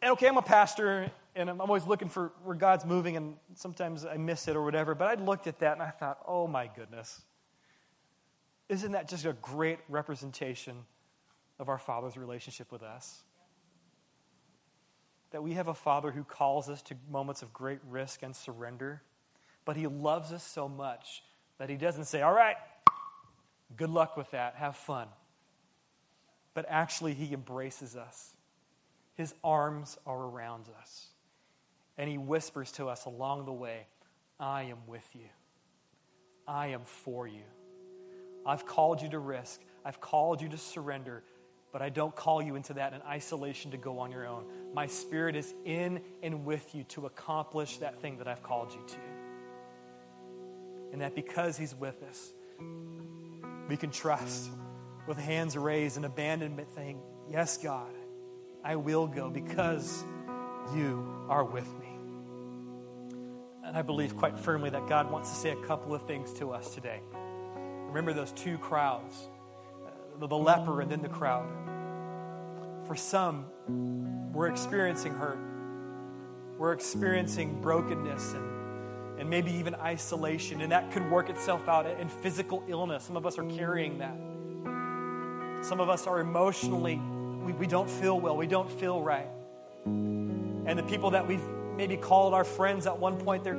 And 0.00 0.12
okay, 0.12 0.26
I'm 0.26 0.36
a 0.36 0.42
pastor, 0.42 1.10
and 1.34 1.48
I'm 1.48 1.60
always 1.60 1.86
looking 1.86 2.08
for 2.08 2.32
where 2.44 2.56
God's 2.56 2.84
moving, 2.84 3.16
and 3.16 3.36
sometimes 3.54 4.04
I 4.04 4.16
miss 4.16 4.48
it 4.48 4.56
or 4.56 4.62
whatever. 4.62 4.94
But 4.94 5.18
I 5.18 5.22
looked 5.22 5.46
at 5.46 5.60
that 5.60 5.72
and 5.74 5.82
I 5.82 5.90
thought, 5.90 6.18
oh 6.26 6.46
my 6.46 6.68
goodness. 6.74 7.22
Isn't 8.68 8.92
that 8.92 9.08
just 9.08 9.24
a 9.24 9.32
great 9.34 9.78
representation 9.88 10.76
of 11.58 11.68
our 11.68 11.78
Father's 11.78 12.16
relationship 12.16 12.70
with 12.72 12.82
us? 12.82 13.22
That 15.30 15.42
we 15.42 15.54
have 15.54 15.68
a 15.68 15.74
Father 15.74 16.10
who 16.10 16.24
calls 16.24 16.68
us 16.68 16.82
to 16.82 16.96
moments 17.10 17.42
of 17.42 17.52
great 17.52 17.80
risk 17.88 18.22
and 18.22 18.36
surrender, 18.36 19.02
but 19.64 19.76
He 19.76 19.86
loves 19.86 20.32
us 20.32 20.42
so 20.44 20.68
much 20.68 21.22
that 21.58 21.70
he 21.70 21.76
doesn't 21.76 22.06
say, 22.06 22.22
All 22.22 22.32
right, 22.32 22.56
good 23.76 23.90
luck 23.90 24.16
with 24.16 24.30
that, 24.32 24.56
have 24.56 24.76
fun. 24.76 25.08
but 26.54 26.66
actually, 26.68 27.14
He 27.14 27.32
embraces 27.32 27.96
us. 27.96 28.34
His 29.14 29.34
arms 29.44 29.96
are 30.06 30.18
around 30.18 30.66
us. 30.80 31.08
And 31.98 32.08
He 32.08 32.18
whispers 32.18 32.72
to 32.72 32.88
us 32.88 33.04
along 33.04 33.44
the 33.44 33.52
way, 33.52 33.86
I 34.38 34.64
am 34.64 34.78
with 34.86 35.06
you. 35.14 35.28
I 36.46 36.68
am 36.68 36.82
for 36.84 37.26
you. 37.26 37.42
I've 38.44 38.66
called 38.66 39.02
you 39.02 39.08
to 39.10 39.18
risk. 39.18 39.60
I've 39.84 40.00
called 40.00 40.40
you 40.40 40.48
to 40.48 40.58
surrender, 40.58 41.22
but 41.72 41.82
I 41.82 41.88
don't 41.88 42.14
call 42.14 42.42
you 42.42 42.56
into 42.56 42.74
that 42.74 42.92
in 42.92 43.02
isolation 43.02 43.70
to 43.72 43.76
go 43.76 43.98
on 43.98 44.10
your 44.10 44.26
own. 44.26 44.44
My 44.74 44.86
spirit 44.86 45.36
is 45.36 45.54
in 45.64 46.00
and 46.22 46.44
with 46.44 46.74
you 46.74 46.84
to 46.84 47.06
accomplish 47.06 47.78
that 47.78 48.00
thing 48.00 48.18
that 48.18 48.28
I've 48.28 48.42
called 48.42 48.72
you 48.72 48.80
to. 48.86 48.98
And 50.92 51.00
that 51.00 51.14
because 51.14 51.56
He's 51.56 51.74
with 51.74 52.02
us, 52.02 52.32
we 53.68 53.76
can 53.76 53.90
trust 53.90 54.50
with 55.06 55.18
hands 55.18 55.56
raised 55.56 55.96
and 55.96 56.04
abandonment, 56.04 56.68
saying, 56.74 57.00
Yes, 57.30 57.56
God, 57.56 57.92
I 58.64 58.76
will 58.76 59.06
go 59.06 59.30
because 59.30 60.04
you 60.74 61.26
are 61.28 61.44
with 61.44 61.68
me. 61.78 61.88
And 63.64 63.76
I 63.76 63.82
believe 63.82 64.16
quite 64.16 64.38
firmly 64.38 64.70
that 64.70 64.88
God 64.88 65.10
wants 65.10 65.30
to 65.30 65.36
say 65.36 65.50
a 65.50 65.66
couple 65.66 65.94
of 65.94 66.06
things 66.06 66.32
to 66.34 66.52
us 66.52 66.74
today. 66.74 67.00
Remember 67.88 68.12
those 68.12 68.32
two 68.32 68.58
crowds 68.58 69.28
the 70.20 70.36
leper 70.36 70.80
and 70.80 70.90
then 70.90 71.02
the 71.02 71.08
crowd. 71.08 71.48
For 72.86 72.94
some, 72.94 73.46
we're 74.32 74.48
experiencing 74.48 75.14
hurt, 75.14 75.38
we're 76.58 76.72
experiencing 76.72 77.60
brokenness 77.60 78.34
and 78.34 78.52
and 79.18 79.30
maybe 79.30 79.52
even 79.52 79.76
isolation. 79.76 80.62
And 80.62 80.72
that 80.72 80.90
could 80.90 81.08
work 81.08 81.30
itself 81.30 81.68
out 81.68 81.86
in 81.86 82.08
physical 82.08 82.64
illness. 82.66 83.04
Some 83.04 83.16
of 83.16 83.24
us 83.24 83.38
are 83.38 83.44
carrying 83.44 83.98
that. 83.98 84.16
Some 85.64 85.78
of 85.78 85.88
us 85.88 86.08
are 86.08 86.18
emotionally, 86.18 86.96
we, 87.44 87.52
we 87.52 87.66
don't 87.68 87.88
feel 87.88 88.18
well, 88.18 88.36
we 88.36 88.48
don't 88.48 88.68
feel 88.68 89.00
right. 89.00 89.28
And 90.66 90.78
the 90.78 90.82
people 90.84 91.10
that 91.10 91.26
we've 91.26 91.46
maybe 91.76 91.96
called 91.96 92.34
our 92.34 92.44
friends 92.44 92.86
at 92.86 92.98
one 92.98 93.16
point, 93.18 93.44
they're, 93.44 93.56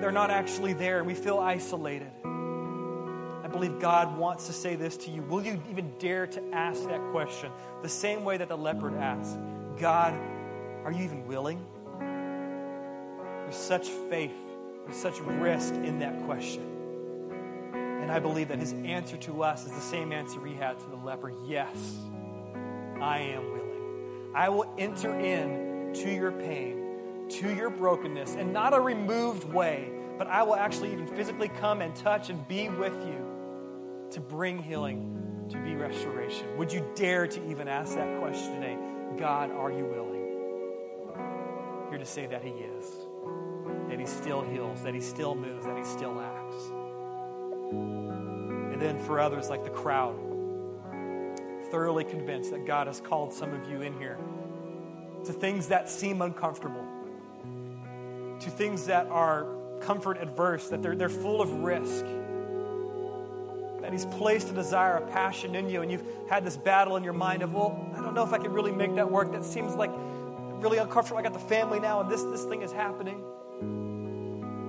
they're 0.00 0.12
not 0.12 0.30
actually 0.30 0.72
there, 0.72 0.98
and 0.98 1.06
we 1.06 1.14
feel 1.14 1.38
isolated. 1.38 2.10
I 2.24 3.48
believe 3.48 3.78
God 3.78 4.16
wants 4.16 4.46
to 4.46 4.52
say 4.52 4.74
this 4.74 4.96
to 4.98 5.10
you. 5.10 5.22
Will 5.22 5.42
you 5.42 5.62
even 5.70 5.92
dare 5.98 6.26
to 6.26 6.42
ask 6.52 6.82
that 6.88 7.00
question? 7.12 7.50
The 7.82 7.88
same 7.88 8.24
way 8.24 8.36
that 8.38 8.48
the 8.48 8.56
leopard 8.56 8.94
asked 8.94 9.38
God, 9.78 10.14
are 10.84 10.90
you 10.90 11.04
even 11.04 11.26
willing? 11.26 11.64
There's 11.98 13.56
such 13.56 13.88
faith, 13.88 14.34
there's 14.84 14.96
such 14.96 15.20
risk 15.20 15.74
in 15.74 16.00
that 16.00 16.24
question. 16.24 16.64
And 17.72 18.10
I 18.10 18.18
believe 18.18 18.48
that 18.48 18.58
his 18.58 18.72
answer 18.72 19.16
to 19.18 19.42
us 19.42 19.64
is 19.64 19.72
the 19.72 19.80
same 19.80 20.12
answer 20.12 20.44
he 20.44 20.54
had 20.54 20.78
to 20.78 20.86
the 20.86 20.96
leper 20.96 21.32
Yes, 21.44 21.96
I 23.00 23.18
am 23.18 23.44
willing. 23.52 24.32
I 24.34 24.48
will 24.48 24.72
enter 24.78 25.18
in 25.18 25.65
to 26.02 26.12
your 26.12 26.32
pain, 26.32 27.26
to 27.28 27.54
your 27.54 27.70
brokenness, 27.70 28.34
in 28.34 28.52
not 28.52 28.74
a 28.74 28.80
removed 28.80 29.44
way, 29.44 29.90
but 30.18 30.26
I 30.26 30.42
will 30.42 30.56
actually 30.56 30.92
even 30.92 31.06
physically 31.06 31.48
come 31.48 31.80
and 31.80 31.94
touch 31.94 32.30
and 32.30 32.46
be 32.46 32.68
with 32.68 32.94
you 33.06 33.24
to 34.10 34.20
bring 34.20 34.58
healing, 34.58 35.46
to 35.50 35.58
be 35.58 35.74
restoration. 35.74 36.56
Would 36.56 36.72
you 36.72 36.86
dare 36.94 37.26
to 37.26 37.50
even 37.50 37.68
ask 37.68 37.94
that 37.94 38.18
question 38.20 38.60
today? 38.60 38.78
God, 39.18 39.50
are 39.50 39.70
you 39.70 39.84
willing? 39.84 40.16
Here 41.90 41.98
to 41.98 42.06
say 42.06 42.26
that 42.26 42.42
He 42.42 42.50
is, 42.50 42.84
that 43.88 43.98
He 43.98 44.06
still 44.06 44.42
heals, 44.42 44.82
that 44.82 44.94
He 44.94 45.00
still 45.00 45.34
moves, 45.34 45.66
that 45.66 45.76
He 45.76 45.84
still 45.84 46.20
acts. 46.20 46.64
And 48.72 48.80
then 48.80 48.98
for 48.98 49.18
others, 49.18 49.48
like 49.48 49.64
the 49.64 49.70
crowd, 49.70 50.16
thoroughly 51.70 52.04
convinced 52.04 52.50
that 52.50 52.66
God 52.66 52.86
has 52.86 53.00
called 53.00 53.32
some 53.32 53.52
of 53.54 53.68
you 53.70 53.80
in 53.82 53.98
here 53.98 54.18
to 55.26 55.32
things 55.32 55.68
that 55.68 55.88
seem 55.88 56.22
uncomfortable, 56.22 56.84
to 58.40 58.50
things 58.50 58.86
that 58.86 59.06
are 59.08 59.46
comfort 59.80 60.18
adverse, 60.20 60.68
that 60.68 60.82
they're, 60.82 60.96
they're 60.96 61.08
full 61.08 61.40
of 61.40 61.50
risk. 61.52 62.04
That 63.82 63.92
He's 63.92 64.06
placed 64.06 64.50
a 64.50 64.52
desire, 64.52 64.96
a 64.96 65.06
passion 65.12 65.54
in 65.54 65.68
you, 65.68 65.82
and 65.82 65.90
you've 65.90 66.06
had 66.28 66.44
this 66.44 66.56
battle 66.56 66.96
in 66.96 67.04
your 67.04 67.12
mind 67.12 67.42
of, 67.42 67.54
well, 67.54 67.88
I 67.96 68.00
don't 68.00 68.14
know 68.14 68.24
if 68.24 68.32
I 68.32 68.38
can 68.38 68.52
really 68.52 68.72
make 68.72 68.94
that 68.96 69.10
work. 69.10 69.32
That 69.32 69.44
seems 69.44 69.74
like 69.74 69.90
really 70.62 70.78
uncomfortable. 70.78 71.18
I 71.18 71.22
got 71.22 71.34
the 71.34 71.38
family 71.38 71.78
now, 71.78 72.00
and 72.00 72.10
this, 72.10 72.22
this 72.24 72.44
thing 72.44 72.62
is 72.62 72.72
happening. 72.72 73.22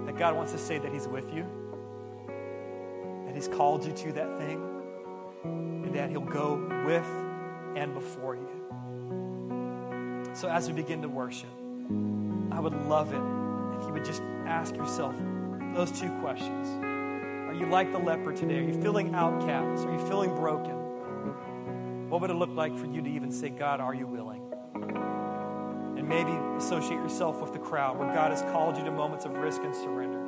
That 0.05 0.17
God 0.17 0.35
wants 0.35 0.51
to 0.51 0.57
say 0.57 0.77
that 0.77 0.91
He's 0.91 1.07
with 1.07 1.33
you 1.33 1.45
that 3.27 3.35
He's 3.35 3.47
called 3.49 3.85
you 3.85 3.91
to 3.91 4.13
that 4.13 4.39
thing, 4.39 4.61
and 5.43 5.93
that 5.93 6.09
He'll 6.09 6.21
go 6.21 6.55
with 6.85 7.05
and 7.75 7.93
before 7.93 8.35
you. 8.35 8.56
So, 10.37 10.47
as 10.47 10.67
we 10.67 10.73
begin 10.73 11.01
to 11.01 11.09
worship, 11.09 11.49
I 12.51 12.59
would 12.59 12.75
love 12.87 13.11
it 13.11 13.79
if 13.79 13.87
you 13.87 13.91
would 13.91 14.05
just 14.05 14.21
ask 14.45 14.75
yourself 14.75 15.15
those 15.73 15.91
two 15.91 16.11
questions. 16.19 16.67
Are 17.49 17.55
you 17.55 17.65
like 17.65 17.91
the 17.91 17.97
leper 17.97 18.31
today? 18.33 18.59
Are 18.59 18.61
you 18.61 18.79
feeling 18.79 19.15
outcast? 19.15 19.87
Are 19.87 19.91
you 19.91 20.07
feeling 20.07 20.35
broken? 20.35 22.09
What 22.11 22.21
would 22.21 22.29
it 22.29 22.35
look 22.35 22.51
like 22.51 22.77
for 22.77 22.85
you 22.85 23.01
to 23.01 23.09
even 23.09 23.31
say, 23.31 23.49
God, 23.49 23.79
are 23.79 23.95
you 23.95 24.05
willing? 24.05 24.43
And 25.97 26.07
maybe 26.07 26.33
associate 26.55 26.97
yourself 26.97 27.41
with 27.41 27.53
the 27.53 27.59
crowd 27.59 27.97
where 27.97 28.13
God 28.13 28.29
has 28.29 28.43
called 28.43 28.77
you 28.77 28.83
to 28.83 28.91
moments 28.91 29.25
of 29.25 29.31
risk 29.31 29.63
and 29.63 29.73
surrender. 29.73 30.21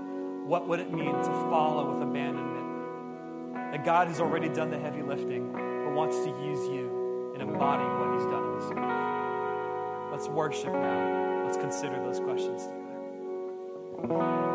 What 0.47 0.67
would 0.67 0.79
it 0.79 0.91
mean 0.91 1.13
to 1.13 1.31
follow 1.51 1.93
with 1.93 2.01
abandonment? 2.01 3.73
That 3.73 3.85
God 3.85 4.07
has 4.07 4.19
already 4.19 4.49
done 4.49 4.71
the 4.71 4.79
heavy 4.79 5.03
lifting, 5.03 5.51
but 5.51 5.93
wants 5.93 6.17
to 6.17 6.29
use 6.43 6.67
you 6.67 7.31
in 7.35 7.41
embodying 7.41 7.99
what 7.99 8.15
He's 8.15 8.25
done 8.25 8.43
in 8.43 8.59
this 8.59 8.71
earth. 8.71 9.08
Let's 10.19 10.27
worship 10.31 10.73
now. 10.73 11.43
Let's 11.45 11.55
consider 11.55 11.95
those 12.03 12.19
questions 12.19 12.67
together. 14.01 14.48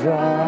So 0.00 0.39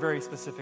very 0.00 0.20
specific, 0.20 0.59